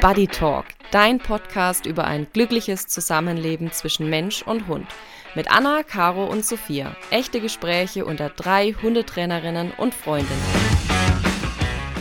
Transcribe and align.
Buddy 0.00 0.28
Talk, 0.28 0.66
dein 0.92 1.18
Podcast 1.18 1.84
über 1.84 2.04
ein 2.04 2.28
glückliches 2.32 2.86
Zusammenleben 2.86 3.72
zwischen 3.72 4.08
Mensch 4.08 4.42
und 4.42 4.68
Hund. 4.68 4.86
Mit 5.34 5.50
Anna, 5.50 5.82
Caro 5.82 6.24
und 6.26 6.46
Sophia. 6.46 6.94
Echte 7.10 7.40
Gespräche 7.40 8.04
unter 8.04 8.28
drei 8.28 8.76
Hundetrainerinnen 8.80 9.72
und 9.76 9.92
Freundinnen. 9.92 10.40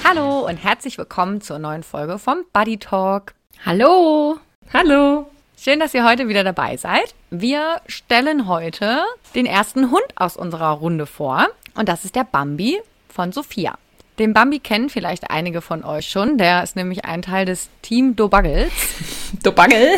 Hallo 0.04 0.48
und 0.48 0.58
herzlich 0.58 1.00
willkommen 1.00 1.42
zur 1.42 1.58
neuen 1.58 1.82
Folge 1.82 2.20
vom 2.20 2.44
Buddy 2.54 2.78
Talk. 2.78 3.34
Hallo! 3.66 4.38
Hallo! 4.72 5.32
Schön, 5.58 5.80
dass 5.80 5.96
ihr 5.96 6.08
heute 6.08 6.28
wieder 6.28 6.44
dabei 6.44 6.78
seid. 6.78 7.16
Wir 7.32 7.82
stellen 7.88 8.48
heute 8.48 9.02
den 9.34 9.48
ersten 9.48 9.90
Hund 9.90 10.06
aus 10.16 10.38
unserer 10.38 10.74
Runde 10.74 11.08
vor. 11.08 11.48
Und 11.74 11.90
das 11.90 12.06
ist 12.06 12.16
der 12.16 12.26
Bambi 12.26 12.80
von 13.10 13.32
Sophia. 13.32 13.76
Den 14.20 14.34
Bambi 14.34 14.60
kennen 14.60 14.90
vielleicht 14.90 15.30
einige 15.30 15.62
von 15.62 15.84
euch 15.84 16.10
schon. 16.10 16.38
Der 16.38 16.64
ist 16.64 16.76
nämlich 16.76 17.06
ein 17.06 17.22
Teil 17.22 17.46
des 17.46 17.70
Team 17.82 18.16
Dobaggels. 18.16 18.72
Dobagel? 19.44 19.98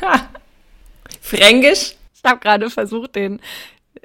Fränkisch? 1.20 1.96
Ich 2.14 2.24
habe 2.24 2.38
gerade 2.38 2.70
versucht, 2.70 3.16
den, 3.16 3.40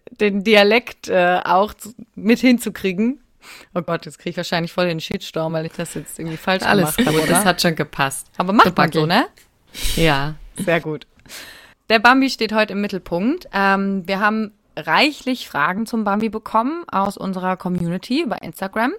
den 0.10 0.44
Dialekt 0.44 1.10
äh, 1.10 1.40
auch 1.44 1.74
zu, 1.74 1.94
mit 2.16 2.40
hinzukriegen. 2.40 3.20
Oh 3.74 3.82
Gott, 3.82 4.06
jetzt 4.06 4.18
kriege 4.18 4.32
ich 4.32 4.38
wahrscheinlich 4.38 4.72
voll 4.72 4.88
den 4.88 5.00
Shitstorm, 5.00 5.54
weil 5.54 5.66
ich 5.66 5.74
das 5.74 5.94
jetzt 5.94 6.18
irgendwie 6.20 6.38
falsch 6.38 6.64
Alles 6.64 6.96
gemacht 6.96 7.08
habe, 7.08 7.24
oder? 7.24 7.34
das 7.34 7.46
hat 7.46 7.62
schon 7.62 7.76
gepasst. 7.76 8.28
Aber 8.38 8.54
macht 8.54 8.76
man 8.76 8.92
so, 8.92 9.06
ne? 9.06 9.26
Ja. 9.96 10.36
Sehr 10.58 10.80
gut. 10.82 11.08
Der 11.90 12.00
Bambi 12.00 12.30
steht 12.30 12.54
heute 12.54 12.74
im 12.74 12.82
Mittelpunkt. 12.82 13.48
Ähm, 13.54 14.08
wir 14.08 14.20
haben 14.20 14.54
reichlich 14.78 15.48
Fragen 15.48 15.86
zum 15.86 16.04
Bambi 16.04 16.30
bekommen 16.30 16.84
aus 16.90 17.18
unserer 17.18 17.58
Community 17.58 18.24
über 18.24 18.42
Instagram. 18.42 18.94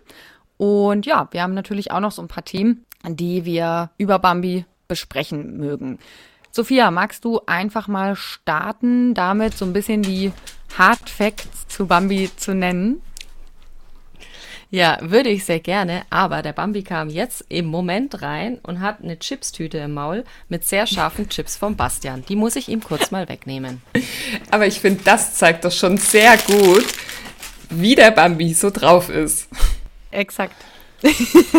Und 0.62 1.06
ja, 1.06 1.26
wir 1.32 1.42
haben 1.42 1.54
natürlich 1.54 1.90
auch 1.90 1.98
noch 1.98 2.12
so 2.12 2.22
ein 2.22 2.28
paar 2.28 2.44
Themen, 2.44 2.86
die 3.04 3.44
wir 3.44 3.90
über 3.98 4.20
Bambi 4.20 4.64
besprechen 4.86 5.56
mögen. 5.56 5.98
Sophia, 6.52 6.92
magst 6.92 7.24
du 7.24 7.40
einfach 7.46 7.88
mal 7.88 8.14
starten, 8.14 9.12
damit 9.12 9.58
so 9.58 9.64
ein 9.64 9.72
bisschen 9.72 10.02
die 10.02 10.30
Hard 10.78 11.10
Facts 11.10 11.66
zu 11.66 11.86
Bambi 11.86 12.30
zu 12.36 12.54
nennen? 12.54 13.02
Ja, 14.70 14.98
würde 15.00 15.30
ich 15.30 15.44
sehr 15.44 15.58
gerne, 15.58 16.02
aber 16.10 16.42
der 16.42 16.52
Bambi 16.52 16.84
kam 16.84 17.08
jetzt 17.10 17.44
im 17.48 17.66
Moment 17.66 18.22
rein 18.22 18.60
und 18.62 18.78
hat 18.78 19.02
eine 19.02 19.18
Chipstüte 19.18 19.78
im 19.78 19.94
Maul 19.94 20.22
mit 20.48 20.64
sehr 20.64 20.86
scharfen 20.86 21.28
Chips 21.28 21.56
vom 21.56 21.74
Bastian. 21.74 22.24
Die 22.28 22.36
muss 22.36 22.54
ich 22.54 22.68
ihm 22.68 22.84
kurz 22.84 23.10
mal 23.10 23.28
wegnehmen. 23.28 23.82
Aber 24.52 24.68
ich 24.68 24.78
finde, 24.78 25.02
das 25.02 25.34
zeigt 25.34 25.64
doch 25.64 25.72
schon 25.72 25.96
sehr 25.96 26.36
gut, 26.36 26.86
wie 27.68 27.96
der 27.96 28.12
Bambi 28.12 28.54
so 28.54 28.70
drauf 28.70 29.08
ist. 29.08 29.48
Exakt. 30.12 30.54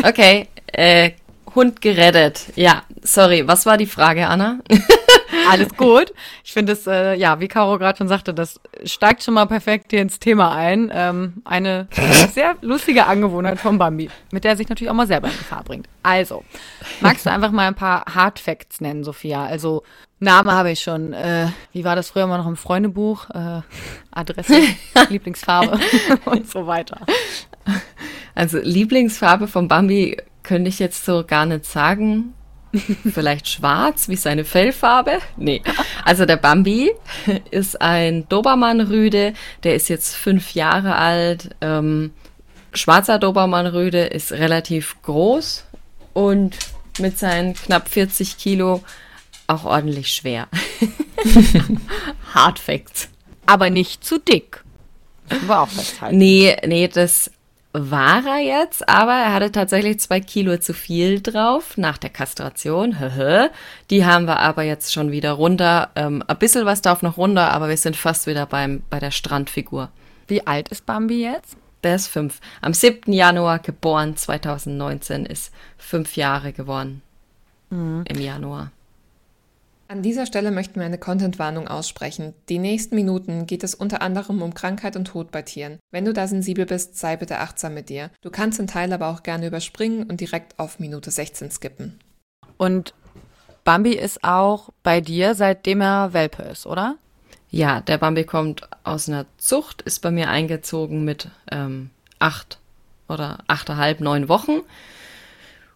Okay, 0.03 0.47
äh, 0.71 1.11
Hund 1.55 1.81
gerettet. 1.81 2.45
Ja, 2.55 2.83
sorry, 3.01 3.47
was 3.47 3.65
war 3.65 3.77
die 3.77 3.85
Frage, 3.85 4.27
Anna? 4.27 4.59
Alles 5.49 5.75
gut. 5.75 6.13
Ich 6.43 6.53
finde 6.53 6.73
es, 6.73 6.87
äh, 6.87 7.15
ja, 7.15 7.39
wie 7.39 7.47
Caro 7.47 7.77
gerade 7.77 7.97
schon 7.97 8.07
sagte, 8.07 8.33
das 8.33 8.59
steigt 8.83 9.23
schon 9.23 9.33
mal 9.33 9.45
perfekt 9.45 9.87
hier 9.91 10.01
ins 10.01 10.19
Thema 10.19 10.53
ein. 10.55 10.91
Ähm, 10.93 11.41
eine 11.45 11.87
sehr 12.33 12.55
lustige 12.61 13.05
Angewohnheit 13.05 13.59
vom 13.59 13.77
Bambi, 13.77 14.09
mit 14.31 14.43
der 14.43 14.51
er 14.51 14.57
sich 14.57 14.69
natürlich 14.69 14.89
auch 14.89 14.95
mal 14.95 15.07
selber 15.07 15.27
in 15.27 15.37
Gefahr 15.37 15.63
bringt. 15.63 15.87
Also, 16.01 16.43
magst 17.01 17.25
du 17.25 17.31
einfach 17.31 17.51
mal 17.51 17.67
ein 17.67 17.75
paar 17.75 18.05
Hard 18.13 18.39
Facts 18.39 18.81
nennen, 18.81 19.03
Sophia? 19.03 19.45
Also, 19.45 19.83
Name 20.19 20.53
habe 20.53 20.71
ich 20.71 20.79
schon. 20.79 21.13
Äh, 21.13 21.47
wie 21.71 21.83
war 21.83 21.95
das 21.95 22.09
früher 22.09 22.27
mal 22.27 22.37
noch 22.37 22.47
im 22.47 22.55
Freundebuch? 22.55 23.29
Äh, 23.31 23.61
Adresse, 24.11 24.61
Lieblingsfarbe 25.09 25.79
und 26.25 26.49
so 26.49 26.65
weiter. 26.65 26.99
Also 28.35 28.59
Lieblingsfarbe 28.59 29.47
vom 29.47 29.67
Bambi 29.67 30.17
könnte 30.43 30.69
ich 30.69 30.79
jetzt 30.79 31.05
so 31.05 31.23
gar 31.25 31.45
nicht 31.45 31.65
sagen. 31.65 32.33
Vielleicht 33.13 33.49
schwarz 33.49 34.09
wie 34.09 34.15
seine 34.15 34.45
Fellfarbe? 34.45 35.19
Nee. 35.37 35.61
Also 36.03 36.25
der 36.25 36.37
Bambi 36.37 36.91
ist 37.51 37.81
ein 37.81 38.27
Dobermann-Rüde, 38.29 39.33
der 39.63 39.75
ist 39.75 39.89
jetzt 39.89 40.15
fünf 40.15 40.53
Jahre 40.53 40.95
alt. 40.95 41.49
Ähm, 41.61 42.11
schwarzer 42.73 43.19
Dobermann-Rüde 43.19 44.05
ist 44.05 44.31
relativ 44.31 45.01
groß 45.03 45.65
und 46.13 46.57
mit 46.99 47.17
seinen 47.19 47.53
knapp 47.53 47.89
40 47.89 48.37
Kilo 48.37 48.83
auch 49.47 49.65
ordentlich 49.65 50.13
schwer. 50.13 50.47
Hard 52.33 52.59
Facts. 52.59 53.09
Aber 53.45 53.69
nicht 53.69 54.03
zu 54.03 54.19
dick. 54.19 54.63
Wir 55.29 55.61
auch 55.61 55.69
festhalten. 55.69 56.17
Nee, 56.17 56.55
nee, 56.65 56.87
das 56.87 57.31
war 57.73 58.23
er 58.25 58.39
jetzt, 58.39 58.87
aber 58.87 59.13
er 59.13 59.33
hatte 59.33 59.51
tatsächlich 59.51 59.99
zwei 59.99 60.19
Kilo 60.19 60.57
zu 60.57 60.73
viel 60.73 61.21
drauf 61.21 61.75
nach 61.75 61.97
der 61.97 62.11
Kastration. 62.11 62.95
Die 63.89 64.05
haben 64.05 64.25
wir 64.25 64.39
aber 64.39 64.61
jetzt 64.63 64.93
schon 64.93 65.11
wieder 65.11 65.31
runter. 65.31 65.89
Ähm, 65.95 66.23
ein 66.27 66.37
bisschen 66.37 66.65
was 66.65 66.81
darf 66.81 67.01
noch 67.01 67.17
runter, 67.17 67.51
aber 67.51 67.69
wir 67.69 67.77
sind 67.77 67.95
fast 67.95 68.27
wieder 68.27 68.45
beim, 68.45 68.83
bei 68.89 68.99
der 68.99 69.11
Strandfigur. 69.11 69.89
Wie 70.27 70.45
alt 70.45 70.69
ist 70.69 70.85
Bambi 70.85 71.23
jetzt? 71.23 71.57
Der 71.83 71.95
ist 71.95 72.07
fünf. 72.07 72.39
Am 72.61 72.73
7. 72.73 73.11
Januar 73.11 73.59
geboren, 73.59 74.15
2019, 74.15 75.25
ist 75.25 75.51
fünf 75.77 76.15
Jahre 76.15 76.53
geworden. 76.53 77.01
Im 78.07 78.21
Januar. 78.21 78.71
An 79.93 80.01
dieser 80.01 80.25
Stelle 80.25 80.49
möchten 80.49 80.79
wir 80.79 80.87
eine 80.87 80.97
Content-Warnung 80.97 81.67
aussprechen. 81.67 82.33
Die 82.49 82.57
nächsten 82.57 82.95
Minuten 82.95 83.45
geht 83.45 83.63
es 83.63 83.75
unter 83.75 84.01
anderem 84.01 84.41
um 84.41 84.55
Krankheit 84.55 84.95
und 84.95 85.05
Tod 85.05 85.29
bei 85.29 85.43
Tieren. 85.43 85.77
Wenn 85.91 86.03
du 86.03 86.13
da 86.13 86.27
sensibel 86.27 86.65
bist, 86.65 86.97
sei 86.97 87.15
bitte 87.15 87.37
achtsam 87.37 87.75
mit 87.75 87.89
dir. 87.89 88.09
Du 88.23 88.31
kannst 88.31 88.57
den 88.57 88.65
Teil 88.65 88.91
aber 88.91 89.09
auch 89.09 89.21
gerne 89.21 89.45
überspringen 89.45 90.09
und 90.09 90.19
direkt 90.19 90.57
auf 90.57 90.79
Minute 90.79 91.11
16 91.11 91.51
skippen. 91.51 91.99
Und 92.57 92.95
Bambi 93.65 93.93
ist 93.93 94.23
auch 94.23 94.69
bei 94.81 94.99
dir, 94.99 95.35
seitdem 95.35 95.81
er 95.81 96.11
Welpe 96.13 96.41
ist, 96.41 96.65
oder? 96.65 96.95
Ja, 97.51 97.79
der 97.81 97.99
Bambi 97.99 98.23
kommt 98.23 98.67
aus 98.83 99.07
einer 99.07 99.27
Zucht, 99.37 99.83
ist 99.83 99.99
bei 100.01 100.09
mir 100.09 100.27
eingezogen 100.27 101.05
mit 101.05 101.29
ähm, 101.51 101.91
acht 102.17 102.57
oder 103.07 103.43
achteinhalb, 103.45 103.99
neun 103.99 104.27
Wochen. 104.27 104.61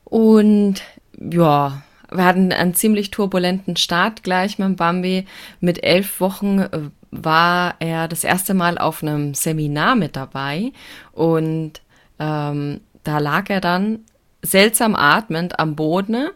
Und 0.06 0.82
ja, 1.20 1.84
wir 2.12 2.26
hatten 2.26 2.52
einen 2.52 2.74
ziemlich 2.74 3.12
turbulenten 3.12 3.76
Start 3.76 4.24
gleich 4.24 4.58
mit 4.60 4.68
dem 4.68 4.76
Bambi. 4.76 5.26
Mit 5.60 5.84
elf 5.84 6.20
Wochen 6.20 6.60
äh, 6.60 6.80
war 7.12 7.76
er 7.80 8.08
das 8.08 8.24
erste 8.24 8.54
Mal 8.54 8.78
auf 8.78 9.04
einem 9.04 9.34
Seminar 9.34 9.96
mit 9.96 10.16
dabei 10.16 10.72
und 11.12 11.74
ähm, 12.20 12.82
da 13.04 13.20
lag 13.20 13.50
er 13.50 13.62
dann 13.62 14.00
seltsam 14.42 14.96
atmend 14.96 15.60
am 15.60 15.76
Boden, 15.76 16.30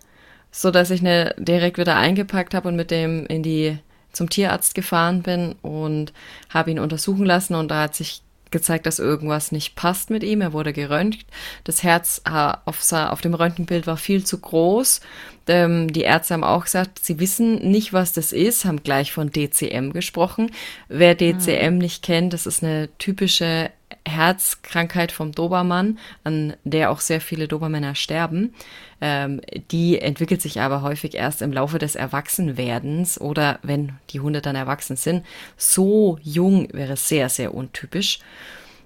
so 0.52 0.72
dass 0.72 0.92
ich 0.92 1.02
ne 1.02 1.36
direkt 1.38 1.78
wieder 1.78 1.98
eingepackt 1.98 2.54
habe 2.54 2.68
und 2.68 2.76
mit 2.76 2.92
dem 2.92 3.26
in 3.26 3.44
die 3.44 3.78
zum 4.12 4.30
Tierarzt 4.30 4.76
gefahren 4.76 5.22
bin 5.22 5.56
und 5.62 6.14
habe 6.50 6.72
ihn 6.72 6.80
untersuchen 6.80 7.26
lassen 7.26 7.56
und 7.56 7.70
da 7.70 7.84
hat 7.84 7.96
sich 7.96 8.22
gezeigt, 8.52 8.86
dass 8.86 9.00
irgendwas 9.00 9.52
nicht 9.52 9.76
passt 9.76 10.10
mit 10.10 10.24
ihm. 10.24 10.42
Er 10.42 10.54
wurde 10.54 10.74
geröntgt. 10.74 11.26
Das 11.64 11.84
Herz 11.84 12.22
äh, 12.26 12.54
auf, 12.66 12.92
auf 12.92 13.22
dem 13.22 13.34
Röntgenbild 13.34 13.88
war 13.88 13.98
viel 13.98 14.24
zu 14.24 14.40
groß. 14.40 15.02
Ähm, 15.48 15.92
die 15.92 16.02
Ärzte 16.02 16.34
haben 16.34 16.44
auch 16.44 16.66
gesagt, 16.66 17.00
sie 17.04 17.20
wissen 17.20 17.72
nicht, 17.72 17.94
was 17.94 18.14
das 18.14 18.32
ist, 18.32 18.66
haben 18.66 18.84
gleich 18.84 19.12
von 19.12 19.32
DCM 19.32 19.92
gesprochen. 19.92 20.52
Wer 20.88 21.16
DCM 21.16 21.78
nicht 21.78 22.04
kennt, 22.04 22.34
das 22.34 22.46
ist 22.46 22.64
eine 22.64 22.90
typische 22.98 23.72
Herzkrankheit 24.08 25.12
vom 25.12 25.32
Dobermann, 25.32 26.00
an 26.24 26.56
der 26.64 26.92
auch 26.92 27.00
sehr 27.00 27.22
viele 27.22 27.48
Dobermänner 27.48 27.96
sterben. 27.96 28.54
Ähm, 29.00 29.42
die 29.72 30.00
entwickelt 30.00 30.42
sich 30.42 30.60
aber 30.60 30.82
häufig 30.82 31.16
erst 31.16 31.42
im 31.42 31.54
Laufe 31.54 31.80
des 31.80 31.96
Erwachsenwerdens 31.96 33.20
oder 33.20 33.60
wenn 33.64 33.94
die 34.10 34.20
Hunde 34.20 34.42
dann 34.42 34.56
erwachsen 34.56 34.96
sind. 34.96 35.26
So 35.58 36.18
jung 36.24 36.68
wäre 36.74 36.98
sehr, 36.98 37.30
sehr 37.30 37.54
untypisch. 37.54 38.20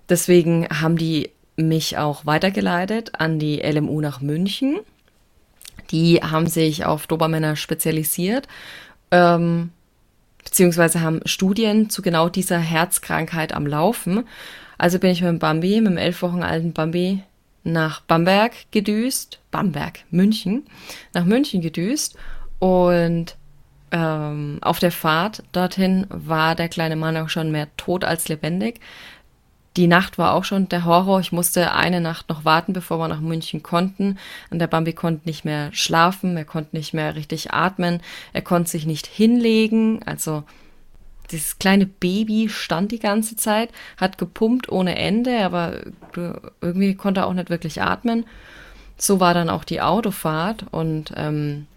Deswegen 0.09 0.67
haben 0.69 0.97
die 0.97 1.31
mich 1.55 1.97
auch 1.97 2.25
weitergeleitet 2.25 3.19
an 3.19 3.39
die 3.39 3.59
LMU 3.59 4.01
nach 4.01 4.21
München. 4.21 4.79
Die 5.91 6.17
haben 6.21 6.47
sich 6.47 6.85
auf 6.85 7.07
Dobermänner 7.07 7.55
spezialisiert, 7.55 8.47
ähm, 9.11 9.71
beziehungsweise 10.43 11.01
haben 11.01 11.21
Studien 11.25 11.89
zu 11.89 12.01
genau 12.01 12.29
dieser 12.29 12.59
Herzkrankheit 12.59 13.53
am 13.53 13.67
Laufen. 13.67 14.25
Also 14.77 14.99
bin 14.99 15.11
ich 15.11 15.21
mit 15.21 15.29
dem 15.29 15.39
Bambi, 15.39 15.81
mit 15.81 15.91
dem 15.91 15.97
elf 15.97 16.21
Wochen 16.21 16.43
alten 16.43 16.73
Bambi, 16.73 17.23
nach 17.63 18.01
Bamberg 18.01 18.53
gedüst, 18.71 19.39
Bamberg, 19.51 19.99
München, 20.11 20.65
nach 21.13 21.25
München 21.25 21.61
gedüst 21.61 22.15
und 22.59 23.35
ähm, 23.91 24.59
auf 24.61 24.79
der 24.79 24.91
Fahrt 24.91 25.43
dorthin 25.51 26.05
war 26.09 26.55
der 26.55 26.69
kleine 26.69 26.95
Mann 26.95 27.17
auch 27.17 27.29
schon 27.29 27.51
mehr 27.51 27.67
tot 27.77 28.03
als 28.03 28.27
lebendig. 28.27 28.79
Die 29.77 29.87
Nacht 29.87 30.17
war 30.17 30.33
auch 30.33 30.45
schon 30.45 30.69
der 30.69 30.85
Horror. 30.85 31.19
Ich 31.19 31.33
musste 31.33 31.73
eine 31.73 31.99
Nacht 31.99 32.29
noch 32.29 32.45
warten, 32.45 32.71
bevor 32.71 32.97
wir 32.97 33.09
nach 33.09 33.19
München 33.19 33.61
konnten. 33.61 34.17
Und 34.49 34.59
der 34.59 34.67
Bambi 34.67 34.93
konnte 34.93 35.27
nicht 35.27 35.43
mehr 35.43 35.69
schlafen, 35.73 36.37
er 36.37 36.45
konnte 36.45 36.77
nicht 36.77 36.93
mehr 36.93 37.15
richtig 37.15 37.51
atmen, 37.51 38.01
er 38.31 38.41
konnte 38.41 38.71
sich 38.71 38.85
nicht 38.85 39.05
hinlegen. 39.05 40.01
Also 40.05 40.43
dieses 41.31 41.59
kleine 41.59 41.85
Baby 41.85 42.49
stand 42.49 42.91
die 42.91 42.99
ganze 42.99 43.35
Zeit, 43.35 43.69
hat 43.97 44.17
gepumpt 44.17 44.69
ohne 44.69 44.97
Ende, 44.97 45.43
aber 45.43 45.81
irgendwie 46.61 46.95
konnte 46.95 47.21
er 47.21 47.27
auch 47.27 47.33
nicht 47.33 47.49
wirklich 47.49 47.81
atmen. 47.81 48.25
So 48.97 49.19
war 49.19 49.33
dann 49.33 49.49
auch 49.49 49.63
die 49.63 49.81
Autofahrt 49.81 50.65
und 50.71 51.11
ähm, 51.15 51.67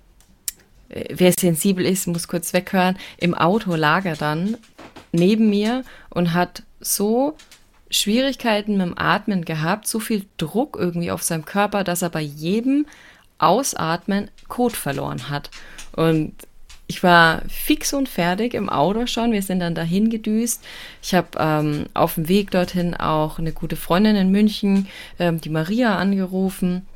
äh, 0.89 1.05
wer 1.11 1.33
sensibel 1.33 1.85
ist, 1.85 2.07
muss 2.07 2.29
kurz 2.29 2.53
weghören. 2.53 2.97
Im 3.17 3.35
Auto 3.35 3.75
lag 3.75 4.05
er 4.05 4.17
dann 4.17 4.57
neben 5.13 5.51
mir 5.51 5.85
und 6.11 6.33
hat 6.33 6.63
so 6.81 7.37
Schwierigkeiten 7.91 8.77
mit 8.77 8.87
dem 8.87 8.99
Atmen 8.99 9.45
gehabt, 9.45 9.87
so 9.87 9.99
viel 9.99 10.27
Druck 10.37 10.77
irgendwie 10.79 11.11
auf 11.11 11.23
seinem 11.23 11.45
Körper, 11.45 11.85
dass 11.85 12.03
er 12.03 12.11
bei 12.11 12.21
jedem 12.21 12.87
Ausatmen 13.39 14.31
Kot 14.49 14.77
verloren 14.77 15.29
hat. 15.31 15.51
Und 15.93 16.35
ich 16.89 17.03
war 17.03 17.43
fix 17.49 17.93
und 17.93 18.09
fertig 18.09 18.55
im 18.55 18.71
Auto 18.71 19.07
schon. 19.07 19.31
Wir 19.31 19.43
sind 19.43 19.61
dann 19.61 19.75
dahin 19.75 20.09
gedüst. 20.09 20.65
Ich 21.03 21.15
habe 21.15 21.29
ähm, 21.39 21.87
auf 21.93 22.15
dem 22.15 22.29
Weg 22.29 22.51
dorthin 22.51 22.95
auch 22.95 23.39
eine 23.39 23.53
gute 23.53 23.77
Freundin 23.77 24.17
in 24.17 24.31
München, 24.31 24.89
ähm, 25.19 25.39
die 25.41 25.51
Maria, 25.51 25.97
angerufen. 25.97 26.87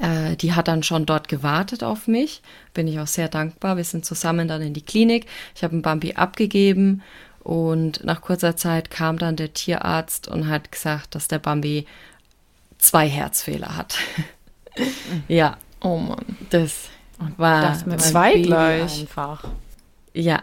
Äh, 0.00 0.34
die 0.36 0.52
hat 0.54 0.66
dann 0.66 0.82
schon 0.82 1.06
dort 1.06 1.28
gewartet 1.28 1.84
auf 1.84 2.08
mich. 2.08 2.42
Bin 2.74 2.88
ich 2.88 2.98
auch 2.98 3.06
sehr 3.06 3.28
dankbar. 3.28 3.76
Wir 3.76 3.84
sind 3.84 4.04
zusammen 4.04 4.48
dann 4.48 4.62
in 4.62 4.74
die 4.74 4.84
Klinik. 4.84 5.26
Ich 5.54 5.62
habe 5.62 5.74
einen 5.74 5.82
Bambi 5.82 6.14
abgegeben 6.14 7.00
und 7.38 8.02
nach 8.02 8.20
kurzer 8.20 8.56
Zeit 8.56 8.90
kam 8.90 9.16
dann 9.18 9.36
der 9.36 9.54
Tierarzt 9.54 10.26
und 10.26 10.48
hat 10.48 10.72
gesagt, 10.72 11.14
dass 11.14 11.28
der 11.28 11.38
Bambi 11.38 11.86
zwei 12.78 13.08
Herzfehler 13.08 13.76
hat. 13.76 13.96
ja. 15.28 15.56
Oh 15.80 15.98
Mann. 15.98 16.24
Das 16.50 16.88
war 17.36 17.62
das 17.62 17.86
mit 17.86 18.00
zwei 18.00 18.32
Baby 18.32 18.42
gleich. 18.42 19.00
Einfach. 19.00 19.44
Ja, 20.12 20.42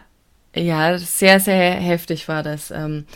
ja, 0.54 0.98
sehr, 0.98 1.40
sehr 1.40 1.74
heftig 1.74 2.28
war 2.28 2.42
das. 2.42 2.70
Ähm, 2.70 3.06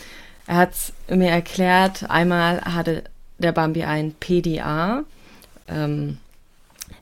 er 0.47 0.55
hat 0.55 0.73
mir 1.09 1.29
erklärt, 1.29 2.09
einmal 2.09 2.61
hatte 2.61 3.03
der 3.37 3.51
Bambi 3.51 3.83
ein 3.83 4.13
PDA. 4.13 5.03
Ähm, 5.67 6.17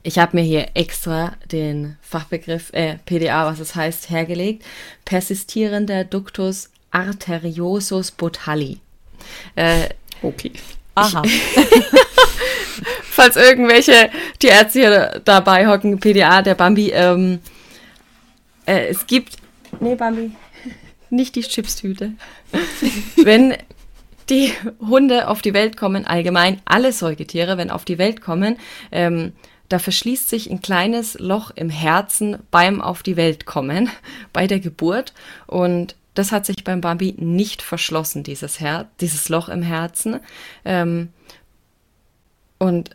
ich 0.02 0.18
habe 0.18 0.36
mir 0.36 0.42
hier 0.42 0.68
extra 0.74 1.32
den 1.50 1.96
Fachbegriff 2.00 2.72
äh, 2.72 2.96
PDA, 3.06 3.46
was 3.46 3.60
es 3.60 3.74
heißt, 3.74 4.10
hergelegt. 4.10 4.64
Persistierender 5.04 6.04
Ductus 6.04 6.70
arteriosus 6.90 8.10
botalli. 8.10 8.80
Äh, 9.54 9.88
okay. 10.22 10.52
Aha. 10.94 11.22
Falls 13.16 13.36
irgendwelche 13.36 14.10
Tierärzte 14.38 14.78
hier 14.78 15.22
dabei 15.24 15.66
hocken, 15.66 15.98
PDA, 15.98 16.42
der 16.42 16.54
Bambi, 16.54 16.90
ähm, 16.90 17.38
äh, 18.66 18.88
es 18.88 19.06
gibt. 19.06 19.36
Nee, 19.80 19.94
Bambi, 19.94 20.32
nicht 21.08 21.34
die 21.34 21.40
Chipstüte. 21.40 22.12
Wenn 23.16 23.54
die 24.28 24.52
Hunde 24.86 25.28
auf 25.28 25.40
die 25.40 25.54
Welt 25.54 25.78
kommen, 25.78 26.06
allgemein 26.06 26.60
alle 26.66 26.92
Säugetiere, 26.92 27.56
wenn 27.56 27.70
auf 27.70 27.86
die 27.86 27.96
Welt 27.96 28.20
kommen, 28.20 28.58
ähm, 28.92 29.32
da 29.70 29.78
verschließt 29.78 30.28
sich 30.28 30.50
ein 30.50 30.60
kleines 30.60 31.18
Loch 31.18 31.50
im 31.52 31.70
Herzen 31.70 32.36
beim 32.50 32.82
auf 32.82 33.02
die 33.02 33.16
Welt 33.16 33.46
kommen, 33.46 33.88
bei 34.34 34.46
der 34.46 34.60
Geburt. 34.60 35.14
Und 35.46 35.96
das 36.12 36.32
hat 36.32 36.44
sich 36.44 36.64
beim 36.64 36.82
Bambi 36.82 37.14
nicht 37.16 37.62
verschlossen, 37.62 38.24
dieses, 38.24 38.60
Her 38.60 38.90
dieses 39.00 39.30
Loch 39.30 39.48
im 39.48 39.62
Herzen. 39.62 40.20
Ähm, 40.66 41.08
und 42.58 42.90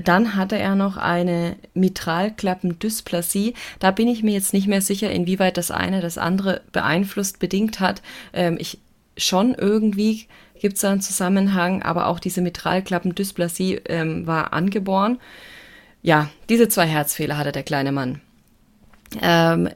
dann 0.00 0.36
hatte 0.36 0.56
er 0.56 0.74
noch 0.74 0.96
eine 0.96 1.56
Mitralklappendysplasie. 1.74 3.54
Da 3.78 3.90
bin 3.90 4.08
ich 4.08 4.22
mir 4.22 4.32
jetzt 4.32 4.52
nicht 4.52 4.66
mehr 4.66 4.80
sicher, 4.80 5.10
inwieweit 5.10 5.56
das 5.56 5.70
eine 5.70 6.00
das 6.00 6.18
andere 6.18 6.62
beeinflusst, 6.72 7.38
bedingt 7.38 7.80
hat. 7.80 8.02
Ähm, 8.32 8.56
ich 8.58 8.78
schon 9.16 9.54
irgendwie 9.54 10.26
gibt 10.60 10.74
es 10.74 10.82
da 10.82 10.92
einen 10.92 11.00
Zusammenhang, 11.00 11.82
aber 11.82 12.06
auch 12.06 12.20
diese 12.20 12.42
Mitralklappendysplasie 12.42 13.80
ähm, 13.86 14.26
war 14.26 14.52
angeboren. 14.52 15.18
Ja, 16.02 16.30
diese 16.48 16.68
zwei 16.68 16.86
Herzfehler 16.86 17.38
hatte 17.38 17.52
der 17.52 17.62
kleine 17.62 17.92
Mann. 17.92 18.20
Ähm, 19.20 19.70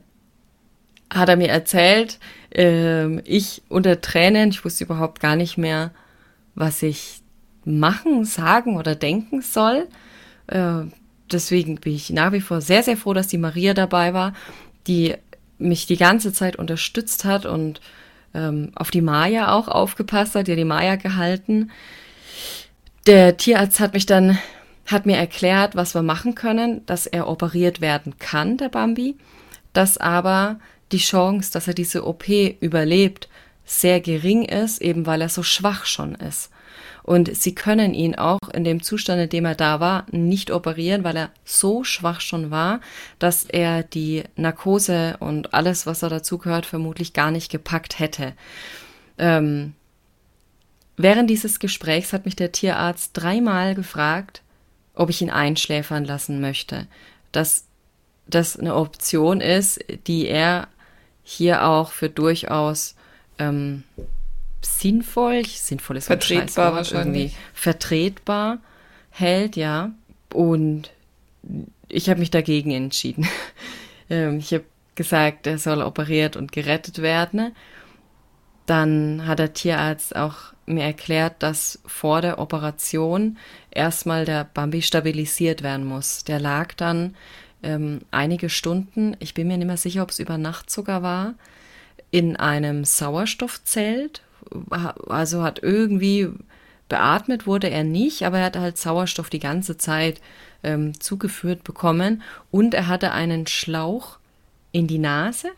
hat 1.11 1.29
er 1.29 1.37
mir 1.37 1.49
erzählt, 1.49 2.19
ähm, 2.53 3.21
ich 3.25 3.63
unter 3.69 4.01
Tränen, 4.01 4.51
ich 4.51 4.65
wusste 4.65 4.85
überhaupt 4.85 5.21
gar 5.21 5.37
nicht 5.37 5.57
mehr, 5.57 5.91
was 6.55 6.83
ich 6.83 7.21
machen, 7.65 8.25
sagen 8.25 8.77
oder 8.77 8.95
denken 8.95 9.43
soll. 9.43 9.87
Äh, 10.47 10.85
deswegen 11.31 11.77
bin 11.77 11.95
ich 11.95 12.11
nach 12.11 12.33
wie 12.33 12.41
vor 12.41 12.61
sehr, 12.61 12.83
sehr 12.83 12.97
froh, 12.97 13.15
dass 13.15 13.29
die 13.29 13.39
Maria 13.39 13.75
dabei 13.75 14.15
war, 14.15 14.35
die 14.87 15.15
mich 15.59 15.87
die 15.87 15.97
ganze 15.97 16.33
Zeit 16.33 16.57
unterstützt 16.57 17.25
hat 17.25 17.47
und 17.47 17.81
ähm, 18.35 18.73
auf 18.75 18.91
die 18.91 19.01
Maya 19.01 19.53
auch 19.53 19.69
aufgepasst 19.69 20.35
hat, 20.35 20.49
ja 20.49 20.57
die 20.57 20.65
Maya 20.65 20.97
gehalten. 20.97 21.71
Der 23.07 23.37
Tierarzt 23.37 23.81
hat 23.81 23.95
mich 23.95 24.07
dann, 24.07 24.39
hat 24.87 25.07
mir 25.07 25.17
erklärt, 25.17 25.77
was 25.77 25.95
wir 25.95 26.03
machen 26.03 26.35
können, 26.35 26.85
dass 26.87 27.07
er 27.07 27.29
operiert 27.29 27.81
werden 27.81 28.19
kann, 28.19 28.57
der 28.57 28.69
Bambi, 28.69 29.17
dass 29.73 29.99
aber 29.99 30.59
die 30.93 30.99
Chance, 30.99 31.53
dass 31.53 31.69
er 31.69 31.75
diese 31.75 32.07
OP 32.07 32.29
überlebt, 32.61 33.29
sehr 33.65 34.01
gering 34.01 34.45
ist, 34.45 34.83
eben 34.83 35.07
weil 35.07 35.23
er 35.23 35.29
so 35.29 35.43
schwach 35.43 35.87
schon 35.87 36.15
ist. 36.15 36.51
Und 37.05 37.37
sie 37.37 37.55
können 37.55 37.93
ihn 37.93 38.15
auch 38.15 38.49
in 38.55 38.65
dem 38.65 38.83
Zustand, 38.83 39.21
in 39.21 39.29
dem 39.29 39.45
er 39.45 39.55
da 39.55 39.79
war, 39.79 40.07
nicht 40.11 40.51
operieren, 40.51 41.05
weil 41.05 41.17
er 41.17 41.31
so 41.45 41.85
schwach 41.85 42.23
schon 42.23 42.51
war, 42.51 42.81
dass 43.19 43.45
er 43.45 43.83
die 43.83 44.25
Narkose 44.37 45.19
und 45.21 45.53
alles, 45.53 45.87
was 45.87 46.01
da 46.01 46.09
dazugehört, 46.09 46.65
vermutlich 46.65 47.13
gar 47.13 47.31
nicht 47.31 47.53
gepackt 47.53 47.99
hätte. 47.99 48.33
Ähm, 49.19 49.75
während 50.97 51.29
dieses 51.29 51.59
Gesprächs 51.59 52.15
hat 52.15 52.25
mich 52.25 52.37
der 52.37 52.53
Tierarzt 52.53 53.11
dreimal 53.13 53.75
gefragt, 53.75 54.41
ob 54.95 55.11
ich 55.11 55.21
ihn 55.21 55.31
einschläfern 55.31 56.07
lassen 56.07 56.41
möchte. 56.41 56.87
Dass 57.33 57.67
das 58.27 58.59
eine 58.59 58.77
Option 58.77 59.43
ist, 59.43 59.79
die 60.07 60.27
er 60.27 60.69
hier 61.23 61.67
auch 61.67 61.91
für 61.91 62.09
durchaus 62.09 62.95
ähm, 63.39 63.83
sinnvoll, 64.65 65.45
sinnvoll 65.47 65.97
ist 65.97 66.07
vertretbar 66.07 66.75
wahrscheinlich, 66.75 67.37
vertretbar 67.53 68.59
hält, 69.11 69.57
ja. 69.57 69.93
Und 70.33 70.91
ich 71.89 72.11
habe 72.11 72.21
mich 72.21 72.31
dagegen 72.31 72.71
entschieden. 72.71 73.29
ähm, 74.11 74.39
ich 74.39 74.53
habe 74.53 74.65
gesagt, 74.95 75.47
er 75.47 75.59
soll 75.59 75.83
operiert 75.83 76.37
und 76.37 76.53
gerettet 76.53 77.03
werden. 77.03 77.55
Dann 78.67 79.27
hat 79.27 79.39
der 79.39 79.53
Tierarzt 79.53 80.17
auch 80.17 80.55
mir 80.67 80.85
erklärt, 80.85 81.43
dass 81.43 81.81
vor 81.85 82.23
der 82.23 82.39
Operation 82.39 83.37
erstmal 83.71 84.25
der 84.25 84.45
Bambi 84.45 84.81
stabilisiert 84.83 85.63
werden 85.63 85.85
muss. 85.85 86.25
Der 86.25 86.41
lag 86.41 86.73
dann 86.75 87.15
ähm, 87.63 88.01
einige 88.11 88.49
Stunden, 88.49 89.17
ich 89.21 89.35
bin 89.35 89.49
mir 89.49 89.59
nicht 89.59 89.67
mehr 89.67 89.77
sicher, 89.77 90.03
ob 90.03 90.11
es 90.11 90.19
über 90.19 90.39
Nacht 90.39 90.71
sogar 90.71 91.03
war, 91.03 91.35
in 92.11 92.37
einem 92.37 92.85
Sauerstoffzelt. 92.85 94.23
Also 95.09 95.43
hat 95.43 95.63
irgendwie 95.63 96.31
beatmet 96.89 97.47
wurde 97.47 97.71
er 97.71 97.85
nicht, 97.85 98.23
aber 98.23 98.39
er 98.39 98.45
hatte 98.47 98.61
halt 98.61 98.79
Sauerstoff 98.79 99.31
die 99.31 99.41
ganze 99.41 99.77
Zeit 99.79 100.21
ähm, 100.63 100.99
zugeführt 101.01 101.65
bekommen 101.65 102.23
und 102.51 102.75
er 102.75 102.89
hatte 102.89 103.13
einen 103.13 103.47
Schlauch 103.47 104.19
in 104.73 104.87
die 104.87 104.99
Nase. 104.99 105.49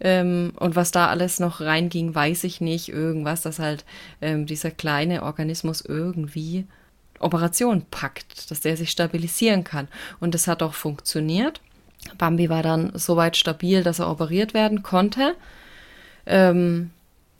Ähm, 0.00 0.52
und 0.56 0.76
was 0.76 0.90
da 0.90 1.08
alles 1.08 1.40
noch 1.40 1.60
reinging, 1.60 2.14
weiß 2.14 2.44
ich 2.44 2.60
nicht. 2.60 2.88
Irgendwas, 2.88 3.42
dass 3.42 3.58
halt 3.58 3.84
ähm, 4.22 4.46
dieser 4.46 4.70
kleine 4.70 5.22
Organismus 5.22 5.82
irgendwie 5.82 6.66
Operation 7.18 7.84
packt, 7.90 8.50
dass 8.50 8.60
der 8.60 8.76
sich 8.76 8.90
stabilisieren 8.90 9.62
kann. 9.62 9.88
Und 10.20 10.34
das 10.34 10.46
hat 10.46 10.62
auch 10.62 10.74
funktioniert. 10.74 11.60
Bambi 12.16 12.48
war 12.48 12.62
dann 12.62 12.92
soweit 12.94 13.36
stabil, 13.36 13.82
dass 13.82 13.98
er 13.98 14.10
operiert 14.10 14.54
werden 14.54 14.82
konnte. 14.82 15.34
Ähm, 16.24 16.90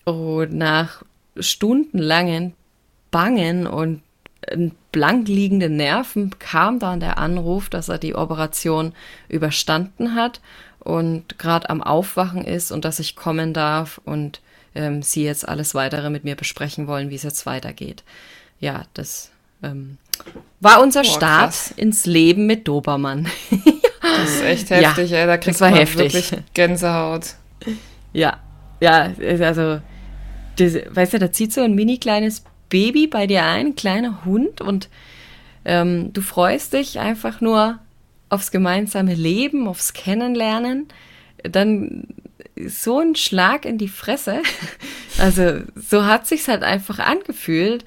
und 0.04 0.52
nach 0.52 1.02
stundenlangen 1.38 2.54
Bangen 3.10 3.66
und 3.66 4.02
blank 4.92 5.28
liegenden 5.28 5.76
Nerven 5.76 6.38
kam 6.38 6.78
dann 6.78 7.00
der 7.00 7.18
Anruf, 7.18 7.68
dass 7.68 7.88
er 7.88 7.98
die 7.98 8.14
Operation 8.14 8.92
überstanden 9.28 10.14
hat 10.14 10.40
und 10.78 11.38
gerade 11.38 11.68
am 11.70 11.82
Aufwachen 11.82 12.44
ist 12.44 12.72
und 12.72 12.84
dass 12.84 12.98
ich 12.98 13.16
kommen 13.16 13.52
darf 13.52 14.00
und 14.04 14.40
ähm, 14.74 15.02
sie 15.02 15.24
jetzt 15.24 15.48
alles 15.48 15.74
weitere 15.74 16.10
mit 16.10 16.24
mir 16.24 16.36
besprechen 16.36 16.86
wollen, 16.86 17.10
wie 17.10 17.16
es 17.16 17.22
jetzt 17.22 17.44
weitergeht. 17.44 18.02
Ja, 18.60 18.84
das 18.94 19.30
ähm, 19.62 19.98
war 20.60 20.80
unser 20.82 21.02
Boah, 21.02 21.10
Start 21.10 21.42
krass. 21.42 21.74
ins 21.76 22.06
Leben 22.06 22.46
mit 22.46 22.66
Dobermann. 22.66 23.28
das 24.00 24.30
ist 24.30 24.42
echt 24.42 24.70
heftig, 24.70 25.10
ja, 25.10 25.18
ey. 25.18 25.26
Da 25.26 25.36
kriegt 25.36 25.60
man 25.60 25.74
heftig. 25.74 26.14
wirklich 26.14 26.32
Gänsehaut. 26.54 27.34
Ja, 28.12 28.38
ja, 28.80 29.12
also, 29.42 29.80
das, 30.56 30.74
weißt 30.90 31.14
du, 31.14 31.18
da 31.18 31.32
zieht 31.32 31.52
so 31.52 31.62
ein 31.62 31.74
mini 31.74 31.98
kleines 31.98 32.44
Baby 32.68 33.06
bei 33.06 33.26
dir 33.26 33.44
ein, 33.44 33.68
ein 33.68 33.74
kleiner 33.74 34.24
Hund 34.24 34.60
und 34.60 34.88
ähm, 35.64 36.12
du 36.12 36.22
freust 36.22 36.72
dich 36.72 36.98
einfach 36.98 37.40
nur 37.40 37.78
aufs 38.28 38.50
gemeinsame 38.50 39.14
Leben, 39.14 39.68
aufs 39.68 39.92
Kennenlernen. 39.92 40.88
Dann 41.42 42.06
so 42.66 43.00
ein 43.00 43.16
Schlag 43.16 43.64
in 43.64 43.78
die 43.78 43.88
Fresse. 43.88 44.42
Also 45.18 45.60
so 45.76 46.06
hat 46.06 46.26
sich's 46.26 46.48
halt 46.48 46.62
einfach 46.62 46.98
angefühlt. 46.98 47.84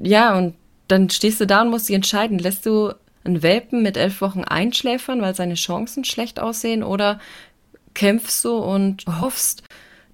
Ja, 0.00 0.38
und 0.38 0.54
dann 0.86 1.10
stehst 1.10 1.40
du 1.40 1.46
da 1.46 1.62
und 1.62 1.70
musst 1.70 1.88
dich 1.88 1.96
entscheiden, 1.96 2.38
lässt 2.38 2.66
du 2.66 2.92
einen 3.24 3.42
Welpen 3.42 3.82
mit 3.82 3.96
elf 3.96 4.20
Wochen 4.20 4.44
einschläfern, 4.44 5.20
weil 5.22 5.34
seine 5.34 5.54
Chancen 5.54 6.04
schlecht 6.04 6.38
aussehen? 6.38 6.84
Oder 6.84 7.18
kämpfst 7.94 8.44
du 8.44 8.58
und 8.58 9.06
hoffst, 9.20 9.64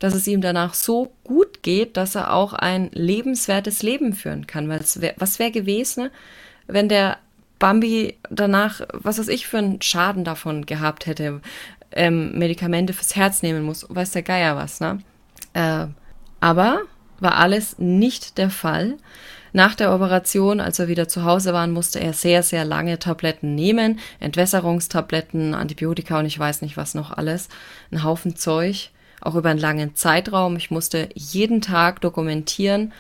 dass 0.03 0.15
es 0.15 0.27
ihm 0.27 0.41
danach 0.41 0.75
so 0.75 1.13
gut 1.23 1.63
geht, 1.63 1.97
dass 1.97 2.17
er 2.17 2.33
auch 2.33 2.55
ein 2.55 2.91
lebenswertes 2.93 3.83
Leben 3.83 4.15
führen 4.15 4.49
kann? 4.49 4.69
Weil 4.69 4.81
wär, 4.97 5.15
was 5.17 5.39
wäre 5.39 5.53
gewesen, 5.53 6.11
wenn 6.67 6.89
der 6.89 7.19
Bambi 7.61 8.19
danach, 8.29 8.81
was 8.93 9.19
weiß 9.19 9.29
ich, 9.29 9.47
für 9.47 9.59
einen 9.59 9.81
Schaden 9.81 10.25
davon 10.25 10.67
gehabt 10.67 11.07
hätte, 11.07 11.41
ähm, 11.93 12.37
Medikamente 12.37 12.93
fürs 12.93 13.15
Herz 13.15 13.43
nehmen 13.43 13.63
muss, 13.63 13.87
weiß 13.89 14.11
der 14.11 14.23
Geier 14.23 14.57
was, 14.57 14.81
ne? 14.81 14.99
Äh, 15.53 15.87
aber 16.41 16.83
war 17.21 17.37
alles 17.37 17.79
nicht 17.79 18.39
der 18.39 18.51
Fall. 18.51 18.97
Nach 19.53 19.77
der 19.77 19.95
Operation, 19.95 20.61
als 20.61 20.81
wir 20.81 20.89
wieder 20.89 21.07
zu 21.07 21.25
Hause 21.25 21.53
waren, 21.53 21.71
musste 21.71 22.01
er 22.01 22.15
sehr, 22.15 22.43
sehr 22.43 22.65
lange 22.65 22.99
Tabletten 22.99 23.55
nehmen. 23.55 24.01
Entwässerungstabletten, 24.19 25.55
Antibiotika 25.55 26.19
und 26.19 26.27
ich 26.27 26.39
weiß 26.39 26.63
nicht 26.63 26.77
was 26.77 26.95
noch 26.95 27.13
alles. 27.13 27.49
Ein 27.93 28.03
Haufen 28.03 28.35
Zeug, 28.35 28.91
auch 29.23 29.35
über 29.35 29.51
einen 29.51 29.59
langen 29.59 29.95
Zeitraum. 29.95 30.57
Ich 30.57 30.71
musste 30.71 31.09
jeden 31.15 31.61
Tag 31.61 32.01
dokumentieren, 32.01 32.93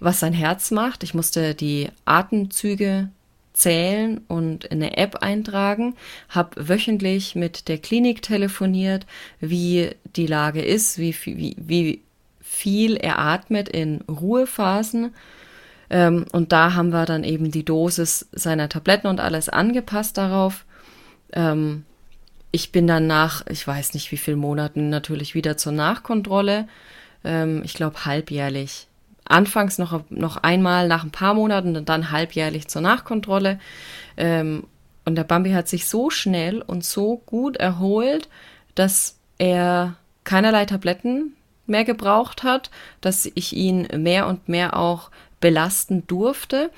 was 0.00 0.20
sein 0.20 0.32
Herz 0.32 0.70
macht. 0.70 1.02
Ich 1.02 1.14
musste 1.14 1.54
die 1.54 1.88
Atemzüge 2.04 3.10
zählen 3.52 4.20
und 4.28 4.64
in 4.66 4.82
eine 4.82 4.96
App 4.96 5.16
eintragen, 5.16 5.96
habe 6.28 6.68
wöchentlich 6.68 7.34
mit 7.34 7.66
der 7.68 7.78
Klinik 7.78 8.22
telefoniert, 8.22 9.04
wie 9.40 9.90
die 10.14 10.28
Lage 10.28 10.62
ist, 10.62 10.98
wie, 10.98 11.14
wie, 11.24 11.56
wie 11.58 12.02
viel 12.40 12.96
er 12.96 13.18
atmet 13.18 13.68
in 13.68 14.00
Ruhephasen. 14.02 15.12
Ähm, 15.90 16.26
und 16.32 16.52
da 16.52 16.74
haben 16.74 16.90
wir 16.90 17.04
dann 17.04 17.24
eben 17.24 17.50
die 17.50 17.64
Dosis 17.64 18.28
seiner 18.32 18.68
Tabletten 18.68 19.08
und 19.08 19.20
alles 19.20 19.48
angepasst 19.48 20.16
darauf. 20.18 20.64
Ähm, 21.32 21.84
ich 22.50 22.72
bin 22.72 22.86
dann 22.86 23.06
nach, 23.06 23.46
ich 23.48 23.66
weiß 23.66 23.94
nicht 23.94 24.10
wie 24.12 24.16
vielen 24.16 24.38
Monaten, 24.38 24.88
natürlich 24.88 25.34
wieder 25.34 25.56
zur 25.56 25.72
Nachkontrolle. 25.72 26.68
Ähm, 27.24 27.62
ich 27.64 27.74
glaube 27.74 28.04
halbjährlich 28.04 28.88
anfangs 29.28 29.78
noch, 29.78 30.02
noch 30.08 30.38
einmal 30.38 30.88
nach 30.88 31.04
ein 31.04 31.10
paar 31.10 31.34
Monaten 31.34 31.76
und 31.76 31.88
dann 31.88 32.10
halbjährlich 32.10 32.68
zur 32.68 32.82
Nachkontrolle. 32.82 33.60
Ähm, 34.16 34.64
und 35.04 35.14
der 35.14 35.24
Bambi 35.24 35.52
hat 35.52 35.68
sich 35.68 35.86
so 35.86 36.10
schnell 36.10 36.60
und 36.62 36.84
so 36.84 37.18
gut 37.24 37.56
erholt, 37.56 38.28
dass 38.74 39.16
er 39.38 39.94
keinerlei 40.24 40.64
Tabletten 40.64 41.34
mehr 41.66 41.84
gebraucht 41.84 42.42
hat, 42.42 42.70
dass 43.00 43.30
ich 43.34 43.54
ihn 43.54 43.86
mehr 43.96 44.26
und 44.26 44.48
mehr 44.48 44.76
auch 44.76 45.10
belasten 45.40 46.06
durfte. 46.06 46.70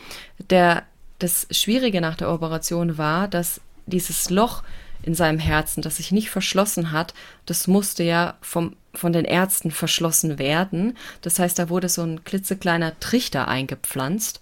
Der, 0.51 0.83
das 1.19 1.47
Schwierige 1.51 2.01
nach 2.01 2.17
der 2.17 2.31
Operation 2.31 2.99
war, 2.99 3.29
dass 3.29 3.61
dieses 3.87 4.31
Loch 4.31 4.63
in 5.03 5.15
seinem 5.15 5.39
Herzen, 5.39 5.83
das 5.83 5.97
sich 5.97 6.13
nicht 6.13 6.31
verschlossen 6.31 6.93
hat, 6.93 7.15
das 7.47 7.67
musste 7.67 8.03
ja 8.03 8.35
vom, 8.41 8.77
von 8.95 9.13
den 9.13 9.25
Ärzten 9.25 9.71
verschlossen 9.71 10.39
werden. 10.39 10.97
Das 11.23 11.39
heißt, 11.39 11.59
da 11.59 11.69
wurde 11.69 11.89
so 11.89 12.03
ein 12.03 12.25
klitzekleiner 12.25 12.99
Trichter 13.01 13.49
eingepflanzt, 13.49 14.41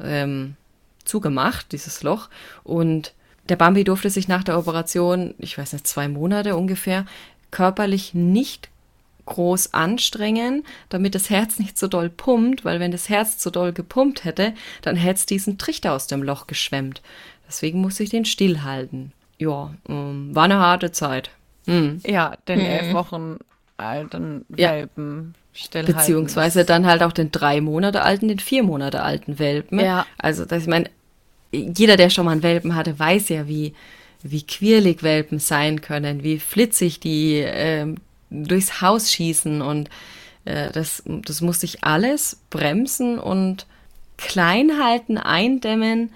ähm, 0.00 0.56
zugemacht, 1.04 1.72
dieses 1.72 2.02
Loch. 2.02 2.28
Und 2.62 3.14
der 3.48 3.56
Bambi 3.56 3.84
durfte 3.84 4.10
sich 4.10 4.28
nach 4.28 4.44
der 4.44 4.58
Operation, 4.58 5.34
ich 5.38 5.56
weiß 5.56 5.72
nicht, 5.72 5.86
zwei 5.86 6.08
Monate 6.08 6.56
ungefähr, 6.56 7.06
körperlich 7.50 8.14
nicht 8.14 8.68
groß 9.24 9.74
anstrengen, 9.74 10.64
damit 10.88 11.16
das 11.16 11.30
Herz 11.30 11.58
nicht 11.58 11.78
so 11.78 11.88
doll 11.88 12.08
pumpt, 12.08 12.64
weil 12.64 12.78
wenn 12.78 12.92
das 12.92 13.08
Herz 13.08 13.38
zu 13.38 13.50
doll 13.50 13.72
gepumpt 13.72 14.24
hätte, 14.24 14.54
dann 14.82 14.94
hätte 14.94 15.18
es 15.18 15.26
diesen 15.26 15.58
Trichter 15.58 15.92
aus 15.92 16.06
dem 16.06 16.22
Loch 16.22 16.46
geschwemmt. 16.46 17.02
Deswegen 17.48 17.80
musste 17.80 18.04
ich 18.04 18.10
den 18.10 18.24
stillhalten 18.24 19.12
ja, 19.38 19.74
ähm, 19.88 20.34
war 20.34 20.44
eine 20.44 20.58
harte 20.58 20.92
Zeit. 20.92 21.30
Hm. 21.66 22.00
Ja, 22.06 22.36
den 22.48 22.60
hm. 22.60 22.66
elf 22.66 22.94
Wochen 22.94 23.38
alten 23.76 24.44
Welpen. 24.48 25.34
Ja. 25.72 25.82
Beziehungsweise 25.82 26.64
dann 26.66 26.86
halt 26.86 27.02
auch 27.02 27.12
den 27.12 27.32
drei 27.32 27.62
Monate 27.62 28.02
alten, 28.02 28.28
den 28.28 28.38
vier 28.38 28.62
Monate 28.62 29.02
alten 29.02 29.38
Welpen. 29.38 29.80
Ja. 29.80 30.06
Also, 30.18 30.44
das, 30.44 30.62
ich 30.62 30.68
meine, 30.68 30.90
jeder, 31.50 31.96
der 31.96 32.10
schon 32.10 32.26
mal 32.26 32.32
einen 32.32 32.42
Welpen 32.42 32.74
hatte, 32.74 32.98
weiß 32.98 33.30
ja, 33.30 33.48
wie, 33.48 33.74
wie 34.22 34.42
quirlig 34.42 35.02
Welpen 35.02 35.38
sein 35.38 35.80
können, 35.80 36.22
wie 36.22 36.38
flitzig 36.38 37.00
die 37.00 37.38
äh, 37.38 37.86
durchs 38.30 38.82
Haus 38.82 39.10
schießen 39.12 39.62
und 39.62 39.88
äh, 40.44 40.70
das, 40.72 41.02
das 41.06 41.40
musste 41.40 41.66
ich 41.66 41.84
alles 41.84 42.38
bremsen 42.50 43.18
und 43.18 43.66
klein 44.16 44.82
halten, 44.82 45.18
eindämmen 45.18 46.10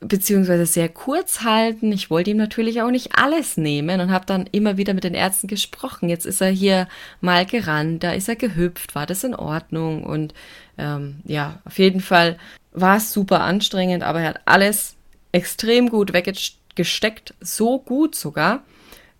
beziehungsweise 0.00 0.64
sehr 0.64 0.88
kurz 0.88 1.42
halten. 1.42 1.92
Ich 1.92 2.10
wollte 2.10 2.30
ihm 2.30 2.38
natürlich 2.38 2.80
auch 2.80 2.90
nicht 2.90 3.16
alles 3.16 3.56
nehmen 3.56 4.00
und 4.00 4.10
habe 4.10 4.26
dann 4.26 4.48
immer 4.50 4.76
wieder 4.76 4.94
mit 4.94 5.04
den 5.04 5.14
Ärzten 5.14 5.46
gesprochen. 5.46 6.08
Jetzt 6.08 6.24
ist 6.24 6.40
er 6.40 6.50
hier 6.50 6.88
mal 7.20 7.44
gerannt, 7.44 8.02
da 8.02 8.12
ist 8.12 8.28
er 8.28 8.36
gehüpft, 8.36 8.94
war 8.94 9.06
das 9.06 9.24
in 9.24 9.34
Ordnung? 9.34 10.04
Und 10.04 10.32
ähm, 10.78 11.20
ja, 11.24 11.58
auf 11.64 11.78
jeden 11.78 12.00
Fall 12.00 12.38
war 12.72 12.96
es 12.96 13.12
super 13.12 13.42
anstrengend, 13.42 14.02
aber 14.02 14.20
er 14.20 14.30
hat 14.30 14.40
alles 14.46 14.96
extrem 15.32 15.90
gut 15.90 16.12
weggesteckt, 16.12 17.34
so 17.40 17.78
gut 17.78 18.14
sogar, 18.14 18.62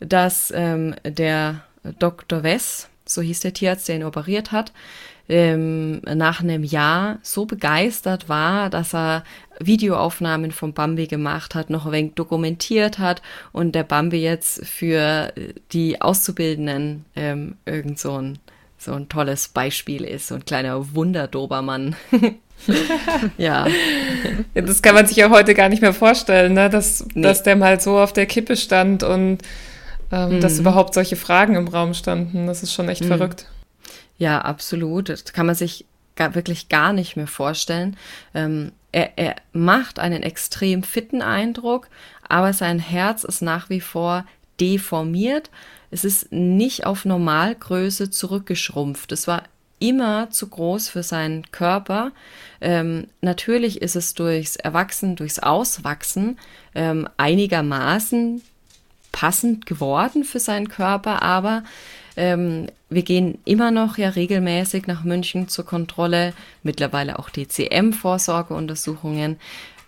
dass 0.01 0.51
ähm, 0.57 0.95
der 1.05 1.63
Dr. 1.99 2.43
Wess, 2.43 2.89
so 3.05 3.21
hieß 3.21 3.41
der 3.41 3.53
Tierarzt, 3.53 3.89
der 3.89 3.97
ihn 3.97 4.05
operiert 4.05 4.51
hat, 4.51 4.73
ähm, 5.29 6.01
nach 6.01 6.41
einem 6.41 6.65
Jahr 6.65 7.19
so 7.23 7.47
begeistert 7.47 8.29
war, 8.29 8.69
dass 8.69 8.95
er 8.95 9.25
Videoaufnahmen 9.61 10.51
von 10.53 10.73
Bambi 10.73 11.07
gemacht 11.07 11.55
hat, 11.55 11.71
noch 11.71 11.87
ein 11.87 11.93
wenig 11.93 12.15
dokumentiert 12.15 12.99
hat 12.99 13.23
und 13.53 13.75
der 13.75 13.85
Bambi 13.85 14.23
jetzt 14.23 14.67
für 14.67 15.33
die 15.73 16.01
Auszubildenden 16.01 17.05
ähm, 17.15 17.57
irgend 17.67 17.99
so 17.99 18.21
ein, 18.21 18.39
so 18.79 18.93
ein 18.95 19.09
tolles 19.09 19.49
Beispiel 19.49 20.05
ist, 20.05 20.29
so 20.29 20.35
ein 20.35 20.45
kleiner 20.45 20.95
Wunderdobermann. 20.95 21.97
ja. 23.39 23.67
Das 24.55 24.83
kann 24.83 24.95
man 24.95 25.07
sich 25.07 25.17
ja 25.17 25.31
heute 25.31 25.55
gar 25.55 25.69
nicht 25.69 25.83
mehr 25.83 25.95
vorstellen, 25.95 26.55
ne? 26.55 26.71
dass, 26.71 27.07
nee. 27.15 27.23
dass 27.23 27.43
der 27.43 27.57
mal 27.57 27.81
so 27.81 27.99
auf 27.99 28.13
der 28.13 28.27
Kippe 28.27 28.57
stand 28.57 29.03
und 29.03 29.39
ähm, 30.13 30.37
mhm. 30.37 30.41
dass 30.41 30.59
überhaupt 30.59 30.95
solche 30.95 31.17
Fragen 31.17 31.55
im 31.55 31.69
Raum 31.69 31.95
standen. 31.95 32.47
Das 32.47 32.63
ist 32.63 32.73
schon 32.73 32.89
echt 32.89 33.05
mhm. 33.05 33.09
verrückt. 33.09 33.47
Ja, 34.19 34.41
absolut. 34.41 35.09
Das 35.09 35.25
kann 35.25 35.47
man 35.47 35.55
sich 35.55 35.87
gar, 36.17 36.35
wirklich 36.35 36.69
gar 36.69 36.93
nicht 36.93 37.17
mehr 37.17 37.27
vorstellen. 37.27 37.97
Ähm, 38.35 38.73
er, 38.93 39.19
er 39.19 39.37
macht 39.53 39.99
einen 39.99 40.23
extrem 40.23 40.83
fitten 40.83 41.23
Eindruck, 41.23 41.89
aber 42.29 42.53
sein 42.53 42.79
Herz 42.79 43.25
ist 43.25 43.43
nach 43.43 43.71
wie 43.71 43.81
vor 43.81 44.25
deformiert. 44.61 45.51
Es 45.91 46.05
ist 46.05 46.31
nicht 46.33 46.87
auf 46.87 47.05
Normalgröße 47.05 48.11
zurückgeschrumpft. 48.11 49.13
Es 49.13 49.27
war 49.27 49.45
immer 49.79 50.31
zu 50.31 50.49
groß 50.49 50.89
für 50.89 51.03
seinen 51.03 51.51
Körper. 51.51 52.13
Ähm, 52.61 53.07
natürlich 53.23 53.81
ist 53.83 53.97
es 53.97 54.15
durchs 54.15 54.57
Erwachsen, 54.57 55.17
durchs 55.17 55.39
Auswachsen 55.39 56.39
ähm, 56.75 57.09
einigermaßen 57.17 58.43
passend 59.11 59.67
geworden 59.67 60.23
für 60.23 60.39
seinen 60.39 60.69
Körper, 60.69 61.23
aber 61.23 61.65
ähm, 62.21 62.67
wir 62.91 63.03
gehen 63.03 63.39
immer 63.47 63.71
noch 63.71 63.97
ja 63.97 64.11
regelmäßig 64.11 64.87
nach 64.87 65.05
München 65.05 65.49
zur 65.49 65.65
Kontrolle, 65.65 66.35
mittlerweile 66.63 67.19
auch 67.19 67.31
DCM-Vorsorgeuntersuchungen. 67.31 69.39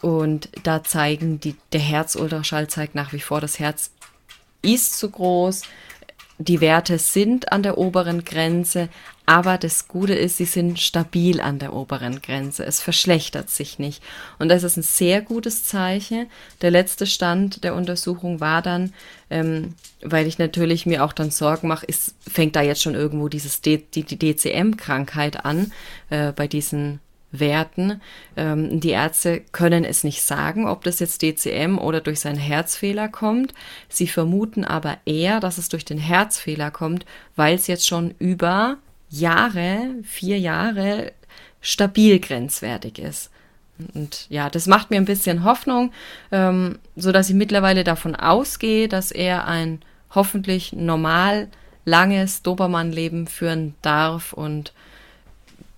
Und 0.01 0.49
da 0.63 0.83
zeigen 0.83 1.41
die, 1.41 1.57
der 1.73 1.81
Herzultraschall 1.81 2.69
zeigt 2.69 2.95
nach 2.95 3.13
wie 3.13 3.21
vor, 3.21 3.43
das 3.43 3.59
Herz 3.59 3.91
ist 4.63 4.99
zu 4.99 5.11
groß, 5.11 5.61
die 6.39 6.63
Werte 6.63 6.99
sind 6.99 7.53
an 7.53 7.63
der 7.63 7.77
oberen 7.77 8.25
Grenze, 8.25 8.89
aber 9.25 9.57
das 9.57 9.87
Gute 9.87 10.15
ist, 10.15 10.37
sie 10.37 10.45
sind 10.45 10.81
stabil 10.81 11.41
an 11.41 11.59
der 11.59 11.73
oberen 11.75 12.21
Grenze. 12.23 12.65
Es 12.65 12.81
verschlechtert 12.81 13.51
sich 13.51 13.79
nicht. 13.79 14.03
Und 14.39 14.49
das 14.49 14.65
ist 14.65 14.77
ein 14.77 14.83
sehr 14.83 15.23
gutes 15.23 15.65
Zeichen. 15.65 16.27
Der 16.61 16.73
letzte 16.73 17.07
Stand 17.07 17.63
der 17.63 17.75
Untersuchung 17.75 18.41
war 18.41 18.63
dann, 18.63 18.93
ähm, 19.31 19.75
weil 20.03 20.27
ich 20.27 20.39
natürlich 20.39 20.87
mir 20.87 21.05
auch 21.05 21.13
dann 21.13 21.31
Sorgen 21.31 21.69
mache, 21.69 21.87
ist, 21.87 22.15
fängt 22.29 22.57
da 22.57 22.63
jetzt 22.63 22.83
schon 22.83 22.95
irgendwo 22.95 23.29
dieses 23.29 23.61
D, 23.61 23.79
die, 23.95 24.03
die 24.03 24.19
DCM-Krankheit 24.19 25.45
an 25.45 25.73
äh, 26.11 26.33
bei 26.33 26.49
diesen 26.49 26.99
Werten. 27.31 28.01
Ähm, 28.37 28.81
die 28.81 28.91
Ärzte 28.91 29.41
können 29.53 29.85
es 29.85 30.05
nicht 30.05 30.23
sagen, 30.23 30.69
ob 30.69 30.85
das 30.85 31.01
jetzt 31.01 31.23
DCM 31.23 31.79
oder 31.79 32.01
durch 32.01 32.21
seinen 32.21 32.39
Herzfehler 32.39 33.09
kommt. 33.09 33.55
Sie 33.89 34.07
vermuten 34.07 34.65
aber 34.65 34.99
eher, 35.07 35.41
dass 35.41 35.59
es 35.59 35.69
durch 35.69 35.85
den 35.85 35.99
Herzfehler 35.99 36.71
kommt, 36.71 37.07
weil 37.35 37.55
es 37.55 37.69
jetzt 37.69 37.87
schon 37.87 38.15
über 38.19 38.79
Jahre, 39.13 39.95
vier 40.03 40.39
Jahre 40.39 41.13
stabil 41.61 42.19
grenzwertig 42.19 42.99
ist. 42.99 43.31
Und 43.95 44.27
ja, 44.31 44.49
das 44.51 44.67
macht 44.67 44.91
mir 44.91 44.97
ein 44.97 45.05
bisschen 45.05 45.45
Hoffnung, 45.45 45.93
ähm, 46.31 46.79
so 46.97 47.13
dass 47.13 47.29
ich 47.29 47.35
mittlerweile 47.35 47.85
davon 47.85 48.17
ausgehe, 48.17 48.89
dass 48.89 49.11
er 49.11 49.47
ein 49.47 49.81
hoffentlich 50.15 50.73
normal 50.73 51.49
langes 51.85 52.43
Dobermann-Leben 52.43 53.27
führen 53.27 53.75
darf 53.83 54.33
und 54.33 54.73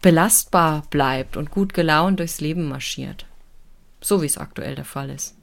belastbar 0.01 0.83
bleibt 0.91 1.37
und 1.37 1.51
gut 1.51 1.75
gelaunt 1.75 2.21
durchs 2.21 2.41
Leben 2.41 2.69
marschiert. 2.69 3.27
So 4.01 4.23
wie 4.23 4.27
es 4.27 4.39
aktuell 4.39 4.75
der 4.75 4.85
Fall 4.85 5.11
ist. 5.11 5.37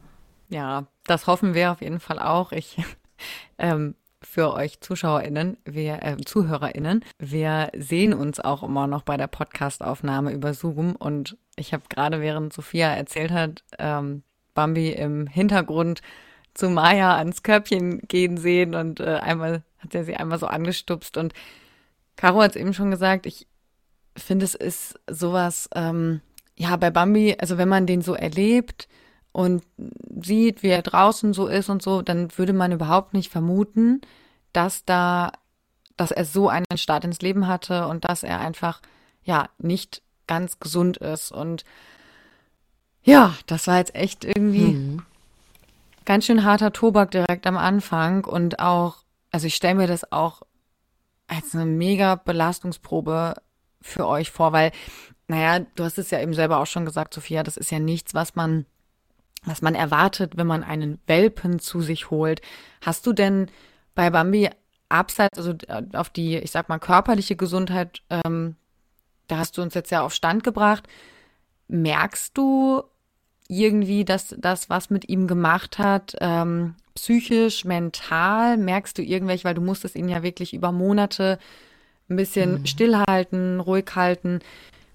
Ja, 0.50 0.86
das 1.05 1.27
hoffen 1.27 1.55
wir 1.55 1.71
auf 1.71 1.81
jeden 1.81 2.00
Fall 2.00 2.19
auch. 2.19 2.51
Ich 2.51 2.77
ähm, 3.57 3.95
für 4.24 4.54
euch 4.54 4.80
ZuschauerInnen, 4.82 5.58
wir, 5.66 6.04
äh, 6.04 6.18
ZuhörerInnen. 6.18 7.04
Wir 7.18 7.72
sehen 7.75 8.13
uns 8.13 8.40
auch 8.40 8.63
immer 8.63 8.88
noch 8.88 9.01
bei 9.04 9.18
der 9.18 9.28
Podcastaufnahme 9.28 10.32
über 10.32 10.54
Zoom. 10.54 10.96
Und 10.96 11.38
ich 11.56 11.74
habe 11.74 11.84
gerade, 11.90 12.22
während 12.22 12.54
Sophia 12.54 12.94
erzählt 12.94 13.32
hat, 13.32 13.63
ähm, 13.80 14.24
Bambi 14.54 14.92
im 14.92 15.28
Hintergrund 15.28 16.01
zu 16.54 16.70
Maya 16.70 17.16
ans 17.16 17.44
Körbchen 17.44 18.01
gehen 18.08 18.38
sehen 18.38 18.75
und 18.75 19.00
äh, 19.00 19.20
einmal 19.22 19.63
hat 19.80 19.96
er 19.96 20.04
sie 20.04 20.16
einmal 20.16 20.38
so 20.38 20.48
angestupst. 20.48 21.18
Und 21.18 21.34
Caro 22.16 22.42
hat 22.42 22.51
es 22.51 22.62
eben 22.62 22.74
schon 22.74 22.92
gesagt, 22.92 23.25
ich 23.25 23.48
finde, 24.18 24.46
es 24.46 24.56
ist 24.56 25.00
sowas, 25.10 25.70
ähm, 25.74 26.22
ja, 26.56 26.75
bei 26.75 26.92
Bambi, 26.92 27.36
also 27.40 27.58
wenn 27.58 27.70
man 27.70 27.88
den 27.88 28.01
so 28.01 28.13
erlebt 28.13 28.88
und 29.32 29.64
sieht, 30.22 30.64
wie 30.64 30.70
er 30.70 30.82
draußen 30.82 31.34
so 31.34 31.48
ist 31.48 31.70
und 31.70 31.82
so, 31.82 32.02
dann 32.02 32.38
würde 32.38 32.54
man 32.54 32.72
überhaupt 32.72 33.14
nicht 33.14 33.32
vermuten, 33.32 34.02
dass 34.54 34.86
da, 34.86 35.32
dass 35.98 36.12
er 36.12 36.26
so 36.26 36.50
einen 36.50 36.66
Start 36.76 37.06
ins 37.06 37.22
Leben 37.22 37.48
hatte 37.48 37.88
und 37.88 38.06
dass 38.06 38.24
er 38.24 38.40
einfach, 38.40 38.82
ja, 39.24 39.50
nicht 39.58 40.02
ganz 40.28 40.60
gesund 40.60 40.98
ist. 40.98 41.32
Und 41.32 41.64
ja, 43.04 43.36
das 43.48 43.68
war 43.68 43.78
jetzt 43.78 43.96
echt 43.96 44.26
irgendwie 44.26 44.74
mhm. 44.74 45.04
ganz 46.06 46.26
schön 46.26 46.44
harter 46.44 46.74
Tobak 46.74 47.12
direkt 47.12 47.48
am 47.48 47.58
Anfang 47.58 48.26
und 48.26 48.60
auch, 48.60 48.98
also 49.32 49.48
ich 49.48 49.56
stelle 49.56 49.76
mir 49.76 49.88
das 49.88 50.12
auch 50.12 50.42
als 51.28 51.56
eine 51.56 51.66
mega 51.66 52.16
Belastungsprobe 52.16 53.36
für 53.82 54.08
euch 54.08 54.32
vor, 54.32 54.52
weil, 54.52 54.72
naja, 55.28 55.66
du 55.76 55.84
hast 55.84 55.98
es 55.98 56.12
ja 56.12 56.20
eben 56.20 56.34
selber 56.34 56.60
auch 56.60 56.68
schon 56.68 56.86
gesagt, 56.86 57.14
Sophia, 57.14 57.42
das 57.42 57.58
ist 57.58 57.72
ja 57.72 57.80
nichts, 57.80 58.14
was 58.14 58.36
man, 58.36 58.66
was 59.45 59.62
man 59.62 59.75
erwartet, 59.75 60.38
wenn 60.38 60.48
man 60.48 60.63
einen 60.63 61.00
Welpen 61.07 61.60
zu 61.60 61.81
sich 61.81 62.12
holt. 62.12 62.41
Hast 62.81 63.05
du 63.07 63.13
denn 63.13 63.48
bei 63.95 64.10
Bambi 64.10 64.50
abseits, 64.89 65.38
also 65.38 65.53
äh, 65.67 65.83
auf 65.93 66.10
die, 66.10 66.38
ich 66.38 66.51
sag 66.51 66.69
mal, 66.69 66.79
körperliche 66.79 67.36
Gesundheit, 67.36 68.01
ähm, 68.10 68.55
da 69.27 69.38
hast 69.38 69.57
du 69.57 69.62
uns 69.62 69.74
jetzt 69.74 69.91
ja 69.91 70.01
auf 70.01 70.13
Stand 70.13 70.43
gebracht. 70.43 70.88
Merkst 71.67 72.38
du 72.38 72.83
irgendwie, 73.48 74.05
dass 74.05 74.36
das 74.38 74.69
was 74.69 74.89
mit 74.89 75.10
ihm 75.10 75.27
gemacht 75.27 75.79
hat, 75.79 76.15
ähm, 76.19 76.75
psychisch, 76.95 77.65
mental? 77.65 78.57
Merkst 78.57 78.98
du 78.98 79.01
irgendwelche, 79.01 79.45
weil 79.45 79.55
du 79.55 79.62
musstest 79.62 79.95
ihn 79.95 80.10
ja 80.10 80.21
wirklich 80.24 80.53
über 80.53 80.71
Monate 80.71 81.39
ein 82.10 82.15
bisschen 82.17 82.60
mhm. 82.60 82.65
stillhalten, 82.65 83.60
ruhig 83.60 83.89
halten. 83.95 84.39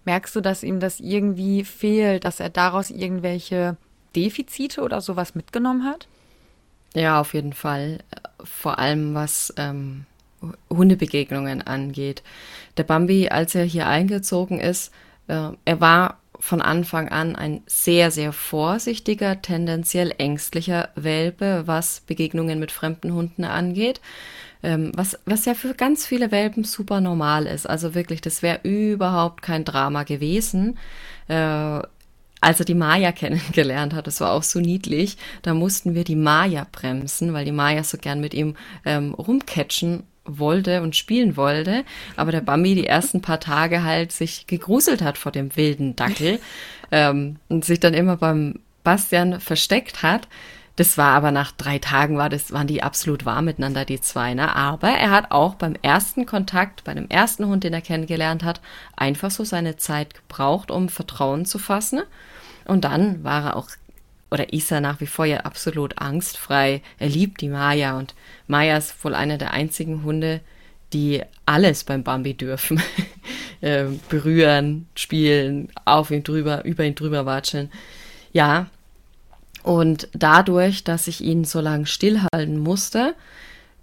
Merkst 0.04 0.36
du, 0.36 0.40
dass 0.40 0.62
ihm 0.62 0.78
das 0.78 1.00
irgendwie 1.00 1.64
fehlt, 1.64 2.24
dass 2.24 2.38
er 2.38 2.50
daraus 2.50 2.90
irgendwelche 2.90 3.76
Defizite 4.16 4.82
oder 4.82 5.00
sowas 5.00 5.34
mitgenommen 5.34 5.84
hat? 5.84 6.08
Ja, 6.94 7.20
auf 7.20 7.34
jeden 7.34 7.52
Fall. 7.52 7.98
Vor 8.42 8.78
allem 8.78 9.14
was 9.14 9.52
ähm, 9.58 10.06
Hundebegegnungen 10.70 11.62
angeht. 11.62 12.22
Der 12.76 12.84
Bambi, 12.84 13.28
als 13.28 13.54
er 13.54 13.64
hier 13.64 13.86
eingezogen 13.86 14.60
ist, 14.60 14.92
äh, 15.28 15.50
er 15.64 15.80
war 15.80 16.18
von 16.38 16.60
Anfang 16.60 17.08
an 17.08 17.36
ein 17.36 17.62
sehr, 17.66 18.10
sehr 18.10 18.32
vorsichtiger, 18.32 19.40
tendenziell 19.40 20.12
ängstlicher 20.18 20.90
Welpe, 20.94 21.62
was 21.66 22.00
Begegnungen 22.00 22.58
mit 22.58 22.72
fremden 22.72 23.14
Hunden 23.14 23.44
angeht. 23.44 24.00
Ähm, 24.62 24.92
was, 24.94 25.18
was 25.26 25.44
ja 25.44 25.54
für 25.54 25.74
ganz 25.74 26.06
viele 26.06 26.30
Welpen 26.30 26.64
super 26.64 27.00
normal 27.00 27.46
ist. 27.46 27.68
Also 27.68 27.94
wirklich, 27.94 28.20
das 28.20 28.42
wäre 28.42 28.60
überhaupt 28.62 29.42
kein 29.42 29.64
Drama 29.64 30.02
gewesen. 30.02 30.78
Äh, 31.28 31.80
als 32.46 32.60
er 32.60 32.64
die 32.64 32.74
Maya 32.74 33.10
kennengelernt 33.10 33.92
hat, 33.92 34.06
das 34.06 34.20
war 34.20 34.30
auch 34.30 34.44
so 34.44 34.60
niedlich, 34.60 35.16
da 35.42 35.52
mussten 35.52 35.96
wir 35.96 36.04
die 36.04 36.14
Maya 36.14 36.64
bremsen, 36.70 37.32
weil 37.32 37.44
die 37.44 37.50
Maya 37.50 37.82
so 37.82 37.98
gern 37.98 38.20
mit 38.20 38.34
ihm 38.34 38.54
ähm, 38.84 39.14
rumcatchen 39.14 40.04
wollte 40.24 40.80
und 40.82 40.94
spielen 40.94 41.36
wollte, 41.36 41.84
aber 42.14 42.30
der 42.30 42.42
Bambi 42.42 42.76
die 42.76 42.86
ersten 42.86 43.20
paar 43.20 43.40
Tage 43.40 43.82
halt 43.82 44.12
sich 44.12 44.46
gegruselt 44.46 45.02
hat 45.02 45.18
vor 45.18 45.32
dem 45.32 45.56
wilden 45.56 45.96
Dackel 45.96 46.38
ähm, 46.92 47.36
und 47.48 47.64
sich 47.64 47.80
dann 47.80 47.94
immer 47.94 48.16
beim 48.16 48.60
Bastian 48.84 49.40
versteckt 49.40 50.04
hat. 50.04 50.28
Das 50.76 50.96
war 50.96 51.14
aber 51.14 51.32
nach 51.32 51.50
drei 51.50 51.80
Tagen 51.80 52.16
war 52.16 52.28
das, 52.28 52.52
waren 52.52 52.68
die 52.68 52.82
absolut 52.84 53.24
warm 53.24 53.46
miteinander, 53.46 53.84
die 53.84 54.00
zwei. 54.00 54.34
Ne? 54.34 54.54
Aber 54.54 54.90
er 54.90 55.10
hat 55.10 55.32
auch 55.32 55.56
beim 55.56 55.74
ersten 55.82 56.26
Kontakt, 56.26 56.84
bei 56.84 56.94
dem 56.94 57.08
ersten 57.08 57.46
Hund, 57.46 57.64
den 57.64 57.72
er 57.72 57.80
kennengelernt 57.80 58.44
hat, 58.44 58.60
einfach 58.94 59.32
so 59.32 59.42
seine 59.42 59.78
Zeit 59.78 60.14
gebraucht, 60.14 60.70
um 60.70 60.88
Vertrauen 60.88 61.44
zu 61.44 61.58
fassen. 61.58 62.02
Und 62.66 62.84
dann 62.84 63.24
war 63.24 63.44
er 63.44 63.56
auch, 63.56 63.68
oder 64.30 64.52
ist 64.52 64.70
er 64.70 64.80
nach 64.80 65.00
wie 65.00 65.06
vor 65.06 65.24
ja 65.24 65.38
absolut 65.40 65.98
angstfrei. 65.98 66.82
Er 66.98 67.08
liebt 67.08 67.40
die 67.40 67.48
Maya 67.48 67.98
und 67.98 68.14
Maya 68.46 68.76
ist 68.76 69.04
wohl 69.04 69.14
einer 69.14 69.38
der 69.38 69.52
einzigen 69.52 70.02
Hunde, 70.02 70.40
die 70.92 71.22
alles 71.44 71.84
beim 71.84 72.02
Bambi 72.02 72.34
dürfen. 72.34 72.82
äh, 73.60 73.84
berühren, 74.08 74.86
spielen, 74.94 75.68
auf 75.84 76.10
ihn 76.10 76.22
drüber, 76.22 76.64
über 76.64 76.84
ihn 76.84 76.94
drüber 76.94 77.26
watscheln. 77.26 77.70
Ja, 78.32 78.66
und 79.62 80.08
dadurch, 80.12 80.84
dass 80.84 81.08
ich 81.08 81.22
ihn 81.22 81.44
so 81.44 81.60
lange 81.60 81.86
stillhalten 81.86 82.58
musste, 82.58 83.14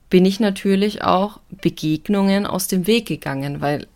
bin 0.09 0.25
ich 0.25 0.39
natürlich 0.39 1.03
auch 1.03 1.39
Begegnungen 1.49 2.45
aus 2.45 2.67
dem 2.67 2.87
Weg 2.87 3.07
gegangen, 3.07 3.59
weil 3.61 3.87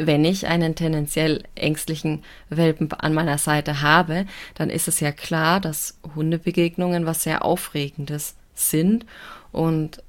wenn 0.00 0.24
ich 0.24 0.46
einen 0.46 0.74
tendenziell 0.74 1.42
ängstlichen 1.54 2.22
Welpen 2.48 2.92
an 2.92 3.14
meiner 3.14 3.38
Seite 3.38 3.82
habe, 3.82 4.26
dann 4.54 4.70
ist 4.70 4.88
es 4.88 5.00
ja 5.00 5.12
klar, 5.12 5.60
dass 5.60 5.98
Hundebegegnungen 6.14 7.06
was 7.06 7.22
sehr 7.22 7.44
Aufregendes 7.44 8.36
sind 8.54 9.06
und 9.52 10.02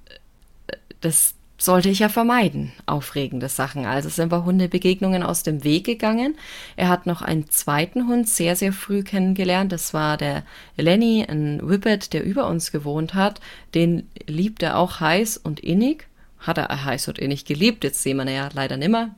das 1.01 1.35
sollte 1.59 1.89
ich 1.89 1.99
ja 1.99 2.09
vermeiden, 2.09 2.71
aufregende 2.85 3.49
Sachen. 3.49 3.85
Also 3.85 4.09
sind 4.09 4.31
wir 4.31 4.45
Hundebegegnungen 4.45 5.23
aus 5.23 5.43
dem 5.43 5.63
Weg 5.63 5.85
gegangen. 5.85 6.37
Er 6.77 6.87
hat 6.87 7.05
noch 7.05 7.21
einen 7.21 7.49
zweiten 7.49 8.07
Hund 8.07 8.29
sehr, 8.29 8.55
sehr 8.55 8.71
früh 8.71 9.03
kennengelernt. 9.03 9.71
Das 9.71 9.93
war 9.93 10.15
der 10.17 10.43
Lenny, 10.77 11.25
ein 11.27 11.59
Whippet, 11.61 12.13
der 12.13 12.23
über 12.23 12.47
uns 12.47 12.71
gewohnt 12.71 13.13
hat. 13.13 13.41
Den 13.75 14.07
liebt 14.25 14.63
er 14.63 14.77
auch 14.77 15.01
heiß 15.01 15.37
und 15.37 15.59
innig. 15.59 16.07
Hat 16.39 16.57
er 16.57 16.85
heiß 16.85 17.09
und 17.09 17.19
innig 17.19 17.43
geliebt. 17.43 17.83
Jetzt 17.83 18.01
sehen 18.01 18.17
wir 18.17 18.23
ihn 18.23 18.33
ja 18.33 18.49
leider 18.53 18.77
nimmer. 18.77 19.13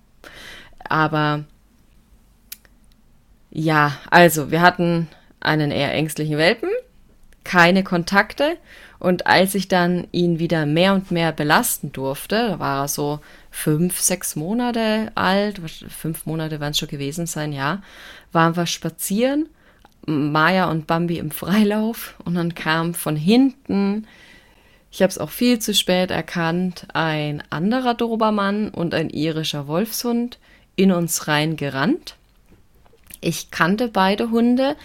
Aber 0.89 1.43
ja, 3.51 3.97
also 4.09 4.51
wir 4.51 4.61
hatten 4.61 5.07
einen 5.39 5.71
eher 5.71 5.93
ängstlichen 5.93 6.37
Welpen, 6.37 6.69
keine 7.43 7.83
Kontakte. 7.83 8.57
Und 8.99 9.25
als 9.25 9.55
ich 9.55 9.67
dann 9.67 10.07
ihn 10.11 10.37
wieder 10.37 10.65
mehr 10.65 10.93
und 10.93 11.09
mehr 11.09 11.31
belasten 11.31 11.91
durfte, 11.91 12.49
da 12.49 12.59
war 12.59 12.83
er 12.83 12.87
so 12.87 13.19
fünf, 13.49 13.99
sechs 13.99 14.35
Monate 14.35 15.11
alt, 15.15 15.59
fünf 15.89 16.25
Monate 16.25 16.59
werden 16.59 16.71
es 16.71 16.77
schon 16.77 16.87
gewesen 16.87 17.25
sein, 17.25 17.51
ja, 17.51 17.81
waren 18.31 18.55
wir 18.55 18.67
spazieren, 18.67 19.49
Maya 20.05 20.69
und 20.69 20.87
Bambi 20.87 21.17
im 21.17 21.31
Freilauf. 21.31 22.15
Und 22.23 22.35
dann 22.35 22.53
kam 22.53 22.93
von 22.93 23.15
hinten, 23.15 24.07
ich 24.91 25.01
habe 25.01 25.09
es 25.09 25.17
auch 25.17 25.31
viel 25.31 25.57
zu 25.59 25.73
spät 25.73 26.11
erkannt, 26.11 26.85
ein 26.93 27.43
anderer 27.49 27.95
Dobermann 27.95 28.69
und 28.69 28.93
ein 28.93 29.09
irischer 29.09 29.67
Wolfshund 29.67 30.37
in 30.81 30.91
uns 30.91 31.27
reingerannt. 31.27 32.15
Ich 33.21 33.51
kannte 33.51 33.87
beide 33.87 34.31
Hunde. 34.31 34.75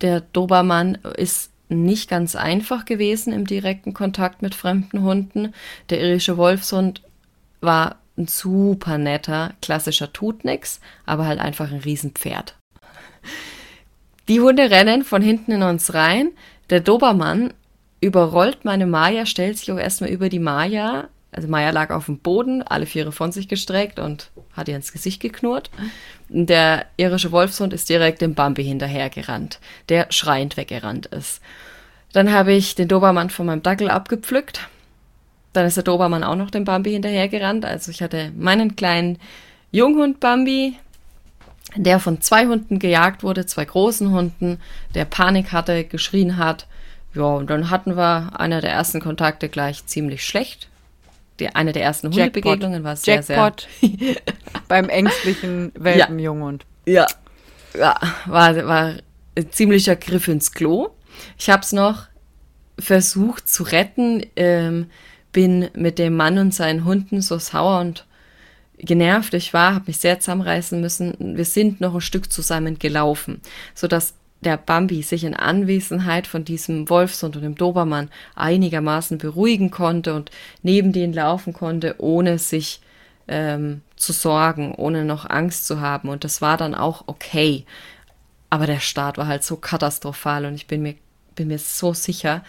Der 0.00 0.20
Dobermann 0.20 0.98
ist 1.16 1.50
nicht 1.68 2.08
ganz 2.08 2.36
einfach 2.36 2.84
gewesen 2.84 3.32
im 3.32 3.46
direkten 3.46 3.94
Kontakt 3.94 4.42
mit 4.42 4.54
fremden 4.54 5.02
Hunden. 5.02 5.52
Der 5.90 6.00
irische 6.00 6.36
Wolfshund 6.36 7.02
war 7.60 7.96
ein 8.16 8.28
super 8.28 8.98
netter, 8.98 9.54
klassischer 9.60 10.12
Tutnix, 10.12 10.80
aber 11.04 11.26
halt 11.26 11.40
einfach 11.40 11.70
ein 11.70 11.80
Riesenpferd. 11.80 12.56
Die 14.28 14.40
Hunde 14.40 14.70
rennen 14.70 15.04
von 15.04 15.22
hinten 15.22 15.52
in 15.52 15.62
uns 15.62 15.94
rein. 15.94 16.32
Der 16.70 16.80
Dobermann 16.80 17.52
überrollt 18.00 18.64
meine 18.64 18.86
Maya, 18.86 19.26
stellt 19.26 19.58
sich 19.58 19.70
auch 19.70 19.78
erstmal 19.78 20.10
über 20.10 20.28
die 20.28 20.38
Maya. 20.38 21.08
Also 21.32 21.48
Maya 21.48 21.70
lag 21.70 21.90
auf 21.90 22.06
dem 22.06 22.18
Boden, 22.18 22.62
alle 22.62 22.86
Viere 22.86 23.12
von 23.12 23.32
sich 23.32 23.48
gestreckt 23.48 23.98
und 23.98 24.30
hat 24.52 24.68
ihr 24.68 24.76
ins 24.76 24.92
Gesicht 24.92 25.20
geknurrt. 25.20 25.70
Der 26.28 26.86
irische 26.96 27.32
Wolfshund 27.32 27.72
ist 27.72 27.88
direkt 27.88 28.22
dem 28.22 28.34
Bambi 28.34 28.64
hinterhergerannt, 28.64 29.60
der 29.88 30.06
schreiend 30.10 30.56
weggerannt 30.56 31.06
ist. 31.06 31.42
Dann 32.12 32.32
habe 32.32 32.52
ich 32.52 32.74
den 32.74 32.88
Dobermann 32.88 33.28
von 33.28 33.46
meinem 33.46 33.62
Dackel 33.62 33.90
abgepflückt. 33.90 34.68
Dann 35.52 35.66
ist 35.66 35.76
der 35.76 35.84
Dobermann 35.84 36.24
auch 36.24 36.36
noch 36.36 36.50
dem 36.50 36.64
Bambi 36.64 36.92
hinterhergerannt. 36.92 37.64
Also 37.64 37.90
ich 37.90 38.02
hatte 38.02 38.32
meinen 38.36 38.76
kleinen 38.76 39.18
Junghund 39.72 40.20
Bambi, 40.20 40.78
der 41.74 41.98
von 42.00 42.20
zwei 42.22 42.46
Hunden 42.46 42.78
gejagt 42.78 43.22
wurde, 43.22 43.44
zwei 43.44 43.64
großen 43.64 44.10
Hunden, 44.10 44.58
der 44.94 45.04
Panik 45.04 45.52
hatte, 45.52 45.84
geschrien 45.84 46.38
hat. 46.38 46.66
Ja, 47.14 47.24
und 47.24 47.50
dann 47.50 47.68
hatten 47.68 47.96
wir 47.96 48.38
einer 48.40 48.60
der 48.60 48.72
ersten 48.72 49.00
Kontakte 49.00 49.48
gleich 49.48 49.84
ziemlich 49.86 50.24
schlecht 50.24 50.68
die, 51.40 51.48
eine 51.48 51.72
der 51.72 51.82
ersten 51.82 52.08
Hundebegegnungen 52.08 52.84
war 52.84 52.96
sehr, 52.96 53.16
Jackpot 53.16 53.68
sehr. 53.80 54.16
beim 54.68 54.88
ängstlichen 54.88 55.72
Welpenjunghund. 55.74 56.64
Ja. 56.86 57.06
ja, 57.78 57.98
war, 58.26 58.66
war 58.66 58.94
ein 59.36 59.52
ziemlicher 59.52 59.96
Griff 59.96 60.28
ins 60.28 60.52
Klo. 60.52 60.88
Ich 61.38 61.50
habe 61.50 61.62
es 61.62 61.72
noch 61.72 62.06
versucht 62.78 63.48
zu 63.48 63.62
retten, 63.62 64.24
ähm, 64.36 64.90
bin 65.32 65.68
mit 65.74 65.98
dem 65.98 66.16
Mann 66.16 66.38
und 66.38 66.54
seinen 66.54 66.84
Hunden 66.84 67.20
so 67.20 67.38
sauer 67.38 67.80
und 67.80 68.06
genervt 68.78 69.34
ich 69.34 69.54
war, 69.54 69.74
habe 69.74 69.84
mich 69.86 69.98
sehr 69.98 70.20
zusammenreißen 70.20 70.80
müssen. 70.80 71.36
Wir 71.36 71.44
sind 71.44 71.80
noch 71.80 71.94
ein 71.94 72.00
Stück 72.00 72.30
zusammen 72.30 72.78
gelaufen, 72.78 73.40
sodass 73.74 74.14
der 74.40 74.56
Bambi 74.56 75.02
sich 75.02 75.24
in 75.24 75.34
Anwesenheit 75.34 76.26
von 76.26 76.44
diesem 76.44 76.88
Wolfshund 76.88 77.36
und 77.36 77.42
dem 77.42 77.54
Dobermann 77.54 78.10
einigermaßen 78.34 79.18
beruhigen 79.18 79.70
konnte 79.70 80.14
und 80.14 80.30
neben 80.62 80.92
denen 80.92 81.12
laufen 81.12 81.52
konnte, 81.52 81.96
ohne 81.98 82.38
sich 82.38 82.80
ähm, 83.28 83.82
zu 83.96 84.12
sorgen, 84.12 84.74
ohne 84.74 85.04
noch 85.04 85.28
Angst 85.28 85.66
zu 85.66 85.80
haben. 85.80 86.08
Und 86.08 86.24
das 86.24 86.42
war 86.42 86.56
dann 86.56 86.74
auch 86.74 87.04
okay. 87.06 87.64
Aber 88.50 88.66
der 88.66 88.80
Start 88.80 89.18
war 89.18 89.26
halt 89.26 89.42
so 89.42 89.56
katastrophal 89.56 90.44
und 90.44 90.54
ich 90.54 90.66
bin 90.66 90.82
mir, 90.82 90.94
bin 91.34 91.48
mir 91.48 91.58
so 91.58 91.92
sicher, 91.92 92.44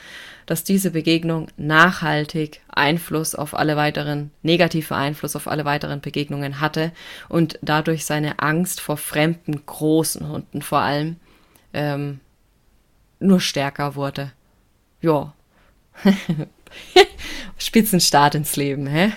dass 0.46 0.64
diese 0.64 0.92
Begegnung 0.92 1.48
nachhaltig 1.58 2.62
Einfluss 2.70 3.34
auf 3.34 3.54
alle 3.54 3.76
weiteren, 3.76 4.32
negative 4.44 4.96
Einfluss 4.96 5.36
auf 5.36 5.48
alle 5.48 5.66
weiteren 5.66 6.00
Begegnungen 6.00 6.62
hatte 6.62 6.92
und 7.28 7.60
dadurch 7.62 8.06
seine 8.06 8.40
Angst 8.40 8.80
vor 8.80 8.98
fremden 8.98 9.66
großen 9.66 10.28
Hunden 10.30 10.62
vor 10.62 10.80
allem 10.80 11.18
ähm, 11.78 12.20
nur 13.20 13.40
stärker 13.40 13.96
wurde. 13.96 14.32
Ja. 15.00 15.34
Spitzenstart 17.58 18.36
ins 18.36 18.56
Leben, 18.56 18.88
hä? 18.88 19.12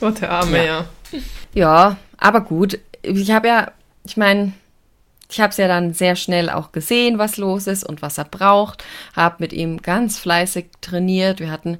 Oh, 0.00 0.10
der 0.10 0.30
Arme, 0.30 0.58
ja. 0.58 0.64
ja. 0.64 1.20
Ja, 1.54 1.96
aber 2.18 2.42
gut. 2.42 2.78
Ich 3.02 3.30
habe 3.30 3.48
ja, 3.48 3.72
ich 4.04 4.16
meine, 4.16 4.52
ich 5.30 5.40
habe 5.40 5.50
es 5.50 5.56
ja 5.56 5.68
dann 5.68 5.94
sehr 5.94 6.16
schnell 6.16 6.50
auch 6.50 6.72
gesehen, 6.72 7.18
was 7.18 7.36
los 7.36 7.66
ist 7.66 7.84
und 7.84 8.02
was 8.02 8.18
er 8.18 8.24
braucht. 8.24 8.84
Habe 9.14 9.36
mit 9.38 9.52
ihm 9.52 9.80
ganz 9.80 10.18
fleißig 10.18 10.66
trainiert. 10.80 11.40
Wir 11.40 11.50
hatten 11.50 11.78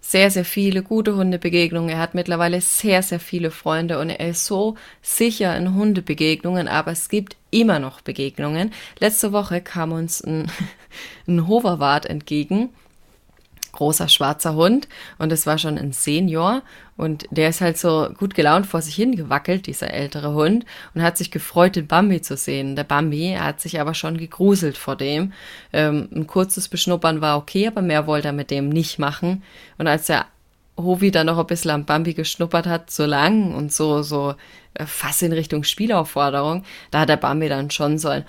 sehr, 0.00 0.30
sehr 0.30 0.44
viele 0.44 0.82
gute 0.82 1.16
Hundebegegnungen. 1.16 1.90
Er 1.90 1.98
hat 1.98 2.14
mittlerweile 2.14 2.60
sehr, 2.60 3.02
sehr 3.02 3.20
viele 3.20 3.50
Freunde 3.50 3.98
und 3.98 4.10
er 4.10 4.28
ist 4.28 4.46
so 4.46 4.76
sicher 5.02 5.56
in 5.56 5.74
Hundebegegnungen, 5.74 6.68
aber 6.68 6.92
es 6.92 7.08
gibt 7.08 7.36
immer 7.50 7.78
noch 7.78 8.00
Begegnungen. 8.00 8.72
Letzte 8.98 9.32
Woche 9.32 9.60
kam 9.60 9.92
uns 9.92 10.22
ein, 10.22 10.50
ein 11.26 11.46
Hoverwart 11.46 12.06
entgegen 12.06 12.70
großer 13.72 14.08
schwarzer 14.08 14.54
Hund 14.54 14.88
und 15.18 15.32
es 15.32 15.46
war 15.46 15.58
schon 15.58 15.78
ein 15.78 15.92
Senior 15.92 16.62
und 17.00 17.26
der 17.30 17.48
ist 17.48 17.62
halt 17.62 17.78
so 17.78 18.10
gut 18.16 18.34
gelaunt 18.34 18.66
vor 18.66 18.82
sich 18.82 18.94
hingewackelt, 18.94 19.66
dieser 19.66 19.90
ältere 19.90 20.34
Hund, 20.34 20.66
und 20.94 21.02
hat 21.02 21.16
sich 21.16 21.30
gefreut, 21.30 21.76
den 21.76 21.86
Bambi 21.86 22.20
zu 22.20 22.36
sehen. 22.36 22.76
Der 22.76 22.84
Bambi 22.84 23.36
hat 23.40 23.58
sich 23.58 23.80
aber 23.80 23.94
schon 23.94 24.18
gegruselt 24.18 24.76
vor 24.76 24.96
dem. 24.96 25.32
Ähm, 25.72 26.10
ein 26.14 26.26
kurzes 26.26 26.68
Beschnuppern 26.68 27.22
war 27.22 27.38
okay, 27.38 27.66
aber 27.66 27.80
mehr 27.80 28.06
wollte 28.06 28.28
er 28.28 28.34
mit 28.34 28.50
dem 28.50 28.68
nicht 28.68 28.98
machen. 28.98 29.42
Und 29.78 29.86
als 29.86 30.08
der 30.08 30.26
Hovi 30.76 31.10
dann 31.10 31.26
noch 31.26 31.38
ein 31.38 31.46
bisschen 31.46 31.70
am 31.70 31.86
Bambi 31.86 32.12
geschnuppert 32.12 32.66
hat, 32.66 32.90
so 32.90 33.06
lang 33.06 33.54
und 33.54 33.72
so, 33.72 34.02
so 34.02 34.34
äh, 34.74 34.84
fast 34.84 35.22
in 35.22 35.32
Richtung 35.32 35.64
Spielaufforderung, 35.64 36.64
da 36.90 37.00
hat 37.00 37.08
der 37.08 37.16
Bambi 37.16 37.48
dann 37.48 37.70
schon 37.70 37.96
so 37.96 38.08
ein 38.08 38.26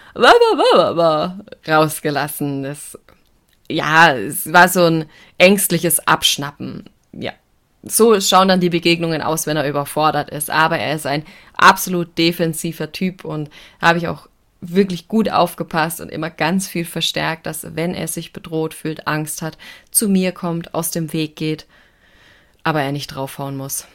rausgelassen. 1.67 2.63
Das 2.63 2.97
ja, 3.69 4.15
es 4.15 4.51
war 4.51 4.69
so 4.69 4.85
ein 4.85 5.05
ängstliches 5.37 6.05
Abschnappen. 6.07 6.89
Ja. 7.11 7.33
So 7.83 8.19
schauen 8.21 8.47
dann 8.47 8.59
die 8.59 8.69
Begegnungen 8.69 9.21
aus, 9.21 9.47
wenn 9.47 9.57
er 9.57 9.67
überfordert 9.67 10.29
ist. 10.29 10.49
Aber 10.49 10.77
er 10.77 10.95
ist 10.95 11.07
ein 11.07 11.23
absolut 11.55 12.17
defensiver 12.17 12.91
Typ 12.91 13.25
und 13.25 13.49
habe 13.81 13.97
ich 13.97 14.07
auch 14.07 14.27
wirklich 14.61 15.07
gut 15.07 15.29
aufgepasst 15.29 15.99
und 16.01 16.09
immer 16.09 16.29
ganz 16.29 16.67
viel 16.67 16.85
verstärkt, 16.85 17.47
dass 17.47 17.75
wenn 17.75 17.95
er 17.95 18.07
sich 18.07 18.31
bedroht 18.31 18.75
fühlt, 18.75 19.07
Angst 19.07 19.41
hat, 19.41 19.57
zu 19.89 20.07
mir 20.07 20.31
kommt, 20.31 20.75
aus 20.75 20.91
dem 20.91 21.11
Weg 21.13 21.35
geht, 21.35 21.65
aber 22.63 22.81
er 22.81 22.91
nicht 22.91 23.07
draufhauen 23.07 23.57
muss. 23.57 23.87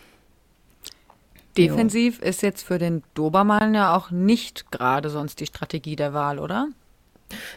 Defensiv 1.57 2.19
jo. 2.21 2.27
ist 2.27 2.43
jetzt 2.43 2.67
für 2.67 2.79
den 2.79 3.03
Dobermann 3.15 3.75
ja 3.75 3.97
auch 3.97 4.11
nicht 4.11 4.71
gerade 4.71 5.09
sonst 5.09 5.41
die 5.41 5.47
Strategie 5.47 5.97
der 5.97 6.13
Wahl, 6.13 6.39
oder? 6.39 6.69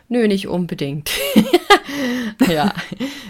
Nö, 0.08 0.28
nicht 0.28 0.48
unbedingt. 0.48 1.12
ja, 2.48 2.74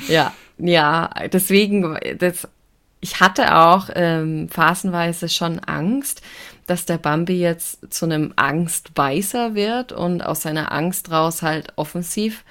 ja, 0.08 0.34
ja. 0.58 1.10
Deswegen, 1.32 1.98
das, 2.18 2.48
ich 3.02 3.20
hatte 3.20 3.56
auch 3.56 3.90
ähm, 3.96 4.50
phasenweise 4.50 5.30
schon 5.30 5.60
Angst, 5.60 6.22
dass 6.68 6.86
der 6.86 6.98
Bambi 6.98 7.40
jetzt 7.40 7.94
zu 7.94 8.06
einem 8.06 8.34
Angstbeißer 8.36 9.56
wird 9.56 9.92
und 9.92 10.22
aus 10.22 10.42
seiner 10.42 10.72
Angst 10.72 11.10
raus 11.12 11.42
halt 11.42 11.74
offensiv, 11.78 12.44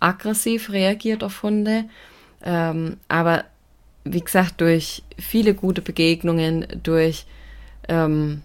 aggressiv 0.00 0.70
reagiert 0.70 1.22
auf 1.22 1.42
Hunde. 1.42 1.84
Ähm, 2.42 2.98
aber 3.08 3.44
wie 4.04 4.20
gesagt, 4.20 4.60
durch 4.60 5.02
viele 5.18 5.54
gute 5.54 5.80
Begegnungen, 5.80 6.66
durch 6.82 7.26
ähm, 7.88 8.42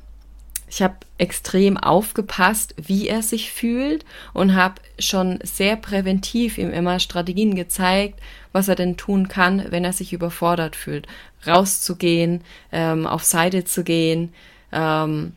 ich 0.70 0.84
habe 0.84 0.96
extrem 1.18 1.78
aufgepasst, 1.78 2.76
wie 2.78 3.08
er 3.08 3.24
sich 3.24 3.52
fühlt 3.52 4.06
und 4.34 4.56
habe 4.56 4.76
schon 5.00 5.40
sehr 5.44 5.76
präventiv 5.76 6.58
ihm 6.58 6.72
immer 6.72 7.00
Strategien 7.00 7.56
gezeigt, 7.56 8.20
was 8.52 8.68
er 8.68 8.76
denn 8.76 8.96
tun 8.96 9.28
kann, 9.28 9.66
wenn 9.72 9.84
er 9.84 9.94
sich 9.94 10.14
überfordert 10.14 10.76
fühlt. 10.76 11.08
Rauszugehen, 11.45 12.41
ähm, 12.71 13.08
auf 13.08 13.23
Seite 13.23 13.65
zu 13.65 13.84
gehen. 13.84 14.34
Ähm, 14.71 15.34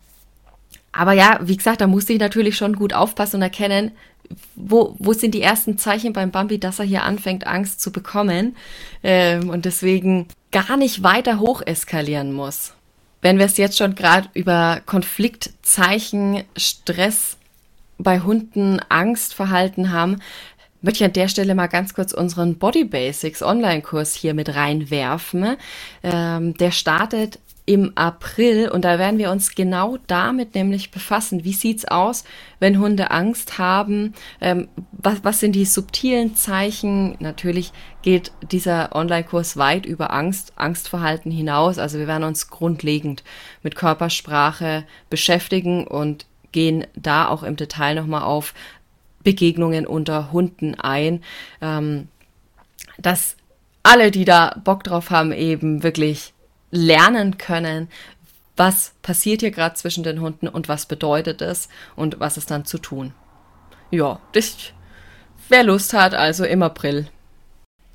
aber 0.92 1.12
ja, 1.12 1.40
wie 1.42 1.56
gesagt, 1.56 1.80
da 1.80 1.86
musste 1.86 2.12
ich 2.12 2.20
natürlich 2.20 2.56
schon 2.56 2.74
gut 2.74 2.92
aufpassen 2.92 3.36
und 3.36 3.42
erkennen, 3.42 3.92
wo, 4.54 4.94
wo 4.98 5.12
sind 5.12 5.34
die 5.34 5.42
ersten 5.42 5.78
Zeichen 5.78 6.12
beim 6.12 6.30
Bambi, 6.30 6.58
dass 6.58 6.78
er 6.78 6.84
hier 6.84 7.02
anfängt, 7.02 7.46
Angst 7.46 7.80
zu 7.80 7.92
bekommen 7.92 8.56
ähm, 9.02 9.50
und 9.50 9.64
deswegen 9.64 10.28
gar 10.50 10.76
nicht 10.76 11.02
weiter 11.02 11.38
hoch 11.38 11.62
eskalieren 11.64 12.32
muss 12.32 12.74
wenn 13.22 13.38
wir 13.38 13.46
es 13.46 13.56
jetzt 13.56 13.78
schon 13.78 13.94
gerade 13.94 14.28
über 14.34 14.82
Konfliktzeichen, 14.84 16.42
Stress 16.56 17.38
bei 17.96 18.20
Hunden, 18.20 18.80
Angstverhalten 18.88 19.92
haben, 19.92 20.20
möchte 20.82 20.98
ich 20.98 21.04
an 21.04 21.12
der 21.12 21.28
Stelle 21.28 21.54
mal 21.54 21.68
ganz 21.68 21.94
kurz 21.94 22.12
unseren 22.12 22.58
Body 22.58 22.84
Basics 22.84 23.42
Online-Kurs 23.42 24.14
hier 24.14 24.34
mit 24.34 24.54
reinwerfen. 24.54 25.56
Ähm, 26.02 26.54
der 26.54 26.72
startet 26.72 27.38
im 27.64 27.92
April 27.94 28.68
und 28.68 28.84
da 28.84 28.98
werden 28.98 29.18
wir 29.18 29.30
uns 29.30 29.54
genau 29.54 29.96
damit 30.08 30.56
nämlich 30.56 30.90
befassen. 30.90 31.44
Wie 31.44 31.52
sieht's 31.52 31.84
aus, 31.84 32.24
wenn 32.58 32.80
Hunde 32.80 33.12
Angst 33.12 33.58
haben? 33.58 34.14
Ähm, 34.40 34.68
was, 34.90 35.22
was 35.22 35.38
sind 35.38 35.52
die 35.52 35.64
subtilen 35.64 36.34
Zeichen? 36.34 37.16
Natürlich 37.20 37.72
geht 38.02 38.32
dieser 38.50 38.96
Online-Kurs 38.96 39.56
weit 39.56 39.86
über 39.86 40.12
Angst, 40.12 40.54
Angstverhalten 40.56 41.30
hinaus. 41.30 41.78
Also 41.78 41.98
wir 41.98 42.08
werden 42.08 42.24
uns 42.24 42.50
grundlegend 42.50 43.22
mit 43.62 43.76
Körpersprache 43.76 44.84
beschäftigen 45.08 45.86
und 45.86 46.26
gehen 46.50 46.86
da 46.96 47.28
auch 47.28 47.44
im 47.44 47.56
Detail 47.56 47.94
nochmal 47.94 48.22
auf 48.22 48.54
Begegnungen 49.22 49.86
unter 49.86 50.32
Hunden 50.32 50.74
ein. 50.74 51.22
Ähm, 51.60 52.08
dass 52.98 53.36
alle, 53.82 54.10
die 54.10 54.24
da 54.24 54.60
Bock 54.64 54.84
drauf 54.84 55.10
haben, 55.10 55.32
eben 55.32 55.82
wirklich 55.82 56.32
lernen 56.70 57.38
können, 57.38 57.88
was 58.56 58.94
passiert 59.02 59.40
hier 59.40 59.50
gerade 59.50 59.74
zwischen 59.76 60.04
den 60.04 60.20
Hunden 60.20 60.48
und 60.48 60.68
was 60.68 60.86
bedeutet 60.86 61.42
es 61.42 61.68
und 61.96 62.20
was 62.20 62.36
ist 62.36 62.50
dann 62.50 62.64
zu 62.64 62.78
tun. 62.78 63.12
Ja, 63.90 64.20
das, 64.32 64.56
wer 65.48 65.64
Lust 65.64 65.94
hat, 65.94 66.14
also 66.14 66.44
im 66.44 66.62
April. 66.62 67.06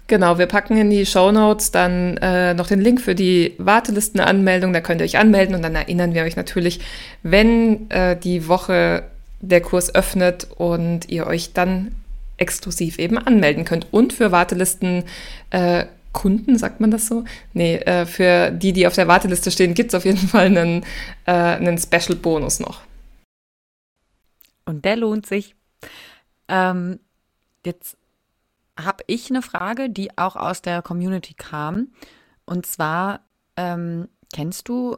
Genau, 0.07 0.37
wir 0.37 0.45
packen 0.45 0.77
in 0.77 0.89
die 0.89 1.05
Show 1.05 1.31
Notes 1.31 1.71
dann 1.71 2.15
äh, 2.17 2.53
noch 2.53 2.67
den 2.67 2.79
Link 2.79 3.01
für 3.01 3.13
die 3.13 3.55
Wartelistenanmeldung. 3.57 4.71
Da 4.71 4.79
könnt 4.79 5.01
ihr 5.01 5.05
euch 5.05 5.17
anmelden 5.17 5.53
und 5.53 5.61
dann 5.61 5.75
erinnern 5.75 6.13
wir 6.13 6.23
euch 6.23 6.37
natürlich, 6.37 6.79
wenn 7.23 7.89
äh, 7.89 8.17
die 8.17 8.47
Woche 8.47 9.03
der 9.39 9.61
Kurs 9.61 9.93
öffnet 9.93 10.47
und 10.55 11.09
ihr 11.09 11.27
euch 11.27 11.53
dann 11.53 11.95
exklusiv 12.37 12.99
eben 12.99 13.17
anmelden 13.17 13.65
könnt. 13.65 13.87
Und 13.91 14.13
für 14.13 14.31
Wartelisten 14.31 15.03
äh, 15.49 15.85
Kunden, 16.13 16.57
sagt 16.57 16.79
man 16.79 16.89
das 16.89 17.07
so? 17.07 17.25
Nee, 17.53 17.75
äh, 17.75 18.05
für 18.05 18.51
die, 18.51 18.73
die 18.73 18.87
auf 18.87 18.95
der 18.95 19.07
Warteliste 19.07 19.51
stehen, 19.51 19.73
gibt 19.73 19.91
es 19.91 19.95
auf 19.95 20.05
jeden 20.05 20.17
Fall 20.27 20.45
einen, 20.45 20.83
äh, 21.25 21.31
einen 21.31 21.77
Special-Bonus 21.77 22.59
noch. 22.59 22.81
Und 24.65 24.83
der 24.83 24.95
lohnt 24.95 25.25
sich. 25.25 25.55
Ähm, 26.47 26.99
jetzt 27.65 27.97
habe 28.79 29.03
ich 29.07 29.29
eine 29.29 29.41
Frage, 29.41 29.89
die 29.89 30.17
auch 30.17 30.35
aus 30.35 30.61
der 30.61 30.81
Community 30.81 31.33
kam. 31.33 31.89
Und 32.45 32.65
zwar, 32.65 33.21
ähm, 33.55 34.07
kennst 34.33 34.69
du 34.69 34.97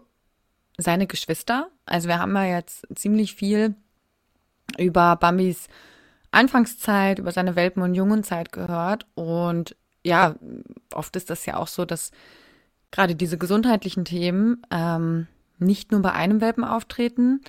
seine 0.78 1.08
Geschwister? 1.08 1.70
Also 1.86 2.08
wir 2.08 2.20
haben 2.20 2.36
ja 2.36 2.46
jetzt 2.46 2.88
ziemlich 2.96 3.36
viel 3.36 3.76
über 4.78 5.16
Bambis 5.16 5.68
Anfangszeit, 6.32 7.20
über 7.20 7.32
seine 7.32 7.56
Welpen- 7.56 7.84
und 7.84 7.96
Jungenzeit 7.96 8.52
gehört. 8.52 9.06
Und 9.16 9.76
ja, 10.04 10.36
oft 10.94 11.16
ist 11.16 11.30
das 11.30 11.46
ja 11.46 11.58
auch 11.58 11.68
so, 11.68 11.86
dass 11.86 12.12
gerade 12.92 13.16
diese 13.16 13.38
gesundheitlichen 13.38 14.06
Themen 14.06 14.62
ähm, 14.72 15.28
nicht 15.58 15.92
nur 15.92 16.02
bei 16.02 16.14
einem 16.14 16.42
Welpen 16.42 16.64
auftreten. 16.64 17.42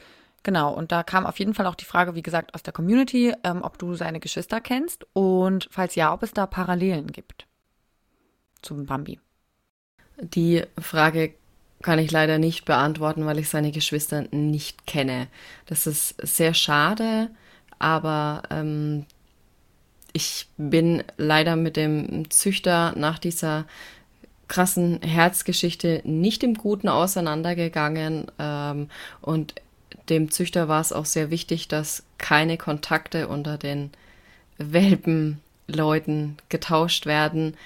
Genau, 0.42 0.72
und 0.72 0.90
da 0.90 1.02
kam 1.02 1.26
auf 1.26 1.38
jeden 1.38 1.54
Fall 1.54 1.66
auch 1.66 1.74
die 1.74 1.84
Frage, 1.84 2.14
wie 2.14 2.22
gesagt, 2.22 2.54
aus 2.54 2.62
der 2.62 2.72
Community, 2.72 3.34
ähm, 3.44 3.62
ob 3.62 3.78
du 3.78 3.94
seine 3.94 4.20
Geschwister 4.20 4.60
kennst 4.60 5.06
und 5.12 5.68
falls 5.70 5.94
ja, 5.94 6.12
ob 6.12 6.22
es 6.22 6.32
da 6.32 6.46
Parallelen 6.46 7.08
gibt 7.08 7.46
zum 8.62 8.86
Bambi. 8.86 9.20
Die 10.22 10.64
Frage 10.78 11.34
kann 11.82 11.98
ich 11.98 12.10
leider 12.10 12.38
nicht 12.38 12.64
beantworten, 12.64 13.26
weil 13.26 13.38
ich 13.38 13.48
seine 13.48 13.72
Geschwister 13.72 14.26
nicht 14.30 14.86
kenne. 14.86 15.28
Das 15.66 15.86
ist 15.86 16.14
sehr 16.22 16.54
schade, 16.54 17.30
aber 17.78 18.42
ähm, 18.50 19.06
ich 20.12 20.48
bin 20.56 21.02
leider 21.16 21.56
mit 21.56 21.76
dem 21.76 22.30
Züchter 22.30 22.94
nach 22.96 23.18
dieser 23.18 23.66
krassen 24.48 25.00
Herzgeschichte 25.02 26.02
nicht 26.04 26.42
im 26.42 26.54
Guten 26.54 26.88
auseinandergegangen 26.88 28.26
ähm, 28.38 28.88
und 29.22 29.54
dem 30.08 30.30
Züchter 30.30 30.68
war 30.68 30.80
es 30.80 30.92
auch 30.92 31.06
sehr 31.06 31.30
wichtig, 31.30 31.68
dass 31.68 32.02
keine 32.18 32.58
Kontakte 32.58 33.28
unter 33.28 33.58
den 33.58 33.90
Welpenleuten 34.58 36.36
getauscht 36.48 37.06
werden, 37.06 37.56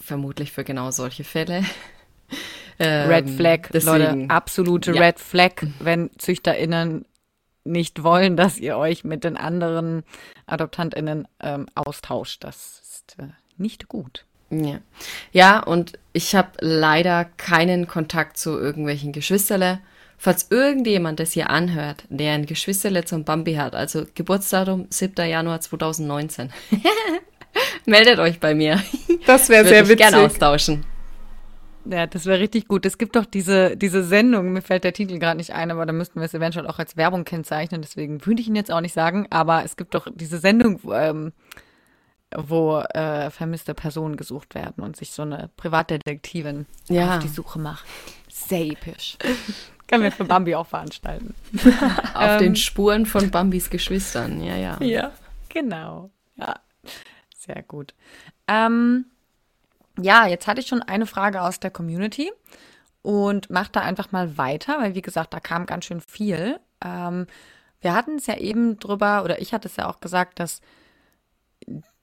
vermutlich 0.00 0.50
für 0.50 0.64
genau 0.64 0.90
solche 0.90 1.24
Fälle. 1.24 1.64
Red 2.80 3.26
ähm, 3.26 3.36
Flag, 3.36 3.58
deswegen, 3.72 4.20
Leute, 4.20 4.30
absolute 4.30 4.92
ja. 4.92 5.02
Red 5.02 5.18
Flag, 5.18 5.52
wenn 5.80 6.10
ZüchterInnen 6.18 7.04
nicht 7.64 8.02
wollen, 8.02 8.36
dass 8.36 8.58
ihr 8.58 8.76
euch 8.76 9.04
mit 9.04 9.24
den 9.24 9.36
anderen 9.36 10.04
AdoptantInnen 10.46 11.28
ähm, 11.40 11.66
austauscht. 11.74 12.44
Das 12.44 12.80
ist 12.82 13.16
äh, 13.18 13.28
nicht 13.56 13.88
gut. 13.88 14.24
Ja. 14.50 14.78
ja, 15.30 15.60
und 15.60 15.98
ich 16.14 16.34
habe 16.34 16.52
leider 16.60 17.26
keinen 17.26 17.86
Kontakt 17.86 18.38
zu 18.38 18.58
irgendwelchen 18.58 19.12
Geschwisterle. 19.12 19.80
Falls 20.16 20.48
irgendjemand 20.50 21.20
das 21.20 21.32
hier 21.32 21.50
anhört, 21.50 22.04
der 22.08 22.32
ein 22.32 22.46
Geschwisterle 22.46 23.04
zum 23.04 23.24
Bambi 23.24 23.54
hat, 23.54 23.74
also 23.74 24.04
Geburtsdatum 24.14 24.86
7. 24.90 25.28
Januar 25.28 25.60
2019, 25.60 26.50
meldet 27.86 28.18
euch 28.18 28.40
bei 28.40 28.54
mir. 28.54 28.82
Das 29.26 29.48
wäre 29.48 29.64
sehr 29.68 29.84
witzig. 29.84 29.98
gerne 29.98 30.18
austauschen. 30.18 30.84
Ja, 31.90 32.06
das 32.06 32.26
wäre 32.26 32.38
richtig 32.38 32.68
gut. 32.68 32.84
Es 32.84 32.98
gibt 32.98 33.16
doch 33.16 33.24
diese, 33.24 33.76
diese 33.76 34.04
Sendung, 34.04 34.52
mir 34.52 34.60
fällt 34.60 34.84
der 34.84 34.92
Titel 34.92 35.18
gerade 35.18 35.38
nicht 35.38 35.54
ein, 35.54 35.70
aber 35.70 35.86
da 35.86 35.92
müssten 35.92 36.20
wir 36.20 36.26
es 36.26 36.34
eventuell 36.34 36.66
auch 36.66 36.78
als 36.78 36.96
Werbung 36.96 37.24
kennzeichnen, 37.24 37.80
deswegen 37.80 38.24
würde 38.26 38.42
ich 38.42 38.48
ihn 38.48 38.56
jetzt 38.56 38.70
auch 38.70 38.82
nicht 38.82 38.92
sagen, 38.92 39.26
aber 39.30 39.64
es 39.64 39.76
gibt 39.76 39.94
doch 39.94 40.06
diese 40.12 40.38
Sendung, 40.38 40.80
ähm, 40.92 41.32
wo 42.36 42.78
äh, 42.78 43.30
vermisste 43.30 43.72
Personen 43.72 44.16
gesucht 44.16 44.54
werden 44.54 44.84
und 44.84 44.96
sich 44.96 45.12
so 45.12 45.22
eine 45.22 45.48
Privatdetektivin 45.56 46.66
ja. 46.88 47.16
auf 47.16 47.22
die 47.22 47.28
Suche 47.28 47.58
macht. 47.58 47.86
Sehr 48.28 48.66
episch. 48.66 49.16
Können 49.86 50.02
wir 50.02 50.12
für 50.12 50.24
Bambi 50.26 50.54
auch 50.54 50.66
veranstalten. 50.66 51.34
auf 52.14 52.32
ähm, 52.32 52.38
den 52.38 52.56
Spuren 52.56 53.06
von 53.06 53.30
Bambis 53.30 53.70
Geschwistern, 53.70 54.42
ja, 54.42 54.56
ja. 54.56 54.76
Ja, 54.82 55.12
genau. 55.48 56.10
Ja, 56.36 56.60
sehr 57.34 57.62
gut. 57.62 57.94
Ähm, 58.46 59.06
ja, 60.00 60.26
jetzt 60.26 60.46
hatte 60.46 60.60
ich 60.60 60.66
schon 60.66 60.82
eine 60.82 61.06
Frage 61.06 61.42
aus 61.42 61.60
der 61.60 61.70
Community 61.70 62.30
und 63.02 63.50
mache 63.50 63.72
da 63.72 63.80
einfach 63.80 64.12
mal 64.12 64.38
weiter, 64.38 64.78
weil 64.78 64.94
wie 64.94 65.02
gesagt, 65.02 65.34
da 65.34 65.40
kam 65.40 65.66
ganz 65.66 65.84
schön 65.84 66.00
viel. 66.00 66.60
Ähm, 66.84 67.26
wir 67.80 67.94
hatten 67.94 68.16
es 68.16 68.26
ja 68.26 68.36
eben 68.36 68.78
drüber, 68.78 69.24
oder 69.24 69.40
ich 69.40 69.52
hatte 69.52 69.68
es 69.68 69.76
ja 69.76 69.88
auch 69.88 70.00
gesagt, 70.00 70.40
dass 70.40 70.60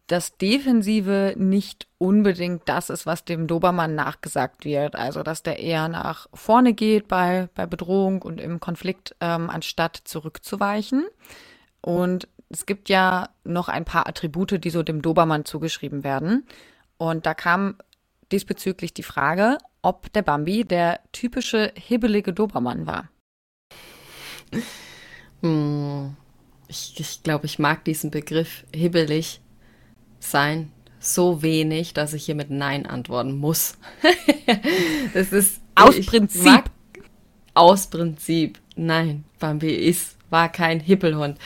das 0.08 0.38
Defensive 0.38 1.34
nicht 1.36 1.88
unbedingt 1.98 2.64
das 2.66 2.90
ist, 2.90 3.06
was 3.06 3.26
dem 3.26 3.48
Dobermann 3.48 3.96
nachgesagt 3.96 4.64
wird. 4.64 4.96
Also, 4.96 5.24
dass 5.24 5.42
der 5.42 5.60
eher 5.60 5.88
nach 5.88 6.28
vorne 6.34 6.74
geht 6.74 7.08
bei, 7.08 7.50
bei 7.56 7.66
Bedrohung 7.66 8.22
und 8.22 8.40
im 8.40 8.60
Konflikt, 8.60 9.16
ähm, 9.20 9.50
anstatt 9.50 10.00
zurückzuweichen. 10.04 11.06
Und 11.82 12.28
es 12.50 12.66
gibt 12.66 12.90
ja 12.90 13.30
noch 13.44 13.68
ein 13.68 13.86
paar 13.86 14.08
Attribute, 14.08 14.64
die 14.64 14.70
so 14.70 14.84
dem 14.84 15.02
Dobermann 15.02 15.46
zugeschrieben 15.46 16.04
werden. 16.04 16.46
Und 16.98 17.26
da 17.26 17.34
kam 17.34 17.76
diesbezüglich 18.32 18.94
die 18.94 19.04
Frage, 19.04 19.58
ob 19.82 20.12
der 20.14 20.22
Bambi 20.22 20.64
der 20.64 21.00
typische 21.12 21.72
hibbelige 21.76 22.34
Dobermann 22.34 22.86
war. 22.86 23.10
Hm. 25.42 26.16
Ich, 26.68 27.00
ich 27.00 27.22
glaube, 27.22 27.46
ich 27.46 27.60
mag 27.60 27.84
diesen 27.84 28.10
Begriff 28.10 28.66
hibbelig 28.74 29.42
sein 30.20 30.72
so 31.00 31.42
wenig, 31.42 31.94
dass 31.94 32.14
ich 32.14 32.26
hier 32.26 32.36
mit 32.36 32.50
Nein 32.50 32.86
antworten 32.86 33.38
muss. 33.38 33.78
das 35.14 35.32
ist 35.32 35.62
aus 35.76 36.04
Prinzip. 36.06 36.64
Aus 37.54 37.88
Prinzip. 37.88 38.60
Nein, 38.76 39.24
Bambi 39.40 39.74
ist, 39.74 40.18
war 40.30 40.52
kein 40.52 40.80
Hippelhund. 40.80 41.38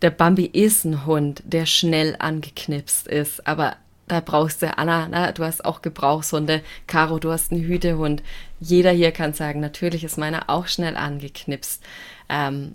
Der 0.00 0.10
Bambi 0.10 0.46
ist 0.46 0.84
ein 0.84 1.06
Hund, 1.06 1.42
der 1.44 1.66
schnell 1.66 2.16
angeknipst 2.18 3.06
ist, 3.06 3.46
aber 3.46 3.76
da 4.12 4.20
brauchst 4.20 4.60
du, 4.60 4.76
Anna, 4.76 5.08
na, 5.10 5.32
du 5.32 5.42
hast 5.42 5.64
auch 5.64 5.80
Gebrauchshunde, 5.80 6.60
Caro, 6.86 7.18
du 7.18 7.32
hast 7.32 7.50
einen 7.50 7.62
Hütehund. 7.62 8.22
Jeder 8.60 8.90
hier 8.90 9.10
kann 9.10 9.32
sagen, 9.32 9.60
natürlich 9.60 10.04
ist 10.04 10.18
meiner 10.18 10.50
auch 10.50 10.66
schnell 10.66 10.98
angeknipst. 10.98 11.82
Ähm, 12.28 12.74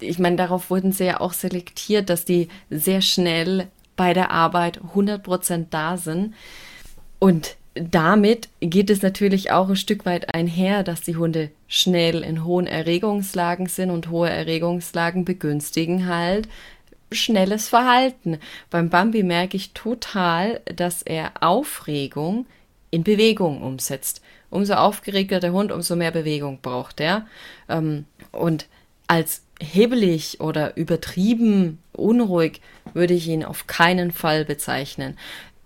ich 0.00 0.18
meine, 0.18 0.36
darauf 0.36 0.70
wurden 0.70 0.92
sie 0.92 1.04
ja 1.04 1.20
auch 1.20 1.34
selektiert, 1.34 2.08
dass 2.08 2.24
die 2.24 2.48
sehr 2.70 3.02
schnell 3.02 3.66
bei 3.94 4.14
der 4.14 4.30
Arbeit 4.30 4.80
100% 4.94 5.66
da 5.68 5.98
sind. 5.98 6.32
Und 7.18 7.56
damit 7.74 8.48
geht 8.60 8.88
es 8.88 9.02
natürlich 9.02 9.50
auch 9.50 9.68
ein 9.68 9.76
Stück 9.76 10.06
weit 10.06 10.34
einher, 10.34 10.82
dass 10.82 11.02
die 11.02 11.16
Hunde 11.16 11.50
schnell 11.68 12.22
in 12.22 12.42
hohen 12.42 12.66
Erregungslagen 12.66 13.66
sind 13.66 13.90
und 13.90 14.08
hohe 14.08 14.30
Erregungslagen 14.30 15.26
begünstigen 15.26 16.06
halt 16.06 16.48
schnelles 17.12 17.68
Verhalten. 17.68 18.38
Beim 18.70 18.90
Bambi 18.90 19.22
merke 19.22 19.56
ich 19.56 19.72
total, 19.72 20.60
dass 20.64 21.02
er 21.02 21.32
Aufregung 21.40 22.46
in 22.90 23.04
Bewegung 23.04 23.62
umsetzt. 23.62 24.22
Umso 24.50 24.74
aufgeregter 24.74 25.40
der 25.40 25.52
Hund, 25.52 25.72
umso 25.72 25.96
mehr 25.96 26.10
Bewegung 26.10 26.60
braucht 26.62 27.00
er. 27.00 27.26
Ähm, 27.68 28.04
und 28.32 28.66
als 29.06 29.42
hebelig 29.60 30.40
oder 30.40 30.76
übertrieben 30.76 31.78
unruhig 31.92 32.60
würde 32.94 33.14
ich 33.14 33.28
ihn 33.28 33.44
auf 33.44 33.66
keinen 33.66 34.12
Fall 34.12 34.44
bezeichnen. 34.44 35.18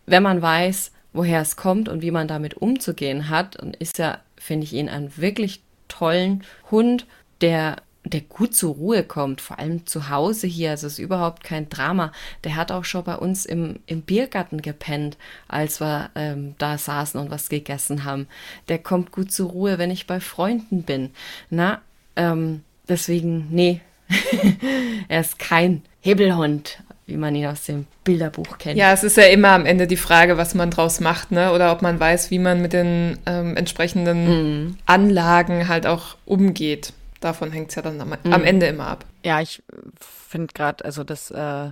Wenn 0.07 0.23
man 0.23 0.43
weiß, 0.43 0.93
woher 1.13 1.41
es 1.41 1.57
kommt 1.57 1.89
und 1.89 2.03
wie 2.03 2.11
man 2.11 2.29
damit 2.29 2.55
umzugehen 2.55 3.29
hat, 3.29 3.61
dann 3.61 3.75
ist 3.75 3.99
er, 3.99 4.21
finde 4.37 4.65
ich 4.65 4.73
ihn, 4.73 4.89
einen 4.89 5.17
wirklich 5.17 5.63
tollen 5.89 6.45
Hund, 6.71 7.07
der 7.41 7.77
der 8.11 8.23
gut 8.23 8.55
zur 8.55 8.75
Ruhe 8.75 9.03
kommt, 9.03 9.41
vor 9.41 9.59
allem 9.59 9.87
zu 9.87 10.11
Hause 10.11 10.47
hier. 10.47 10.71
Also 10.71 10.87
es 10.87 10.95
ist 10.95 10.99
überhaupt 10.99 11.45
kein 11.45 11.69
Drama. 11.69 12.13
Der 12.45 12.57
hat 12.57 12.73
auch 12.73 12.85
schon 12.85 13.05
bei 13.05 13.15
uns 13.15 13.47
im, 13.47 13.79
im 13.87 14.03
Biergarten 14.03 14.63
gepennt, 14.63 15.17
als 15.49 15.81
wir 15.81 16.11
ähm, 16.15 16.55
da 16.59 16.77
saßen 16.77 17.21
und 17.21 17.31
was 17.31 17.49
gegessen 17.49 18.05
haben. 18.05 18.27
Der 18.69 18.79
kommt 18.79 19.13
gut 19.13 19.33
zur 19.33 19.51
Ruhe, 19.51 19.79
wenn 19.79 19.91
ich 19.91 20.07
bei 20.07 20.21
Freunden 20.21 20.83
bin. 20.83 21.11
Na, 21.49 21.81
ähm, 22.17 22.63
deswegen, 22.89 23.47
nee, 23.51 23.81
er 25.09 25.21
ist 25.21 25.39
kein 25.39 25.83
Hebelhund, 26.01 26.83
wie 27.07 27.17
man 27.17 27.35
ihn 27.35 27.47
aus 27.47 27.65
dem 27.67 27.87
Bilderbuch 28.03 28.59
kennt. 28.59 28.77
Ja, 28.77 28.93
es 28.93 29.05
ist 29.05 29.17
ja 29.17 29.25
immer 29.25 29.51
am 29.51 29.67
Ende 29.67 29.87
die 29.87 29.97
Frage, 29.97 30.37
was 30.37 30.55
man 30.55 30.71
draus 30.71 31.01
macht, 31.01 31.31
ne? 31.31 31.53
Oder 31.53 31.73
ob 31.73 31.83
man 31.83 32.01
weiß, 32.01 32.31
wie 32.31 32.39
man 32.39 32.61
mit 32.61 32.73
den 32.73 33.19
ähm, 33.27 33.57
entsprechenden 33.57 34.67
mm. 34.67 34.79
Anlagen 34.87 35.69
halt 35.69 35.87
auch 35.87 36.17
umgeht 36.25 36.93
davon 37.21 37.53
hängt 37.53 37.71
es 37.71 37.77
ja 37.77 37.83
dann 37.83 38.01
am, 38.01 38.09
mhm. 38.09 38.33
am, 38.33 38.45
Ende 38.45 38.67
immer 38.67 38.87
ab. 38.87 39.05
Ja, 39.25 39.41
ich 39.41 39.63
finde 39.99 40.53
gerade, 40.53 40.85
also 40.85 41.05
das 41.05 41.31
äh, 41.31 41.71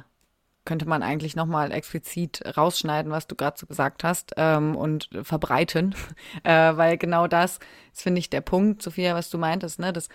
könnte 0.64 0.86
man 0.86 1.02
eigentlich 1.02 1.34
nochmal 1.34 1.72
explizit 1.72 2.42
rausschneiden, 2.56 3.10
was 3.10 3.26
du 3.26 3.34
gerade 3.34 3.58
so 3.58 3.66
gesagt 3.66 4.04
hast 4.04 4.34
ähm, 4.36 4.76
und 4.76 5.08
verbreiten, 5.22 5.94
äh, 6.44 6.76
weil 6.76 6.98
genau 6.98 7.26
das 7.26 7.58
ist, 7.92 8.02
finde 8.02 8.18
ich, 8.18 8.30
der 8.30 8.42
Punkt, 8.42 8.82
Sophia, 8.82 9.14
was 9.14 9.30
du 9.30 9.38
meintest, 9.38 9.78
ne, 9.78 9.92
das 9.92 10.08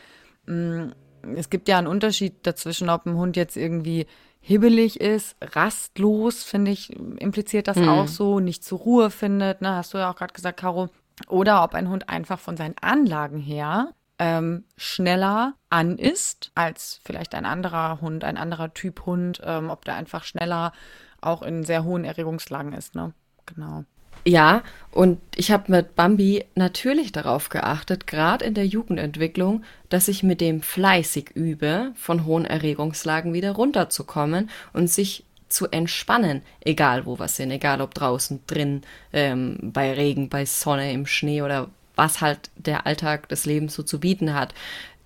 mh, 0.46 0.86
mm, 0.86 0.94
es 1.36 1.50
gibt 1.50 1.70
ja 1.70 1.78
einen 1.78 1.88
Unterschied 1.88 2.46
dazwischen, 2.46 2.90
ob 2.90 3.06
ein 3.06 3.16
Hund 3.16 3.38
jetzt 3.38 3.56
irgendwie 3.56 4.08
hibbelig 4.42 5.00
ist, 5.00 5.38
rastlos, 5.42 6.44
finde 6.44 6.72
ich, 6.72 6.92
impliziert 6.92 7.68
das 7.68 7.78
mhm. 7.78 7.90
auch 7.90 8.08
so, 8.08 8.40
nicht 8.40 8.64
zur 8.64 8.80
Ruhe 8.80 9.10
findet, 9.10 9.62
ne, 9.62 9.76
hast 9.76 9.94
du 9.94 9.98
ja 9.98 10.12
auch 10.12 10.16
gerade 10.16 10.34
gesagt, 10.34 10.60
Caro, 10.60 10.90
oder 11.30 11.64
ob 11.64 11.74
ein 11.76 11.90
Hund 11.90 12.10
einfach 12.10 12.40
von 12.40 12.58
seinen 12.58 12.76
Anlagen 12.82 13.40
her 13.40 13.94
ähm, 14.24 14.64
schneller 14.78 15.54
an 15.70 15.98
ist 15.98 16.52
als 16.56 17.02
vielleicht 17.04 17.36
ein 17.36 17.46
anderer 17.46 18.00
Hund, 18.00 18.24
ein 18.24 18.38
anderer 18.38 18.74
Typ 18.74 19.06
Hund, 19.06 19.42
ähm, 19.44 19.70
ob 19.70 19.84
der 19.84 19.96
einfach 19.96 20.24
schneller 20.24 20.72
auch 21.20 21.42
in 21.42 21.66
sehr 21.66 21.84
hohen 21.84 22.06
Erregungslagen 22.06 22.72
ist, 22.72 22.96
ne? 22.96 23.14
Genau. 23.46 23.84
Ja, 24.26 24.64
und 24.92 25.20
ich 25.36 25.52
habe 25.52 25.70
mit 25.70 25.96
Bambi 25.96 26.46
natürlich 26.56 27.12
darauf 27.12 27.50
geachtet, 27.50 28.08
gerade 28.08 28.46
in 28.46 28.54
der 28.54 28.66
Jugendentwicklung, 28.66 29.66
dass 29.90 30.08
ich 30.08 30.24
mit 30.24 30.40
dem 30.40 30.62
fleißig 30.62 31.32
übe, 31.32 31.92
von 31.96 32.24
hohen 32.24 32.46
Erregungslagen 32.46 33.34
wieder 33.34 33.52
runterzukommen 33.52 34.50
und 34.72 34.90
sich 34.90 35.26
zu 35.50 35.68
entspannen, 35.68 36.44
egal 36.62 37.06
wo 37.06 37.20
wir 37.20 37.28
sind, 37.28 37.52
egal 37.52 37.82
ob 37.82 37.94
draußen, 37.94 38.40
drin, 38.48 38.84
ähm, 39.12 39.58
bei 39.62 39.92
Regen, 39.92 40.30
bei 40.30 40.46
Sonne, 40.46 40.94
im 40.94 41.06
Schnee 41.06 41.42
oder 41.42 41.70
was 41.96 42.22
halt 42.22 42.50
der 42.56 42.86
Alltag 42.86 43.30
des 43.30 43.46
Lebens 43.46 43.74
so 43.74 43.84
zu 43.84 44.00
bieten 44.00 44.34
hat. 44.34 44.54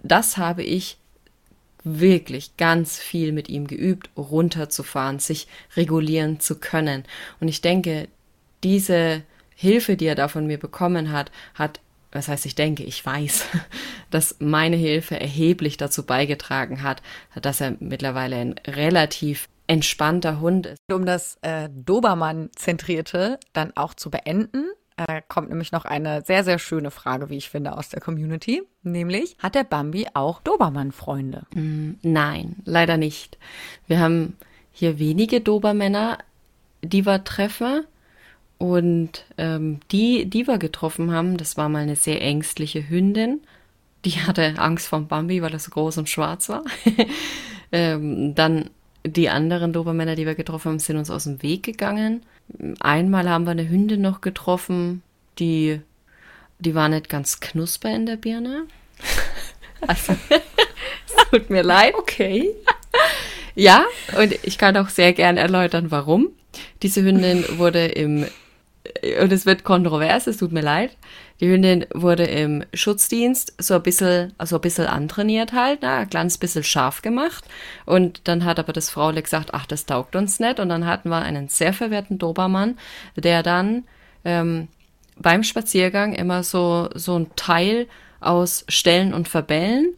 Das 0.03 0.37
habe 0.37 0.63
ich 0.63 0.97
wirklich 1.83 2.57
ganz 2.57 2.99
viel 2.99 3.31
mit 3.31 3.49
ihm 3.49 3.67
geübt, 3.67 4.09
runterzufahren, 4.17 5.19
sich 5.19 5.47
regulieren 5.75 6.39
zu 6.39 6.59
können. 6.59 7.03
Und 7.39 7.47
ich 7.47 7.61
denke, 7.61 8.07
diese 8.63 9.23
Hilfe, 9.55 9.95
die 9.95 10.05
er 10.05 10.15
da 10.15 10.27
von 10.27 10.47
mir 10.47 10.59
bekommen 10.59 11.11
hat, 11.11 11.31
hat 11.55 11.79
was 12.11 12.29
heißt, 12.29 12.45
ich 12.45 12.55
denke, 12.55 12.83
ich 12.83 13.05
weiß, 13.05 13.45
dass 14.09 14.37
meine 14.39 14.77
Hilfe 14.77 15.19
erheblich 15.19 15.77
dazu 15.77 16.05
beigetragen 16.05 16.83
hat, 16.83 17.01
dass 17.41 17.61
er 17.61 17.75
mittlerweile 17.79 18.37
ein 18.37 18.55
relativ 18.65 19.49
entspannter 19.67 20.39
Hund 20.39 20.65
ist. 20.65 20.79
Um 20.91 21.05
das 21.05 21.37
äh, 21.41 21.69
Dobermann-Zentrierte 21.69 23.39
dann 23.53 23.75
auch 23.75 23.93
zu 23.93 24.09
beenden, 24.09 24.65
äh, 24.97 25.21
kommt 25.27 25.49
nämlich 25.49 25.71
noch 25.71 25.85
eine 25.85 26.23
sehr, 26.23 26.43
sehr 26.43 26.59
schöne 26.59 26.91
Frage, 26.91 27.29
wie 27.29 27.37
ich 27.37 27.49
finde, 27.49 27.77
aus 27.77 27.89
der 27.89 28.01
Community. 28.01 28.63
Nämlich, 28.83 29.37
hat 29.39 29.55
der 29.55 29.63
Bambi 29.63 30.07
auch 30.13 30.41
Dobermann-Freunde? 30.41 31.43
Mm, 31.53 31.91
nein, 32.01 32.55
leider 32.65 32.97
nicht. 32.97 33.37
Wir 33.87 33.99
haben 33.99 34.35
hier 34.71 34.99
wenige 34.99 35.39
Dobermänner, 35.41 36.17
die 36.81 37.05
wir 37.05 37.23
treffen. 37.23 37.85
Und 38.57 39.23
ähm, 39.37 39.81
die, 39.91 40.25
die 40.25 40.47
wir 40.47 40.57
getroffen 40.57 41.11
haben, 41.11 41.37
das 41.37 41.57
war 41.57 41.69
mal 41.69 41.83
eine 41.83 41.95
sehr 41.95 42.21
ängstliche 42.21 42.89
Hündin. 42.89 43.41
Die 44.03 44.11
hatte 44.21 44.55
Angst 44.57 44.87
vor 44.87 45.01
Bambi, 45.01 45.43
weil 45.43 45.53
er 45.53 45.59
so 45.59 45.69
groß 45.69 45.99
und 45.99 46.09
schwarz 46.09 46.49
war. 46.49 46.63
ähm, 47.71 48.33
dann 48.33 48.71
die 49.09 49.29
anderen 49.29 49.73
Dobermänner, 49.73 50.15
die 50.15 50.25
wir 50.25 50.35
getroffen 50.35 50.69
haben, 50.69 50.79
sind 50.79 50.97
uns 50.97 51.09
aus 51.09 51.25
dem 51.25 51.41
Weg 51.43 51.63
gegangen. 51.63 52.23
Einmal 52.79 53.29
haben 53.29 53.45
wir 53.45 53.51
eine 53.51 53.69
Hündin 53.69 54.01
noch 54.01 54.21
getroffen, 54.21 55.01
die, 55.39 55.81
die 56.59 56.75
war 56.75 56.89
nicht 56.89 57.09
ganz 57.09 57.39
knusper 57.39 57.93
in 57.93 58.05
der 58.05 58.17
Birne. 58.17 58.63
Also, 59.85 60.15
es 60.29 61.29
tut 61.29 61.51
mir 61.51 61.61
leid. 61.61 61.93
Okay. 61.95 62.49
Ja, 63.53 63.85
und 64.19 64.33
ich 64.43 64.57
kann 64.57 64.75
auch 64.75 64.89
sehr 64.89 65.13
gern 65.13 65.37
erläutern, 65.37 65.91
warum. 65.91 66.29
Diese 66.81 67.03
Hündin 67.03 67.45
wurde 67.59 67.85
im 67.85 68.25
und 69.21 69.31
es 69.31 69.45
wird 69.45 69.63
kontrovers, 69.63 70.27
es 70.27 70.37
tut 70.37 70.51
mir 70.51 70.61
leid. 70.61 70.91
Die 71.39 71.47
Hündin 71.47 71.85
wurde 71.93 72.23
im 72.23 72.63
Schutzdienst 72.73 73.53
so 73.59 73.75
ein 73.75 73.83
bisschen, 73.83 74.33
also 74.37 74.55
ein 74.55 74.61
bisschen 74.61 74.87
antrainiert 74.87 75.53
halt, 75.53 75.83
ne, 75.83 75.91
ein 75.91 76.09
kleines 76.09 76.37
bisschen 76.37 76.63
scharf 76.63 77.01
gemacht. 77.01 77.45
Und 77.85 78.27
dann 78.27 78.43
hat 78.43 78.59
aber 78.59 78.73
das 78.73 78.89
Fraule 78.89 79.21
gesagt, 79.21 79.53
ach, 79.53 79.65
das 79.65 79.85
taugt 79.85 80.15
uns 80.15 80.39
nicht. 80.39 80.59
Und 80.59 80.69
dann 80.69 80.85
hatten 80.85 81.09
wir 81.09 81.17
einen 81.21 81.47
sehr 81.47 81.73
verwehrten 81.73 82.17
Dobermann, 82.17 82.77
der 83.15 83.43
dann 83.43 83.83
ähm, 84.25 84.67
beim 85.15 85.43
Spaziergang 85.43 86.13
immer 86.13 86.43
so, 86.43 86.89
so 86.95 87.17
ein 87.17 87.27
Teil 87.35 87.87
aus 88.19 88.65
Stellen 88.67 89.13
und 89.13 89.27
Verbellen, 89.27 89.93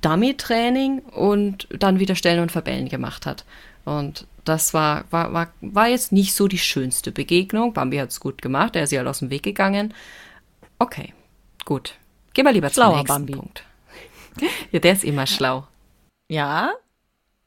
Dummy-Training 0.00 1.00
und 1.00 1.68
dann 1.78 1.98
wieder 1.98 2.14
Stellen 2.14 2.40
und 2.40 2.52
Verbellen 2.52 2.88
gemacht 2.88 3.26
hat. 3.26 3.44
Und 3.84 4.26
das 4.44 4.74
war, 4.74 5.04
war, 5.10 5.32
war, 5.32 5.52
war 5.60 5.88
jetzt 5.88 6.12
nicht 6.12 6.34
so 6.34 6.48
die 6.48 6.58
schönste 6.58 7.12
Begegnung. 7.12 7.72
Bambi 7.72 7.98
hat 7.98 8.10
es 8.10 8.20
gut 8.20 8.42
gemacht, 8.42 8.76
er 8.76 8.84
ist 8.84 8.92
ja 8.92 8.98
halt 8.98 9.08
aus 9.08 9.20
dem 9.20 9.30
Weg 9.30 9.42
gegangen. 9.42 9.94
Okay, 10.78 11.12
gut. 11.64 11.94
Gehen 12.32 12.44
wir 12.44 12.52
lieber 12.52 12.70
Schlauer 12.70 12.90
zum 12.90 12.98
nächsten 12.98 13.14
Bambi. 13.14 13.32
Punkt. 13.32 13.64
ja, 14.72 14.78
der 14.78 14.92
ist 14.92 15.04
immer 15.04 15.26
schlau. 15.26 15.66
Ja, 16.28 16.72